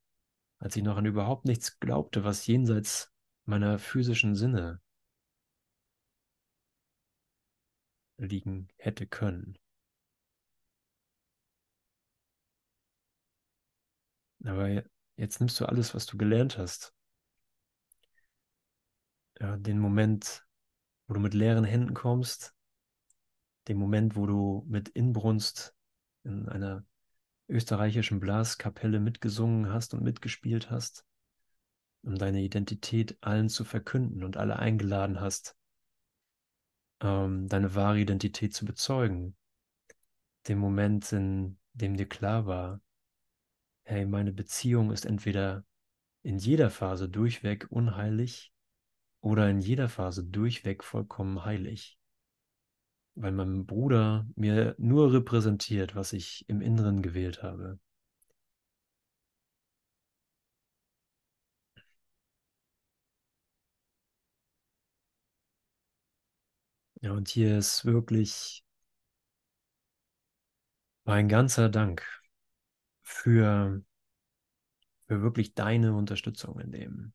als 0.65 0.75
ich 0.75 0.81
noch 0.81 0.97
an 0.97 1.05
überhaupt 1.05 1.45
nichts 1.45 1.79
glaubte, 1.79 2.23
was 2.23 2.47
jenseits 2.47 3.13
meiner 3.45 3.77
physischen 3.77 4.33
Sinne 4.33 4.81
liegen 8.17 8.69
hätte 8.77 9.05
können. 9.05 9.59
Aber 14.43 14.83
jetzt 15.17 15.39
nimmst 15.39 15.59
du 15.59 15.67
alles, 15.67 15.93
was 15.93 16.07
du 16.07 16.17
gelernt 16.17 16.57
hast. 16.57 16.95
Ja, 19.39 19.57
den 19.57 19.77
Moment, 19.77 20.47
wo 21.05 21.13
du 21.13 21.19
mit 21.19 21.35
leeren 21.35 21.63
Händen 21.63 21.93
kommst, 21.93 22.55
den 23.67 23.77
Moment, 23.77 24.15
wo 24.15 24.25
du 24.25 24.65
mit 24.67 24.89
Inbrunst 24.89 25.75
in 26.23 26.49
einer 26.49 26.83
österreichischen 27.47 28.19
Blaskapelle 28.19 28.99
mitgesungen 28.99 29.71
hast 29.71 29.93
und 29.93 30.03
mitgespielt 30.03 30.71
hast, 30.71 31.05
um 32.01 32.17
deine 32.17 32.41
Identität 32.41 33.17
allen 33.21 33.49
zu 33.49 33.63
verkünden 33.63 34.23
und 34.23 34.37
alle 34.37 34.57
eingeladen 34.57 35.19
hast, 35.19 35.55
ähm, 37.01 37.47
deine 37.47 37.75
wahre 37.75 37.99
Identität 37.99 38.53
zu 38.53 38.65
bezeugen. 38.65 39.35
Den 40.47 40.57
Moment, 40.57 41.11
in 41.11 41.57
dem 41.73 41.97
dir 41.97 42.07
klar 42.07 42.45
war, 42.45 42.81
hey, 43.83 44.05
meine 44.05 44.31
Beziehung 44.31 44.91
ist 44.91 45.05
entweder 45.05 45.65
in 46.23 46.37
jeder 46.37 46.71
Phase 46.71 47.07
durchweg 47.07 47.67
unheilig 47.69 48.51
oder 49.21 49.49
in 49.49 49.59
jeder 49.59 49.89
Phase 49.89 50.23
durchweg 50.23 50.83
vollkommen 50.83 51.45
heilig. 51.45 51.99
Weil 53.15 53.33
mein 53.33 53.65
Bruder 53.65 54.25
mir 54.37 54.73
nur 54.77 55.11
repräsentiert, 55.11 55.95
was 55.95 56.13
ich 56.13 56.45
im 56.47 56.61
Inneren 56.61 57.01
gewählt 57.01 57.43
habe. 57.43 57.77
Ja, 67.01 67.13
und 67.13 67.29
hier 67.29 67.57
ist 67.57 67.85
wirklich 67.85 68.65
mein 71.03 71.27
ganzer 71.29 71.69
Dank 71.69 72.03
für, 73.03 73.83
für 75.07 75.21
wirklich 75.23 75.55
deine 75.55 75.95
Unterstützung 75.95 76.59
in 76.59 76.71
dem. 76.71 77.13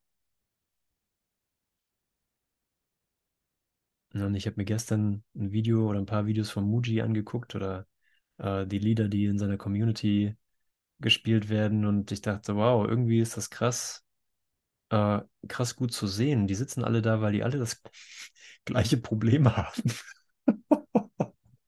Und 4.13 4.35
ich 4.35 4.47
habe 4.47 4.57
mir 4.57 4.65
gestern 4.65 5.23
ein 5.37 5.53
Video 5.53 5.89
oder 5.89 5.99
ein 6.01 6.07
paar 6.07 6.27
Videos 6.27 6.51
von 6.51 6.65
Muji 6.65 7.01
angeguckt 7.01 7.55
oder 7.55 7.87
äh, 8.39 8.67
die 8.67 8.79
Lieder, 8.79 9.09
die 9.09 9.27
in 9.27 9.39
seiner 9.39 9.57
Community 9.57 10.37
gespielt 11.01 11.49
werden. 11.49 11.85
Und 11.85 12.13
ich 12.13 12.23
dachte, 12.23 12.57
wow, 12.57 12.87
irgendwie 12.87 13.21
ist 13.21 13.37
das 13.37 13.51
krass, 13.51 14.05
äh, 14.91 15.21
krass 15.49 15.77
gut 15.77 15.93
zu 15.93 16.07
sehen. 16.07 16.47
Die 16.47 16.55
sitzen 16.55 16.85
alle 16.85 17.03
da, 17.03 17.21
weil 17.21 17.33
die 17.33 17.45
alle 17.45 17.59
das 17.59 17.83
gleiche 18.65 18.97
Problem 18.99 19.57
haben. 19.57 19.83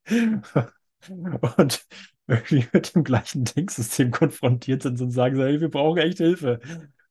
und 1.59 1.87
irgendwie 2.27 2.67
mit 2.73 2.95
dem 2.95 3.05
gleichen 3.05 3.45
Denksystem 3.45 4.11
konfrontiert 4.11 4.83
sind 4.83 5.01
und 5.01 5.11
sagen, 5.11 5.37
hey, 5.37 5.61
wir 5.61 5.71
brauchen 5.71 5.99
echt 5.99 6.19
Hilfe. 6.19 6.61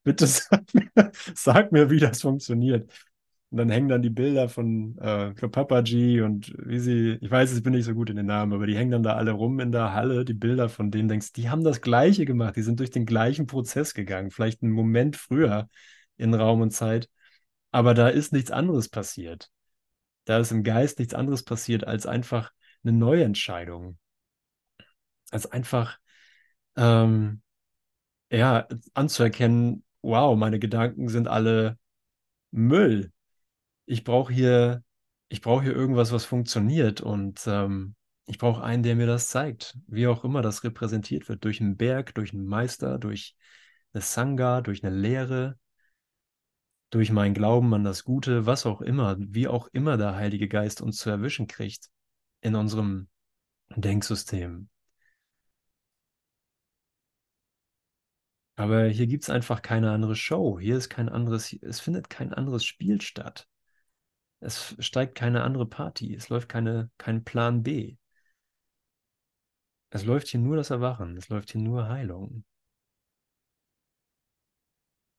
Bitte 0.03 0.27
sag 0.27 0.73
mir, 0.73 1.11
sag 1.35 1.71
mir, 1.71 1.89
wie 1.89 1.99
das 1.99 2.21
funktioniert. 2.21 2.91
Und 3.51 3.57
dann 3.57 3.69
hängen 3.69 3.89
dann 3.89 4.01
die 4.01 4.09
Bilder 4.09 4.47
von 4.47 4.97
äh, 4.99 5.33
Papaji 5.33 6.21
und 6.21 6.53
wie 6.57 6.79
sie, 6.79 7.17
ich 7.19 7.29
weiß, 7.29 7.53
ich 7.53 7.61
bin 7.61 7.73
nicht 7.73 7.83
so 7.83 7.93
gut 7.93 8.09
in 8.09 8.15
den 8.15 8.25
Namen, 8.25 8.53
aber 8.53 8.65
die 8.65 8.77
hängen 8.77 8.91
dann 8.91 9.03
da 9.03 9.15
alle 9.17 9.31
rum 9.31 9.59
in 9.59 9.73
der 9.73 9.93
Halle, 9.93 10.23
die 10.23 10.33
Bilder 10.33 10.69
von 10.69 10.89
denen, 10.89 11.09
denkst, 11.09 11.33
die 11.33 11.49
haben 11.49 11.65
das 11.65 11.81
Gleiche 11.81 12.23
gemacht, 12.23 12.55
die 12.55 12.61
sind 12.61 12.79
durch 12.79 12.91
den 12.91 13.05
gleichen 13.05 13.47
Prozess 13.47 13.93
gegangen, 13.93 14.31
vielleicht 14.31 14.63
einen 14.63 14.71
Moment 14.71 15.17
früher 15.17 15.69
in 16.15 16.33
Raum 16.33 16.61
und 16.61 16.71
Zeit, 16.71 17.09
aber 17.71 17.93
da 17.93 18.07
ist 18.07 18.31
nichts 18.31 18.51
anderes 18.51 18.87
passiert. 18.87 19.49
Da 20.23 20.39
ist 20.39 20.51
im 20.51 20.63
Geist 20.63 20.99
nichts 20.99 21.13
anderes 21.13 21.43
passiert 21.43 21.85
als 21.85 22.05
einfach 22.05 22.51
eine 22.83 22.93
Neuentscheidung. 22.93 23.97
Als 25.29 25.45
einfach, 25.51 25.99
ähm, 26.77 27.41
ja, 28.31 28.67
anzuerkennen, 28.93 29.83
wow, 30.01 30.37
meine 30.37 30.59
Gedanken 30.59 31.09
sind 31.09 31.27
alle 31.27 31.77
Müll 32.51 33.11
ich 33.91 34.05
brauche 34.05 34.31
hier, 34.33 34.83
ich 35.27 35.41
brauche 35.41 35.63
hier 35.63 35.75
irgendwas, 35.75 36.13
was 36.13 36.23
funktioniert 36.23 37.01
und 37.01 37.43
ähm, 37.45 37.95
ich 38.25 38.37
brauche 38.37 38.63
einen, 38.63 38.83
der 38.83 38.95
mir 38.95 39.05
das 39.05 39.27
zeigt, 39.29 39.77
wie 39.87 40.07
auch 40.07 40.23
immer 40.23 40.41
das 40.41 40.63
repräsentiert 40.63 41.27
wird, 41.27 41.43
durch 41.43 41.59
einen 41.59 41.75
Berg, 41.75 42.15
durch 42.15 42.33
einen 42.33 42.45
Meister, 42.45 42.97
durch 42.99 43.35
eine 43.93 44.01
Sangha, 44.01 44.61
durch 44.61 44.83
eine 44.83 44.95
Lehre, 44.95 45.59
durch 46.89 47.11
meinen 47.11 47.33
Glauben 47.33 47.73
an 47.73 47.83
das 47.83 48.05
Gute, 48.05 48.45
was 48.45 48.65
auch 48.65 48.81
immer, 48.81 49.17
wie 49.19 49.49
auch 49.49 49.67
immer 49.73 49.97
der 49.97 50.15
Heilige 50.15 50.47
Geist 50.47 50.81
uns 50.81 50.97
zu 50.97 51.09
erwischen 51.09 51.47
kriegt 51.47 51.89
in 52.39 52.55
unserem 52.55 53.09
Denksystem. 53.75 54.69
Aber 58.55 58.85
hier 58.85 59.07
gibt 59.07 59.23
es 59.23 59.29
einfach 59.29 59.61
keine 59.61 59.91
andere 59.91 60.15
Show. 60.15 60.59
Hier 60.59 60.77
ist 60.77 60.87
kein 60.89 61.09
anderes, 61.09 61.51
es 61.61 61.81
findet 61.81 62.09
kein 62.09 62.33
anderes 62.33 62.63
Spiel 62.63 63.01
statt. 63.01 63.49
Es 64.41 64.75
steigt 64.79 65.15
keine 65.15 65.43
andere 65.43 65.65
Party. 65.65 66.13
Es 66.13 66.27
läuft 66.27 66.49
keine, 66.49 66.89
kein 66.97 67.23
Plan 67.23 67.63
B. 67.63 67.95
Es 69.89 70.03
läuft 70.03 70.27
hier 70.27 70.41
nur 70.41 70.57
das 70.57 70.69
Erwachen. 70.69 71.15
Es 71.15 71.29
läuft 71.29 71.51
hier 71.51 71.61
nur 71.61 71.87
Heilung. 71.87 72.43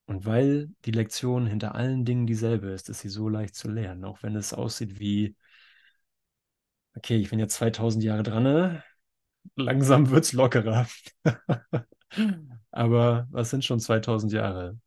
Und 0.06 0.26
weil 0.26 0.70
die 0.84 0.90
Lektion 0.92 1.46
hinter 1.46 1.74
allen 1.74 2.04
Dingen 2.04 2.26
dieselbe 2.26 2.68
ist, 2.70 2.88
ist 2.88 3.00
sie 3.00 3.08
so 3.08 3.28
leicht 3.28 3.54
zu 3.54 3.68
lernen, 3.70 4.04
auch 4.04 4.22
wenn 4.22 4.36
es 4.36 4.52
aussieht 4.52 4.98
wie, 5.00 5.36
okay, 6.96 7.16
ich 7.16 7.30
bin 7.30 7.38
jetzt 7.38 7.54
2000 7.54 8.04
Jahre 8.04 8.22
dran, 8.22 8.42
ne? 8.44 8.82
langsam 9.56 10.10
wird 10.10 10.24
es 10.26 10.32
lockerer. 10.32 10.88
Aber 12.70 13.26
was 13.30 13.50
sind 13.50 13.64
schon 13.64 13.80
2000 13.80 14.32
Jahre? 14.32 14.78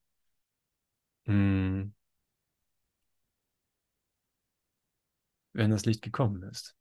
Hm, 1.27 1.91
wenn 5.55 5.71
das 5.71 5.85
Licht 5.85 6.01
gekommen 6.01 6.43
ist. 6.43 6.75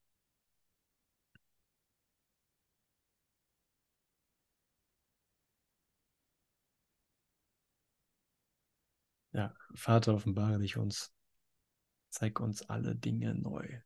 Ja, 9.33 9.55
Vater, 9.75 10.15
offenbare 10.15 10.59
dich 10.59 10.77
uns. 10.77 11.13
Zeig 12.11 12.41
uns 12.41 12.63
alle 12.69 12.95
Dinge 12.97 13.35
neu. 13.35 13.81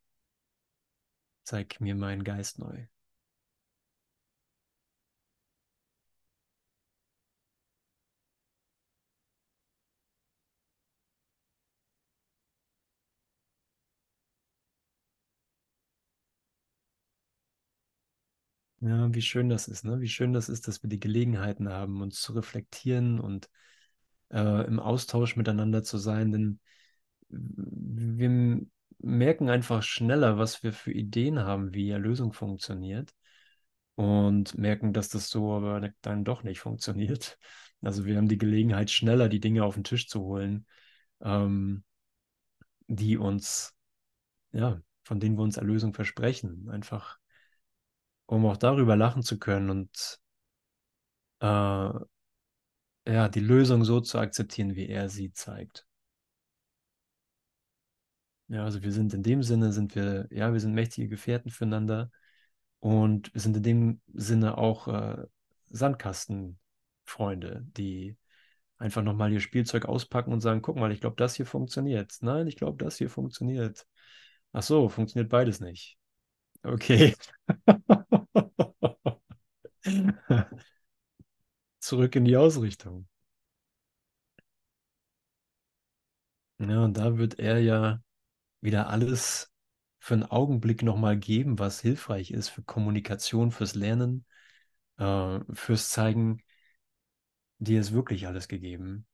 Zeig 1.44 1.80
mir 1.80 1.94
meinen 1.94 2.24
Geist 2.24 2.58
neu. 2.58 2.86
Ja, 18.80 19.12
wie 19.12 19.22
schön 19.22 19.48
das 19.48 19.66
ist, 19.68 19.84
ne? 19.84 20.00
Wie 20.00 20.08
schön 20.08 20.32
das 20.32 20.48
ist, 20.48 20.68
dass 20.68 20.82
wir 20.82 20.88
die 20.90 21.00
Gelegenheiten 21.00 21.68
haben, 21.68 22.00
uns 22.00 22.20
zu 22.22 22.32
reflektieren 22.32 23.18
und 23.18 23.50
äh, 24.32 24.66
im 24.66 24.80
Austausch 24.80 25.36
miteinander 25.36 25.82
zu 25.84 25.98
sein, 25.98 26.32
denn 26.32 26.60
wir 27.30 28.60
merken 29.00 29.50
einfach 29.50 29.82
schneller, 29.82 30.38
was 30.38 30.62
wir 30.62 30.72
für 30.72 30.92
Ideen 30.92 31.40
haben, 31.40 31.74
wie 31.74 31.90
Erlösung 31.90 32.32
funktioniert 32.32 33.14
und 33.96 34.56
merken, 34.58 34.92
dass 34.92 35.08
das 35.10 35.30
so 35.30 35.54
aber 35.54 35.90
dann 36.02 36.24
doch 36.24 36.42
nicht 36.44 36.60
funktioniert. 36.60 37.38
Also 37.82 38.06
wir 38.06 38.16
haben 38.16 38.28
die 38.28 38.38
Gelegenheit, 38.38 38.90
schneller 38.90 39.28
die 39.28 39.40
Dinge 39.40 39.64
auf 39.64 39.74
den 39.74 39.84
Tisch 39.84 40.08
zu 40.08 40.20
holen, 40.22 40.66
ähm, 41.22 41.84
die 42.88 43.16
uns, 43.16 43.74
ja, 44.52 44.80
von 45.04 45.20
denen 45.20 45.36
wir 45.38 45.42
uns 45.42 45.56
Erlösung 45.56 45.94
versprechen. 45.94 46.68
Einfach, 46.70 47.18
um 48.28 48.46
auch 48.46 48.56
darüber 48.58 48.96
lachen 48.96 49.24
zu 49.24 49.38
können 49.40 49.70
und 49.70 50.20
äh, 51.40 51.46
ja, 53.08 53.28
die 53.28 53.40
Lösung 53.40 53.82
so 53.84 54.00
zu 54.00 54.18
akzeptieren, 54.20 54.76
wie 54.76 54.86
er 54.88 55.08
sie 55.08 55.32
zeigt. 55.32 55.84
Ja, 58.48 58.64
also 58.64 58.82
wir 58.82 58.92
sind 58.92 59.12
in 59.12 59.22
dem 59.22 59.42
Sinne, 59.42 59.72
sind 59.72 59.94
wir, 59.94 60.26
ja, 60.30 60.52
wir 60.52 60.60
sind 60.60 60.72
mächtige 60.74 61.08
Gefährten 61.08 61.50
füreinander 61.50 62.10
und 62.80 63.32
wir 63.34 63.40
sind 63.42 63.56
in 63.58 63.62
dem 63.62 64.00
Sinne 64.14 64.56
auch 64.58 64.88
äh, 64.88 65.26
Sandkastenfreunde, 65.70 67.66
die 67.76 68.16
einfach 68.78 69.02
nochmal 69.02 69.32
ihr 69.32 69.40
Spielzeug 69.40 69.86
auspacken 69.86 70.32
und 70.32 70.40
sagen, 70.40 70.62
guck 70.62 70.76
mal, 70.76 70.92
ich 70.92 71.00
glaube, 71.00 71.16
das 71.16 71.34
hier 71.36 71.46
funktioniert. 71.46 72.14
Nein, 72.22 72.46
ich 72.48 72.56
glaube, 72.56 72.82
das 72.84 72.98
hier 72.98 73.10
funktioniert. 73.10 73.86
Ach 74.52 74.62
so, 74.62 74.88
funktioniert 74.88 75.30
beides 75.30 75.60
nicht. 75.60 75.98
Okay. 76.64 77.14
Zurück 81.88 82.16
in 82.16 82.26
die 82.26 82.36
Ausrichtung. 82.36 83.08
Ja, 86.58 86.84
und 86.84 86.96
da 86.96 87.18
wird 87.18 87.38
er 87.38 87.58
ja 87.58 88.02
wieder 88.60 88.88
alles 88.90 89.52
für 90.00 90.14
einen 90.14 90.24
Augenblick 90.24 90.82
nochmal 90.82 91.18
geben, 91.18 91.58
was 91.58 91.80
hilfreich 91.80 92.30
ist 92.32 92.48
für 92.50 92.62
Kommunikation, 92.62 93.52
fürs 93.52 93.74
Lernen, 93.76 94.26
äh, 94.98 95.40
fürs 95.54 95.90
Zeigen, 95.90 96.42
dir 97.60 97.78
ist 97.80 97.92
wirklich 97.92 98.26
alles 98.26 98.48
gegeben. 98.48 99.06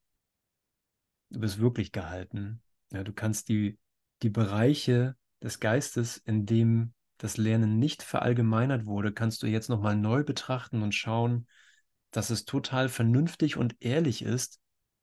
Du 1.31 1.41
bist 1.41 1.59
wirklich 1.61 1.93
gehalten. 1.93 2.63
Ja, 2.93 3.03
du 3.05 3.13
kannst 3.13 3.49
die, 3.49 3.79
die 4.23 4.31
Bereiche 4.31 5.17
des 5.43 5.61
Geistes, 5.61 6.17
in 6.17 6.47
dem 6.47 6.95
das 7.19 7.37
Lernen 7.37 7.79
nicht 7.79 8.03
verallgemeinert 8.03 8.87
wurde, 8.87 9.13
kannst 9.13 9.43
du 9.43 9.47
jetzt 9.47 9.69
nochmal 9.69 9.97
neu 9.97 10.25
betrachten 10.25 10.83
und 10.83 10.95
schauen, 10.95 11.47
dass 12.15 12.31
es 12.31 12.45
total 12.45 12.89
vernünftig 12.89 13.57
und 13.57 13.75
ehrlich 13.81 14.23
ist, 14.23 14.61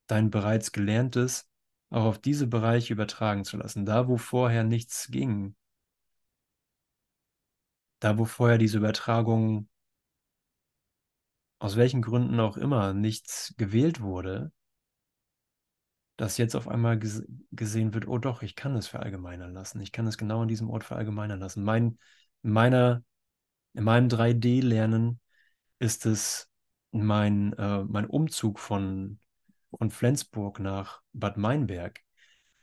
dein 0.07 0.29
bereits 0.29 0.71
Gelerntes 0.71 1.49
auch 1.89 2.05
auf 2.05 2.19
diese 2.19 2.47
Bereiche 2.47 2.93
übertragen 2.93 3.43
zu 3.43 3.57
lassen. 3.57 3.85
Da, 3.85 4.07
wo 4.07 4.15
vorher 4.15 4.63
nichts 4.63 5.09
ging. 5.11 5.55
Da, 7.99 8.17
wo 8.17 8.23
vorher 8.23 8.57
diese 8.57 8.77
Übertragung 8.77 9.67
aus 11.59 11.75
welchen 11.75 12.01
Gründen 12.01 12.39
auch 12.39 12.55
immer 12.55 12.93
nichts 12.93 13.53
gewählt 13.57 13.99
wurde, 13.99 14.53
dass 16.15 16.37
jetzt 16.37 16.55
auf 16.55 16.69
einmal 16.69 16.97
ges 16.97 17.23
gesehen 17.51 17.93
wird, 17.93 18.07
oh 18.07 18.19
doch, 18.19 18.41
ich 18.41 18.55
kann 18.55 18.75
es 18.77 18.87
verallgemeinern 18.87 19.53
lassen. 19.53 19.81
Ich 19.81 19.91
kann 19.91 20.07
es 20.07 20.17
genau 20.17 20.43
an 20.43 20.47
diesem 20.47 20.69
Ort 20.69 20.85
verallgemeinern 20.85 21.39
lassen. 21.39 21.63
Mein, 21.63 21.99
meiner, 22.41 23.03
in 23.73 23.83
meinem 23.83 24.07
3D-Lernen 24.07 25.19
ist 25.77 26.05
es 26.05 26.50
mein, 26.91 27.53
äh, 27.53 27.83
mein 27.83 28.05
Umzug 28.07 28.59
von, 28.59 29.19
von 29.77 29.91
Flensburg 29.91 30.59
nach 30.59 31.01
Bad 31.13 31.37
Meinberg. 31.37 32.01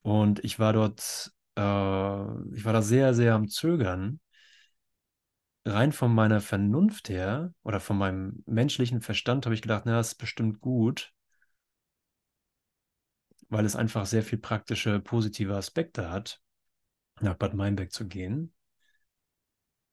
Und 0.02 0.44
ich 0.44 0.58
war 0.58 0.72
dort, 0.72 1.32
äh, 1.56 1.60
ich 2.54 2.64
war 2.64 2.72
da 2.72 2.82
sehr, 2.82 3.14
sehr 3.14 3.34
am 3.34 3.48
Zögern. 3.48 4.20
Rein 5.64 5.92
von 5.92 6.12
meiner 6.14 6.40
Vernunft 6.40 7.08
her 7.10 7.54
oder 7.62 7.78
von 7.80 7.98
meinem 7.98 8.42
menschlichen 8.46 9.02
Verstand 9.02 9.44
habe 9.46 9.54
ich 9.54 9.62
gedacht, 9.62 9.84
na, 9.86 9.92
das 9.96 10.08
ist 10.08 10.14
bestimmt 10.16 10.60
gut, 10.60 11.12
weil 13.50 13.64
es 13.64 13.76
einfach 13.76 14.06
sehr 14.06 14.22
viel 14.22 14.38
praktische, 14.38 15.00
positive 15.00 15.54
Aspekte 15.56 16.10
hat, 16.10 16.40
nach 17.20 17.34
Bad 17.34 17.54
Meinberg 17.54 17.92
zu 17.92 18.08
gehen. 18.08 18.54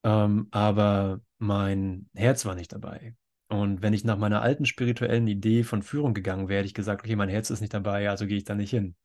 Ähm, 0.04 0.48
aber 0.52 1.22
mein 1.38 2.10
Herz 2.14 2.46
war 2.46 2.56
nicht 2.56 2.72
dabei. 2.74 3.16
Und 3.48 3.82
wenn 3.82 3.94
ich 3.94 4.04
nach 4.04 4.18
meiner 4.18 4.42
alten 4.42 4.66
spirituellen 4.66 5.28
Idee 5.28 5.64
von 5.64 5.84
Führung 5.84 6.14
gegangen 6.14 6.48
wäre, 6.50 6.60
hätte 6.60 6.68
ich 6.68 6.74
gesagt, 6.74 7.04
okay, 7.04 7.16
mein 7.16 7.30
Herz 7.30 7.50
ist 7.50 7.62
nicht 7.62 7.74
dabei, 7.74 8.10
also 8.10 8.26
gehe 8.26 8.38
ich 8.38 8.44
da 8.44 8.56
nicht 8.56 8.72
hin. 8.72 8.96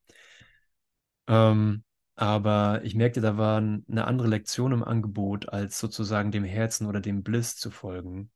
Ähm, 1.28 1.84
aber 2.16 2.82
ich 2.84 2.94
merkte, 2.94 3.20
da 3.20 3.36
war 3.38 3.58
eine 3.58 4.06
andere 4.06 4.28
Lektion 4.28 4.72
im 4.72 4.84
Angebot, 4.84 5.48
als 5.48 5.78
sozusagen 5.78 6.30
dem 6.30 6.44
Herzen 6.44 6.86
oder 6.86 7.00
dem 7.00 7.22
Bliss 7.22 7.56
zu 7.56 7.70
folgen. 7.70 8.30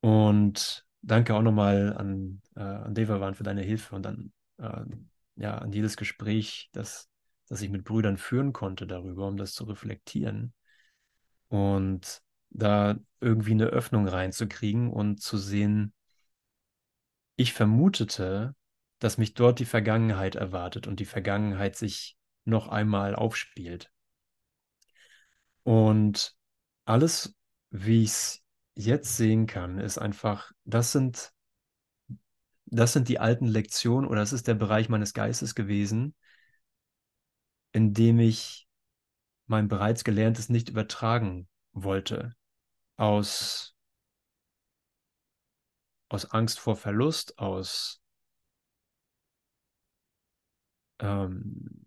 Und 0.00 0.86
danke 1.02 1.34
auch 1.34 1.42
nochmal 1.42 1.94
an, 1.96 2.42
äh, 2.56 2.60
an 2.60 2.94
Devavan 2.94 3.34
für 3.34 3.42
deine 3.42 3.62
Hilfe 3.62 3.94
und 3.96 4.06
an, 4.06 4.32
äh, 4.58 4.84
ja, 5.36 5.58
an 5.58 5.72
jedes 5.72 5.96
Gespräch, 5.96 6.70
das, 6.72 7.08
das 7.48 7.62
ich 7.62 7.70
mit 7.70 7.84
Brüdern 7.84 8.16
führen 8.16 8.52
konnte 8.52 8.86
darüber, 8.86 9.28
um 9.28 9.36
das 9.36 9.52
zu 9.54 9.64
reflektieren. 9.64 10.54
Und 11.48 12.22
da 12.50 12.98
irgendwie 13.20 13.52
eine 13.52 13.66
Öffnung 13.66 14.06
reinzukriegen 14.06 14.90
und 14.90 15.20
zu 15.20 15.38
sehen, 15.38 15.94
ich 17.36 17.52
vermutete, 17.52 18.54
dass 18.98 19.18
mich 19.18 19.34
dort 19.34 19.60
die 19.60 19.64
Vergangenheit 19.64 20.34
erwartet 20.34 20.86
und 20.86 21.00
die 21.00 21.06
Vergangenheit 21.06 21.76
sich 21.76 22.18
noch 22.44 22.68
einmal 22.68 23.14
aufspielt. 23.14 23.90
Und 25.62 26.36
alles, 26.84 27.34
wie 27.70 28.02
ich 28.02 28.10
es 28.10 28.42
jetzt 28.74 29.16
sehen 29.16 29.46
kann, 29.46 29.78
ist 29.78 29.98
einfach, 29.98 30.52
das 30.64 30.92
sind, 30.92 31.32
das 32.66 32.92
sind 32.92 33.08
die 33.08 33.18
alten 33.18 33.46
Lektionen 33.46 34.08
oder 34.08 34.20
das 34.20 34.32
ist 34.32 34.48
der 34.48 34.54
Bereich 34.54 34.88
meines 34.88 35.14
Geistes 35.14 35.54
gewesen, 35.54 36.14
in 37.72 37.94
dem 37.94 38.18
ich 38.18 38.68
mein 39.46 39.68
bereits 39.68 40.04
Gelerntes 40.04 40.48
nicht 40.48 40.68
übertragen 40.68 41.48
wollte 41.72 42.34
aus, 43.00 43.74
aus 46.10 46.26
Angst 46.26 46.60
vor 46.60 46.76
Verlust, 46.76 47.38
aus, 47.38 48.02
ähm, 50.98 51.86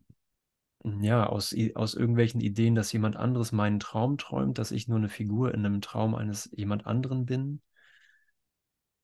ja, 0.84 1.28
aus, 1.28 1.56
aus 1.76 1.94
irgendwelchen 1.94 2.42
Ideen, 2.42 2.74
dass 2.74 2.92
jemand 2.92 3.16
anderes 3.16 3.52
meinen 3.52 3.80
Traum 3.80 4.18
träumt, 4.18 4.58
dass 4.58 4.72
ich 4.72 4.88
nur 4.88 4.98
eine 4.98 5.10
Figur 5.10 5.54
in 5.54 5.66
einem 5.66 5.82
Traum 5.82 6.16
eines 6.16 6.50
jemand 6.54 6.88
anderen 6.88 7.26
bin. 7.26 7.62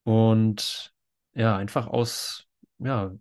Und 0.03 0.93
ja, 1.33 1.55
einfach 1.57 1.87
aus, 1.87 2.47
ja, 2.79 3.13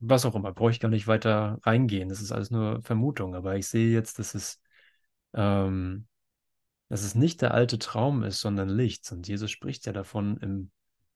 was 0.00 0.26
auch 0.26 0.34
immer, 0.34 0.52
brauche 0.52 0.70
ich 0.70 0.80
gar 0.80 0.88
nicht 0.90 1.06
weiter 1.06 1.58
reingehen. 1.62 2.08
Das 2.08 2.20
ist 2.20 2.32
alles 2.32 2.50
nur 2.50 2.82
Vermutung, 2.82 3.34
aber 3.34 3.56
ich 3.56 3.68
sehe 3.68 3.90
jetzt, 3.92 4.18
dass 4.18 4.34
es 4.34 4.60
ähm, 5.34 6.06
dass 6.94 7.02
es 7.02 7.16
nicht 7.16 7.42
der 7.42 7.54
alte 7.54 7.80
Traum 7.80 8.22
ist, 8.22 8.40
sondern 8.40 8.68
Licht. 8.68 9.10
Und 9.10 9.26
Jesus 9.26 9.50
spricht 9.50 9.84
ja 9.84 9.92
davon 9.92 10.36
im 10.36 10.70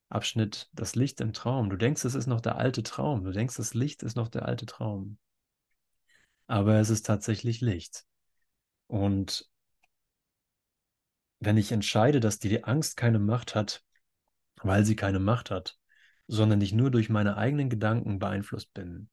Abschnitt 0.09 0.69
das 0.73 0.97
Licht 0.97 1.21
im 1.21 1.33
Traum. 1.33 1.71
Du 1.71 1.77
denkst, 1.77 2.05
es 2.05 2.17
ist 2.17 2.27
noch 2.27 2.41
der 2.41 2.57
alte 2.57 2.83
Traum. 2.83 3.23
Du 3.23 3.31
denkst, 3.31 3.55
das 3.55 3.75
Licht 3.75 4.03
ist 4.03 4.17
noch 4.17 4.27
der 4.27 4.47
alte 4.47 4.67
Traum. 4.67 5.19
Aber 6.49 6.81
es 6.81 6.91
ist 6.91 7.07
tatsächlich 7.07 7.61
Licht. 7.61 8.07
Und 8.89 9.49
wenn 11.39 11.57
ich 11.57 11.71
entscheide, 11.71 12.19
dass 12.19 12.41
die 12.41 12.65
Angst 12.65 12.97
keine 12.97 13.21
Macht 13.21 13.55
hat, 13.55 13.85
weil 14.61 14.85
sie 14.85 14.97
keine 14.97 15.21
Macht 15.21 15.53
hat, 15.53 15.79
sondern 16.27 16.61
ich 16.61 16.73
nur 16.73 16.91
durch 16.91 17.09
meine 17.09 17.37
eigenen 17.37 17.71
Gedanken 17.71 18.19
beeinflusst 18.19 18.75
bin, 18.75 19.11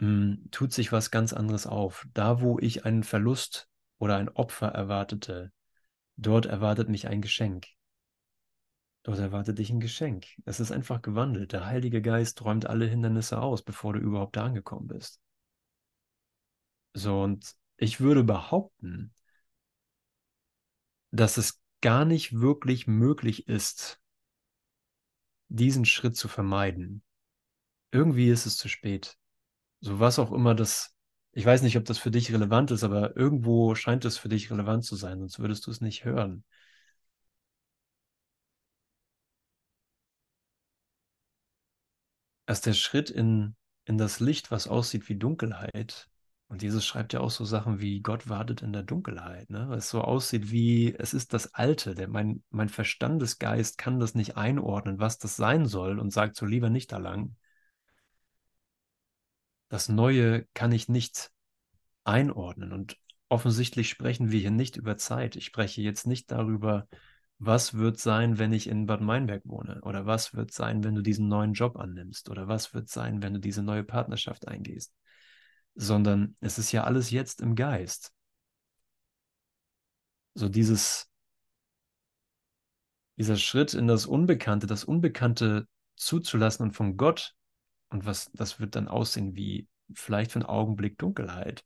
hm, 0.00 0.48
tut 0.50 0.74
sich 0.74 0.92
was 0.92 1.10
ganz 1.10 1.32
anderes 1.32 1.66
auf. 1.66 2.06
Da, 2.12 2.42
wo 2.42 2.58
ich 2.58 2.84
einen 2.84 3.04
Verlust 3.04 3.70
oder 3.96 4.18
ein 4.18 4.28
Opfer 4.28 4.68
erwartete, 4.68 5.50
dort 6.26 6.46
erwartet 6.46 6.88
mich 6.88 7.08
ein 7.08 7.20
Geschenk. 7.20 7.66
Dort 9.04 9.18
erwartet 9.18 9.58
dich 9.58 9.70
ein 9.70 9.80
Geschenk. 9.80 10.26
Es 10.44 10.60
ist 10.60 10.70
einfach 10.70 11.02
gewandelt. 11.02 11.52
Der 11.52 11.66
Heilige 11.66 12.02
Geist 12.02 12.44
räumt 12.44 12.66
alle 12.66 12.86
Hindernisse 12.86 13.40
aus, 13.40 13.62
bevor 13.62 13.94
du 13.94 13.98
überhaupt 13.98 14.36
da 14.36 14.44
angekommen 14.44 14.86
bist. 14.86 15.20
So, 16.94 17.22
und 17.22 17.56
ich 17.78 18.00
würde 18.00 18.22
behaupten, 18.22 19.12
dass 21.10 21.36
es 21.36 21.60
gar 21.80 22.04
nicht 22.04 22.40
wirklich 22.40 22.86
möglich 22.86 23.48
ist, 23.48 24.00
diesen 25.48 25.84
Schritt 25.84 26.16
zu 26.16 26.28
vermeiden. 26.28 27.02
Irgendwie 27.90 28.30
ist 28.30 28.46
es 28.46 28.56
zu 28.56 28.68
spät. 28.68 29.18
So 29.80 29.98
was 29.98 30.18
auch 30.18 30.32
immer 30.32 30.54
das, 30.54 30.94
ich 31.32 31.44
weiß 31.46 31.62
nicht, 31.62 31.76
ob 31.76 31.84
das 31.84 31.98
für 31.98 32.10
dich 32.10 32.32
relevant 32.32 32.70
ist, 32.70 32.84
aber 32.84 33.16
irgendwo 33.16 33.74
scheint 33.74 34.04
es 34.04 34.18
für 34.18 34.28
dich 34.28 34.50
relevant 34.50 34.84
zu 34.84 34.96
sein, 34.96 35.18
sonst 35.20 35.38
würdest 35.38 35.66
du 35.66 35.70
es 35.70 35.80
nicht 35.80 36.04
hören. 36.04 36.44
Erst 42.46 42.66
der 42.66 42.74
Schritt 42.74 43.10
in, 43.10 43.56
in 43.84 43.98
das 43.98 44.20
Licht, 44.20 44.50
was 44.52 44.68
aussieht 44.68 45.08
wie 45.08 45.16
Dunkelheit, 45.16 46.08
und 46.48 46.62
Jesus 46.62 46.84
schreibt 46.86 47.14
ja 47.14 47.20
auch 47.20 47.30
so 47.30 47.44
Sachen 47.46 47.80
wie 47.80 48.00
Gott 48.02 48.28
wartet 48.28 48.60
in 48.62 48.72
der 48.74 48.82
Dunkelheit, 48.82 49.48
ne? 49.50 49.66
Was 49.70 49.88
so 49.88 50.02
aussieht 50.02 50.50
wie, 50.50 50.94
es 50.98 51.14
ist 51.14 51.32
das 51.32 51.54
Alte, 51.54 51.94
der, 51.94 52.08
mein, 52.08 52.42
mein 52.50 52.68
Verstandesgeist 52.68 53.78
kann 53.78 53.98
das 53.98 54.14
nicht 54.14 54.36
einordnen, 54.36 54.98
was 55.00 55.18
das 55.18 55.34
sein 55.36 55.66
soll 55.66 55.98
und 55.98 56.12
sagt 56.12 56.36
so 56.36 56.44
lieber 56.46 56.68
nicht 56.70 56.92
da 56.92 56.98
lang. 56.98 57.34
Das 59.72 59.88
Neue 59.88 60.44
kann 60.52 60.70
ich 60.70 60.90
nicht 60.90 61.32
einordnen 62.04 62.72
und 62.72 62.98
offensichtlich 63.30 63.88
sprechen 63.88 64.30
wir 64.30 64.38
hier 64.38 64.50
nicht 64.50 64.76
über 64.76 64.98
Zeit. 64.98 65.36
Ich 65.36 65.46
spreche 65.46 65.80
jetzt 65.80 66.06
nicht 66.06 66.30
darüber, 66.30 66.86
was 67.38 67.74
wird 67.74 67.98
sein, 67.98 68.38
wenn 68.38 68.52
ich 68.52 68.68
in 68.68 68.84
Bad 68.84 69.00
Meinberg 69.00 69.42
wohne? 69.46 69.80
Oder 69.82 70.04
was 70.04 70.34
wird 70.34 70.52
sein, 70.52 70.84
wenn 70.84 70.94
du 70.94 71.00
diesen 71.00 71.28
neuen 71.28 71.54
Job 71.54 71.78
annimmst? 71.78 72.28
Oder 72.28 72.48
was 72.48 72.74
wird 72.74 72.90
sein, 72.90 73.22
wenn 73.22 73.32
du 73.32 73.40
diese 73.40 73.62
neue 73.62 73.82
Partnerschaft 73.82 74.46
eingehst? 74.46 74.92
sondern 75.74 76.36
es 76.40 76.58
ist 76.58 76.72
ja 76.72 76.84
alles 76.84 77.10
jetzt 77.10 77.40
im 77.40 77.54
Geist. 77.54 78.12
So 80.34 80.48
dieses, 80.48 81.10
dieser 83.16 83.36
Schritt 83.36 83.74
in 83.74 83.86
das 83.86 84.06
Unbekannte, 84.06 84.66
das 84.66 84.84
Unbekannte 84.84 85.66
zuzulassen 85.96 86.66
und 86.66 86.72
von 86.72 86.96
Gott, 86.96 87.34
und 87.92 88.06
was, 88.06 88.30
das 88.32 88.60
wird 88.60 88.76
dann 88.76 88.88
aussehen 88.88 89.34
wie 89.36 89.68
vielleicht 89.94 90.32
für 90.32 90.40
einen 90.40 90.46
Augenblick 90.46 90.98
Dunkelheit. 90.98 91.64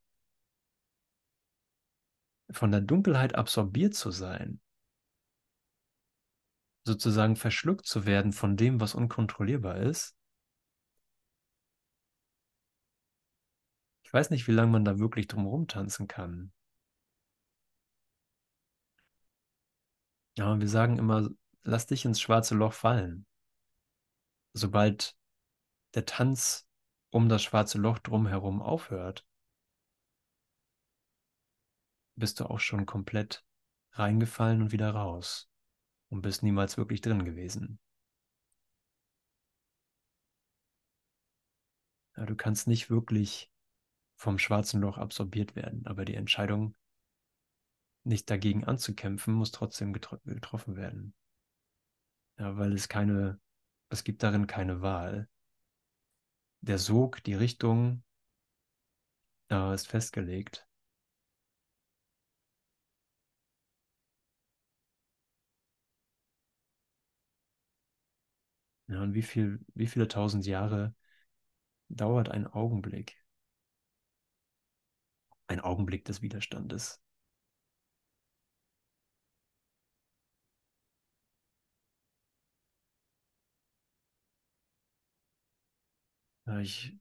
Von 2.50 2.70
der 2.70 2.80
Dunkelheit 2.80 3.34
absorbiert 3.34 3.94
zu 3.94 4.10
sein, 4.10 4.60
sozusagen 6.84 7.36
verschluckt 7.36 7.86
zu 7.86 8.06
werden 8.06 8.32
von 8.32 8.56
dem, 8.56 8.80
was 8.80 8.94
unkontrollierbar 8.94 9.78
ist, 9.78 10.16
Ich 14.06 14.12
weiß 14.12 14.30
nicht, 14.30 14.46
wie 14.46 14.52
lange 14.52 14.70
man 14.70 14.84
da 14.84 15.00
wirklich 15.00 15.26
drumherum 15.26 15.66
tanzen 15.66 16.06
kann. 16.06 16.52
Ja, 20.38 20.60
wir 20.60 20.68
sagen 20.68 20.96
immer, 20.96 21.28
lass 21.64 21.86
dich 21.86 22.04
ins 22.04 22.20
schwarze 22.20 22.54
Loch 22.54 22.72
fallen. 22.72 23.26
Sobald 24.52 25.16
der 25.96 26.04
Tanz 26.04 26.68
um 27.10 27.28
das 27.28 27.42
schwarze 27.42 27.78
Loch 27.78 27.98
drumherum 27.98 28.60
aufhört, 28.60 29.26
bist 32.16 32.38
du 32.38 32.44
auch 32.44 32.60
schon 32.60 32.84
komplett 32.86 33.44
reingefallen 33.92 34.62
und 34.62 34.72
wieder 34.72 34.90
raus 34.90 35.50
und 36.10 36.20
bist 36.20 36.42
niemals 36.42 36.76
wirklich 36.76 37.00
drin 37.00 37.24
gewesen. 37.24 37.80
Ja, 42.16 42.26
du 42.26 42.36
kannst 42.36 42.66
nicht 42.66 42.90
wirklich 42.90 43.50
vom 44.16 44.38
schwarzen 44.38 44.80
Loch 44.80 44.98
absorbiert 44.98 45.56
werden. 45.56 45.86
Aber 45.86 46.04
die 46.04 46.14
Entscheidung, 46.14 46.74
nicht 48.04 48.30
dagegen 48.30 48.64
anzukämpfen, 48.64 49.34
muss 49.34 49.50
trotzdem 49.50 49.92
getro 49.92 50.18
getroffen 50.24 50.76
werden. 50.76 51.14
Ja, 52.38 52.56
weil 52.56 52.72
es 52.72 52.88
keine, 52.88 53.40
es 53.88 54.04
gibt 54.04 54.22
darin 54.22 54.46
keine 54.46 54.80
Wahl. 54.80 55.28
Der 56.60 56.76
Sog, 56.76 57.24
die 57.24 57.32
Richtung 57.32 58.02
äh, 59.50 59.74
ist 59.74 59.88
festgelegt. 59.88 60.68
Ja, 68.88 69.00
und 69.02 69.14
wie 69.14 69.22
viel, 69.22 69.60
wie 69.74 69.86
viele 69.86 70.08
tausend 70.08 70.44
Jahre 70.46 70.92
dauert 71.88 72.30
ein 72.30 72.46
Augenblick? 72.48 73.16
ein 75.48 75.58
Augenblick 75.60 76.04
des 76.04 76.22
Widerstandes. 76.22 77.00
Ich 86.60 86.96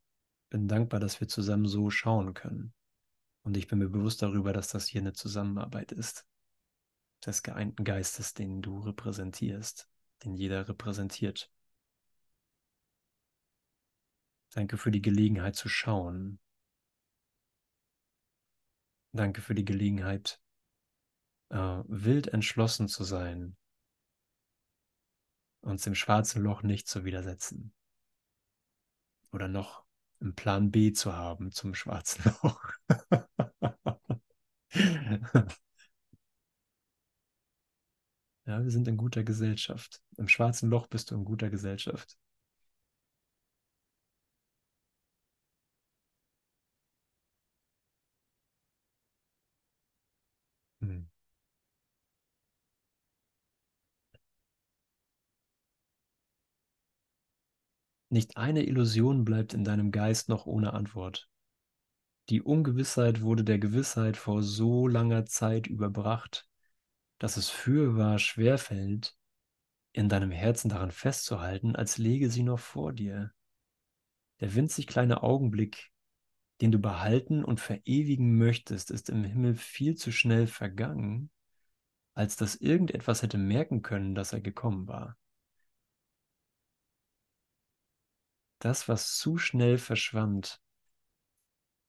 bin 0.50 0.68
dankbar, 0.68 1.00
dass 1.00 1.20
wir 1.20 1.28
zusammen 1.28 1.68
so 1.68 1.90
schauen 1.90 2.34
können. 2.34 2.74
Und 3.44 3.58
ich 3.58 3.68
bin 3.68 3.80
mir 3.80 3.90
bewusst 3.90 4.22
darüber, 4.22 4.54
dass 4.54 4.70
das 4.70 4.88
hier 4.88 5.02
eine 5.02 5.14
Zusammenarbeit 5.14 5.92
ist. 5.92 6.26
Des 7.26 7.44
geeinten 7.44 7.84
Geistes, 7.84 8.34
den 8.34 8.62
du 8.62 8.80
repräsentierst, 8.80 9.88
den 10.24 10.36
jeder 10.36 10.68
repräsentiert. 10.68 11.52
Danke 14.52 14.78
für 14.78 14.92
die 14.92 15.02
Gelegenheit 15.02 15.56
zu 15.56 15.70
schauen, 15.70 16.40
Danke 19.16 19.40
für 19.40 19.56
die 19.56 19.64
Gelegenheit, 19.64 20.42
äh, 21.48 21.58
wild 21.58 22.28
entschlossen 22.28 22.90
zu 22.90 23.06
sein, 23.06 23.56
uns 25.62 25.84
dem 25.84 25.96
schwarzen 25.96 26.44
Loch 26.44 26.64
nicht 26.64 26.90
zu 26.90 27.06
widersetzen. 27.06 27.74
Oder 29.36 29.48
noch 29.50 29.84
einen 30.22 30.34
Plan 30.34 30.72
B 30.72 30.94
zu 30.94 31.14
haben 31.14 31.52
zum 31.52 31.76
schwarzen 31.76 32.34
Loch. 32.42 32.64
ja, 38.46 38.64
wir 38.64 38.72
sind 38.72 38.88
in 38.88 38.96
guter 38.96 39.26
Gesellschaft. 39.26 40.02
Im 40.16 40.30
schwarzen 40.30 40.70
Loch 40.70 40.88
bist 40.88 41.12
du 41.12 41.16
in 41.16 41.26
guter 41.26 41.50
Gesellschaft. 41.50 42.18
Nicht 58.16 58.38
eine 58.38 58.64
Illusion 58.64 59.26
bleibt 59.26 59.54
in 59.54 59.66
deinem 59.66 59.92
Geist 59.92 60.30
noch 60.30 60.46
ohne 60.46 60.72
Antwort. 60.72 61.30
Die 62.30 62.42
Ungewissheit 62.42 63.20
wurde 63.20 63.44
der 63.44 63.60
Gewissheit 63.60 64.16
vor 64.16 64.42
so 64.42 64.88
langer 64.88 65.26
Zeit 65.26 65.68
überbracht, 65.68 66.48
dass 67.20 67.36
es 67.36 67.50
fürwahr 67.50 68.18
schwerfällt, 68.18 69.18
in 69.92 70.08
deinem 70.08 70.32
Herzen 70.32 70.70
daran 70.70 70.92
festzuhalten, 70.92 71.76
als 71.76 71.98
lege 71.98 72.30
sie 72.30 72.44
noch 72.44 72.60
vor 72.60 72.94
dir. 72.94 73.34
Der 74.40 74.56
winzig 74.56 74.88
kleine 74.88 75.22
Augenblick, 75.22 75.92
den 76.62 76.72
du 76.72 76.80
behalten 76.80 77.44
und 77.44 77.60
verewigen 77.60 78.38
möchtest, 78.38 78.92
ist 78.92 79.10
im 79.10 79.26
Himmel 79.26 79.56
viel 79.56 79.96
zu 79.96 80.14
schnell 80.14 80.48
vergangen, 80.48 81.32
als 82.14 82.38
dass 82.38 82.56
irgendetwas 82.56 83.24
hätte 83.24 83.38
merken 83.38 83.82
können, 83.82 84.16
dass 84.16 84.32
er 84.32 84.40
gekommen 84.40 84.88
war. 84.88 85.18
Das, 88.60 88.88
was 88.88 89.18
zu 89.18 89.38
schnell 89.38 89.78
verschwand, 89.78 90.62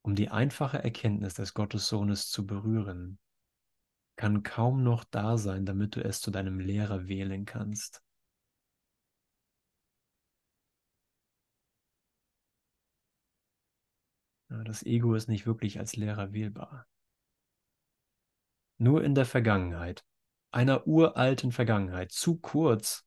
um 0.03 0.15
die 0.15 0.29
einfache 0.29 0.83
Erkenntnis 0.83 1.35
des 1.35 1.55
Gottessohnes 1.55 2.31
zu 2.31 2.47
berühren, 2.47 3.19
kann 4.17 4.43
kaum 4.43 4.83
noch 4.83 5.05
da 5.05 5.37
sein, 5.37 5.67
damit 5.67 5.97
du 5.97 6.05
es 6.05 6.21
zu 6.21 6.31
deinem 6.31 6.59
Lehrer 6.59 7.07
wählen 7.07 7.45
kannst. 7.45 8.03
Das 14.49 14.85
Ego 14.85 15.15
ist 15.15 15.29
nicht 15.29 15.47
wirklich 15.47 15.79
als 15.79 15.97
Lehrer 15.97 16.33
wählbar. 16.33 16.87
Nur 18.79 19.03
in 19.03 19.15
der 19.15 19.27
Vergangenheit, 19.27 20.05
einer 20.53 20.87
uralten 20.87 21.51
Vergangenheit, 21.51 22.13
zu 22.13 22.39
kurz, 22.39 23.06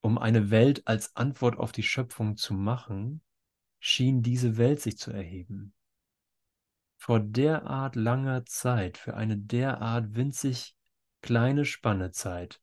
um 0.00 0.18
eine 0.18 0.50
Welt 0.50 0.86
als 0.86 1.14
Antwort 1.16 1.58
auf 1.58 1.72
die 1.72 1.82
Schöpfung 1.82 2.36
zu 2.36 2.54
machen, 2.54 3.22
schien 3.78 4.22
diese 4.22 4.56
Welt 4.56 4.80
sich 4.80 4.98
zu 4.98 5.10
erheben. 5.10 5.74
Vor 6.96 7.20
derart 7.20 7.96
langer 7.96 8.44
Zeit, 8.44 8.98
für 8.98 9.14
eine 9.16 9.36
derart 9.36 10.14
winzig 10.14 10.76
kleine 11.22 11.64
Spanne 11.64 12.12
Zeit, 12.12 12.60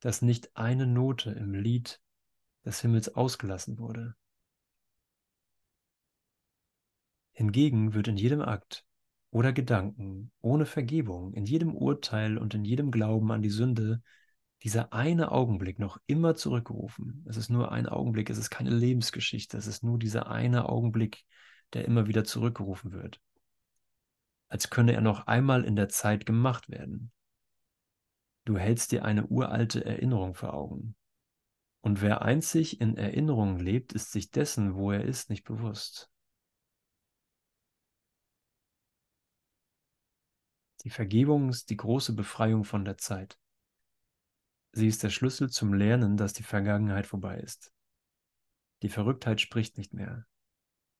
dass 0.00 0.22
nicht 0.22 0.56
eine 0.56 0.86
Note 0.86 1.30
im 1.30 1.54
Lied 1.54 2.00
des 2.64 2.80
Himmels 2.80 3.14
ausgelassen 3.14 3.78
wurde. 3.78 4.14
Hingegen 7.32 7.94
wird 7.94 8.08
in 8.08 8.16
jedem 8.16 8.40
Akt 8.40 8.86
oder 9.30 9.52
Gedanken 9.52 10.30
ohne 10.40 10.66
Vergebung, 10.66 11.34
in 11.34 11.44
jedem 11.46 11.74
Urteil 11.74 12.38
und 12.38 12.54
in 12.54 12.64
jedem 12.64 12.90
Glauben 12.90 13.32
an 13.32 13.42
die 13.42 13.50
Sünde 13.50 14.02
dieser 14.64 14.94
eine 14.94 15.30
Augenblick 15.30 15.78
noch 15.78 16.00
immer 16.06 16.34
zurückgerufen. 16.34 17.22
Es 17.28 17.36
ist 17.36 17.50
nur 17.50 17.70
ein 17.70 17.86
Augenblick, 17.86 18.30
es 18.30 18.38
ist 18.38 18.48
keine 18.48 18.70
Lebensgeschichte, 18.70 19.58
es 19.58 19.66
ist 19.66 19.84
nur 19.84 19.98
dieser 19.98 20.30
eine 20.30 20.70
Augenblick, 20.70 21.26
der 21.74 21.84
immer 21.84 22.06
wieder 22.06 22.24
zurückgerufen 22.24 22.92
wird. 22.92 23.20
Als 24.48 24.70
könne 24.70 24.94
er 24.94 25.02
noch 25.02 25.26
einmal 25.26 25.64
in 25.64 25.76
der 25.76 25.90
Zeit 25.90 26.24
gemacht 26.24 26.70
werden. 26.70 27.12
Du 28.46 28.56
hältst 28.56 28.92
dir 28.92 29.04
eine 29.04 29.26
uralte 29.26 29.84
Erinnerung 29.84 30.34
vor 30.34 30.54
Augen. 30.54 30.96
Und 31.82 32.00
wer 32.00 32.22
einzig 32.22 32.80
in 32.80 32.96
Erinnerungen 32.96 33.58
lebt, 33.58 33.92
ist 33.92 34.12
sich 34.12 34.30
dessen, 34.30 34.76
wo 34.76 34.92
er 34.92 35.04
ist, 35.04 35.28
nicht 35.28 35.44
bewusst. 35.44 36.10
Die 40.84 40.90
Vergebung 40.90 41.50
ist 41.50 41.68
die 41.68 41.76
große 41.76 42.14
Befreiung 42.14 42.64
von 42.64 42.86
der 42.86 42.96
Zeit. 42.96 43.38
Sie 44.76 44.88
ist 44.88 45.04
der 45.04 45.10
Schlüssel 45.10 45.50
zum 45.50 45.72
Lernen, 45.72 46.16
dass 46.16 46.32
die 46.32 46.42
Vergangenheit 46.42 47.06
vorbei 47.06 47.38
ist. 47.38 47.72
Die 48.82 48.88
Verrücktheit 48.88 49.40
spricht 49.40 49.78
nicht 49.78 49.94
mehr. 49.94 50.26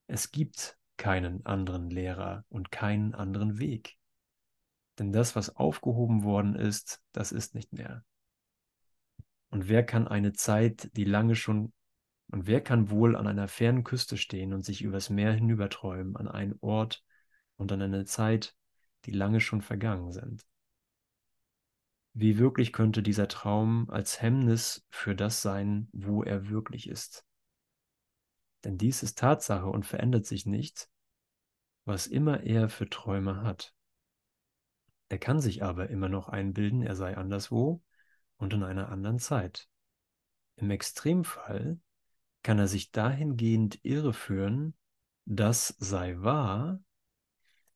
Es 0.07 0.31
gibt 0.31 0.77
keinen 0.95 1.45
anderen 1.45 1.89
Lehrer 1.89 2.45
und 2.47 2.71
keinen 2.71 3.13
anderen 3.13 3.59
Weg. 3.59 3.97
Denn 4.97 5.11
das, 5.11 5.35
was 5.35 5.57
aufgehoben 5.57 6.23
worden 6.23 6.55
ist, 6.55 7.01
das 7.11 7.33
ist 7.33 7.53
nicht 7.53 7.73
mehr. 7.73 8.05
Und 9.49 9.67
wer 9.67 9.85
kann 9.85 10.07
eine 10.07 10.31
Zeit, 10.31 10.89
die 10.95 11.03
lange 11.03 11.35
schon, 11.35 11.73
und 12.31 12.47
wer 12.47 12.61
kann 12.61 12.89
wohl 12.89 13.17
an 13.17 13.27
einer 13.27 13.49
fernen 13.49 13.83
Küste 13.83 14.15
stehen 14.15 14.53
und 14.53 14.63
sich 14.63 14.83
übers 14.83 15.09
Meer 15.09 15.33
hinüberträumen, 15.33 16.15
an 16.15 16.29
einen 16.29 16.55
Ort 16.61 17.03
und 17.57 17.73
an 17.73 17.81
eine 17.81 18.05
Zeit, 18.05 18.55
die 19.03 19.11
lange 19.11 19.41
schon 19.41 19.61
vergangen 19.61 20.13
sind. 20.13 20.45
Wie 22.17 22.37
wirklich 22.37 22.71
könnte 22.71 23.03
dieser 23.03 23.27
Traum 23.27 23.89
als 23.89 24.21
Hemmnis 24.21 24.87
für 24.89 25.15
das 25.15 25.41
sein, 25.41 25.89
wo 25.91 26.23
er 26.23 26.47
wirklich 26.47 26.87
ist? 26.87 27.25
Denn 28.63 28.77
dies 28.77 29.03
ist 29.03 29.19
Tatsache 29.19 29.65
und 29.65 29.85
verändert 29.85 30.25
sich 30.25 30.45
nicht, 30.45 30.89
was 31.83 32.07
immer 32.07 32.43
er 32.43 32.69
für 32.69 32.89
Träume 32.89 33.43
hat. 33.43 33.75
Er 35.09 35.17
kann 35.17 35.41
sich 35.41 35.61
aber 35.61 35.89
immer 35.89 36.07
noch 36.07 36.29
einbilden, 36.29 36.83
er 36.83 36.95
sei 36.95 37.17
anderswo 37.17 37.83
und 38.37 38.53
in 38.53 38.63
einer 38.63 38.87
anderen 38.87 39.19
Zeit. 39.19 39.67
Im 40.55 40.71
Extremfall 40.71 41.81
kann 42.43 42.59
er 42.59 42.69
sich 42.69 42.91
dahingehend 42.91 43.83
irreführen, 43.83 44.73
das 45.25 45.75
sei 45.79 46.15
wahr, 46.19 46.81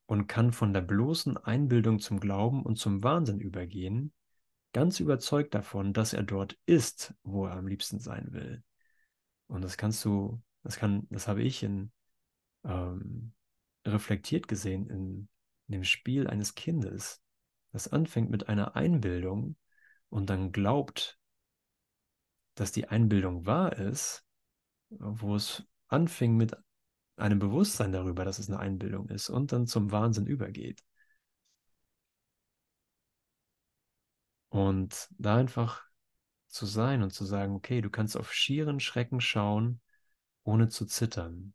und 0.05 0.27
kann 0.27 0.53
von 0.53 0.71
der 0.71 0.81
bloßen 0.81 1.35
Einbildung 1.35 1.99
zum 1.99 2.21
Glauben 2.21 2.63
und 2.63 2.77
zum 2.77 3.03
Wahnsinn 3.03 3.41
übergehen, 3.41 4.13
ganz 4.73 4.99
überzeugt 4.99 5.53
davon, 5.53 5.93
dass 5.93 6.13
er 6.13 6.23
dort 6.23 6.57
ist, 6.65 7.13
wo 7.23 7.45
er 7.45 7.53
am 7.53 7.67
liebsten 7.67 7.99
sein 7.99 8.31
will. 8.31 8.63
Und 9.47 9.63
das 9.63 9.77
kannst 9.77 10.03
du, 10.05 10.41
das 10.63 10.77
kann, 10.77 11.07
das 11.09 11.27
habe 11.27 11.41
ich 11.41 11.63
in 11.63 11.91
ähm, 12.63 13.33
reflektiert 13.85 14.47
gesehen 14.47 14.87
in, 14.87 15.29
in 15.67 15.73
dem 15.73 15.83
Spiel 15.83 16.27
eines 16.27 16.55
Kindes, 16.55 17.21
das 17.71 17.87
anfängt 17.87 18.29
mit 18.29 18.49
einer 18.49 18.75
Einbildung 18.75 19.55
und 20.09 20.29
dann 20.29 20.51
glaubt, 20.51 21.19
dass 22.55 22.71
die 22.71 22.87
Einbildung 22.87 23.45
wahr 23.45 23.77
ist, 23.77 24.25
wo 24.89 25.35
es 25.35 25.63
anfing 25.87 26.35
mit 26.35 26.55
einem 27.15 27.39
Bewusstsein 27.39 27.91
darüber, 27.91 28.25
dass 28.25 28.39
es 28.39 28.49
eine 28.49 28.59
Einbildung 28.59 29.07
ist 29.09 29.29
und 29.29 29.51
dann 29.51 29.67
zum 29.67 29.91
Wahnsinn 29.91 30.25
übergeht. 30.25 30.83
Und 34.49 35.07
da 35.17 35.37
einfach 35.37 35.83
zu 36.47 36.65
sein 36.65 37.03
und 37.03 37.11
zu 37.11 37.25
sagen, 37.25 37.55
okay, 37.55 37.81
du 37.81 37.89
kannst 37.89 38.17
auf 38.17 38.33
schieren 38.33 38.79
Schrecken 38.79 39.21
schauen, 39.21 39.81
ohne 40.43 40.69
zu 40.69 40.85
zittern. 40.85 41.53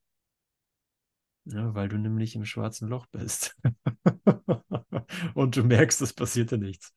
Ja, 1.47 1.75
weil 1.75 1.89
du 1.89 1.99
nämlich 1.99 2.35
im 2.37 2.45
schwarzen 2.47 2.89
Loch 2.89 3.07
bist. 3.07 3.57
und 5.35 5.57
du 5.57 5.65
merkst, 5.65 6.01
es 6.01 6.13
passierte 6.15 6.57
nichts. 6.59 6.93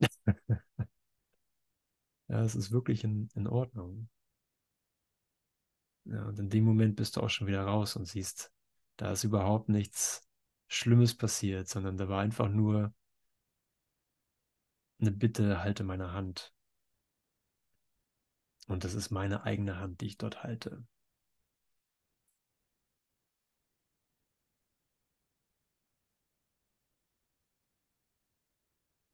ja, 2.28 2.42
es 2.42 2.54
ist 2.56 2.72
wirklich 2.72 3.04
in, 3.04 3.28
in 3.34 3.46
Ordnung. 3.46 4.08
Ja, 6.04 6.24
und 6.26 6.38
in 6.38 6.48
dem 6.50 6.64
Moment 6.64 6.96
bist 6.96 7.16
du 7.16 7.20
auch 7.20 7.30
schon 7.30 7.46
wieder 7.46 7.62
raus 7.64 7.96
und 7.96 8.06
siehst, 8.06 8.52
da 8.96 9.12
ist 9.12 9.24
überhaupt 9.24 9.68
nichts 9.68 10.28
Schlimmes 10.68 11.16
passiert, 11.16 11.68
sondern 11.68 11.96
da 11.96 12.08
war 12.08 12.20
einfach 12.20 12.48
nur 12.48 12.92
eine 15.02 15.10
Bitte, 15.12 15.62
halte 15.62 15.84
meine 15.84 16.12
Hand. 16.12 16.52
Und 18.68 18.84
das 18.84 18.94
ist 18.94 19.10
meine 19.10 19.44
eigene 19.44 19.78
Hand, 19.78 20.00
die 20.00 20.06
ich 20.06 20.16
dort 20.18 20.42
halte. 20.44 20.84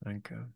Danke. 0.00 0.48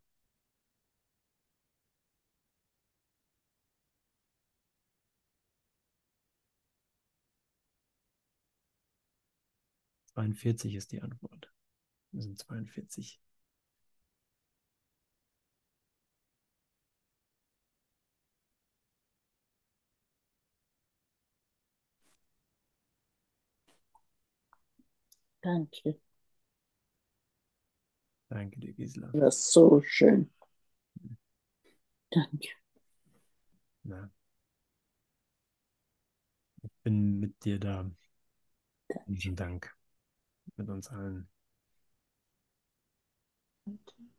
42 10.14 10.74
ist 10.74 10.92
die 10.92 11.02
Antwort. 11.02 11.52
Das 12.12 12.24
sind 12.24 12.38
42. 12.38 13.20
Danke. 25.42 25.98
Danke 28.30 28.58
dir, 28.58 28.72
Gisela. 28.72 29.14
Das 29.14 29.36
ist 29.38 29.52
so 29.52 29.80
schön. 29.80 30.28
Danke. 32.10 32.48
Ja. 33.84 34.10
Ich 36.62 36.70
bin 36.82 37.20
mit 37.20 37.44
dir 37.44 37.58
da. 37.60 37.88
Vielen 39.06 39.36
Dank 39.36 39.76
mit 40.56 40.68
uns 40.70 40.88
allen. 40.88 41.28
Danke. 43.66 44.11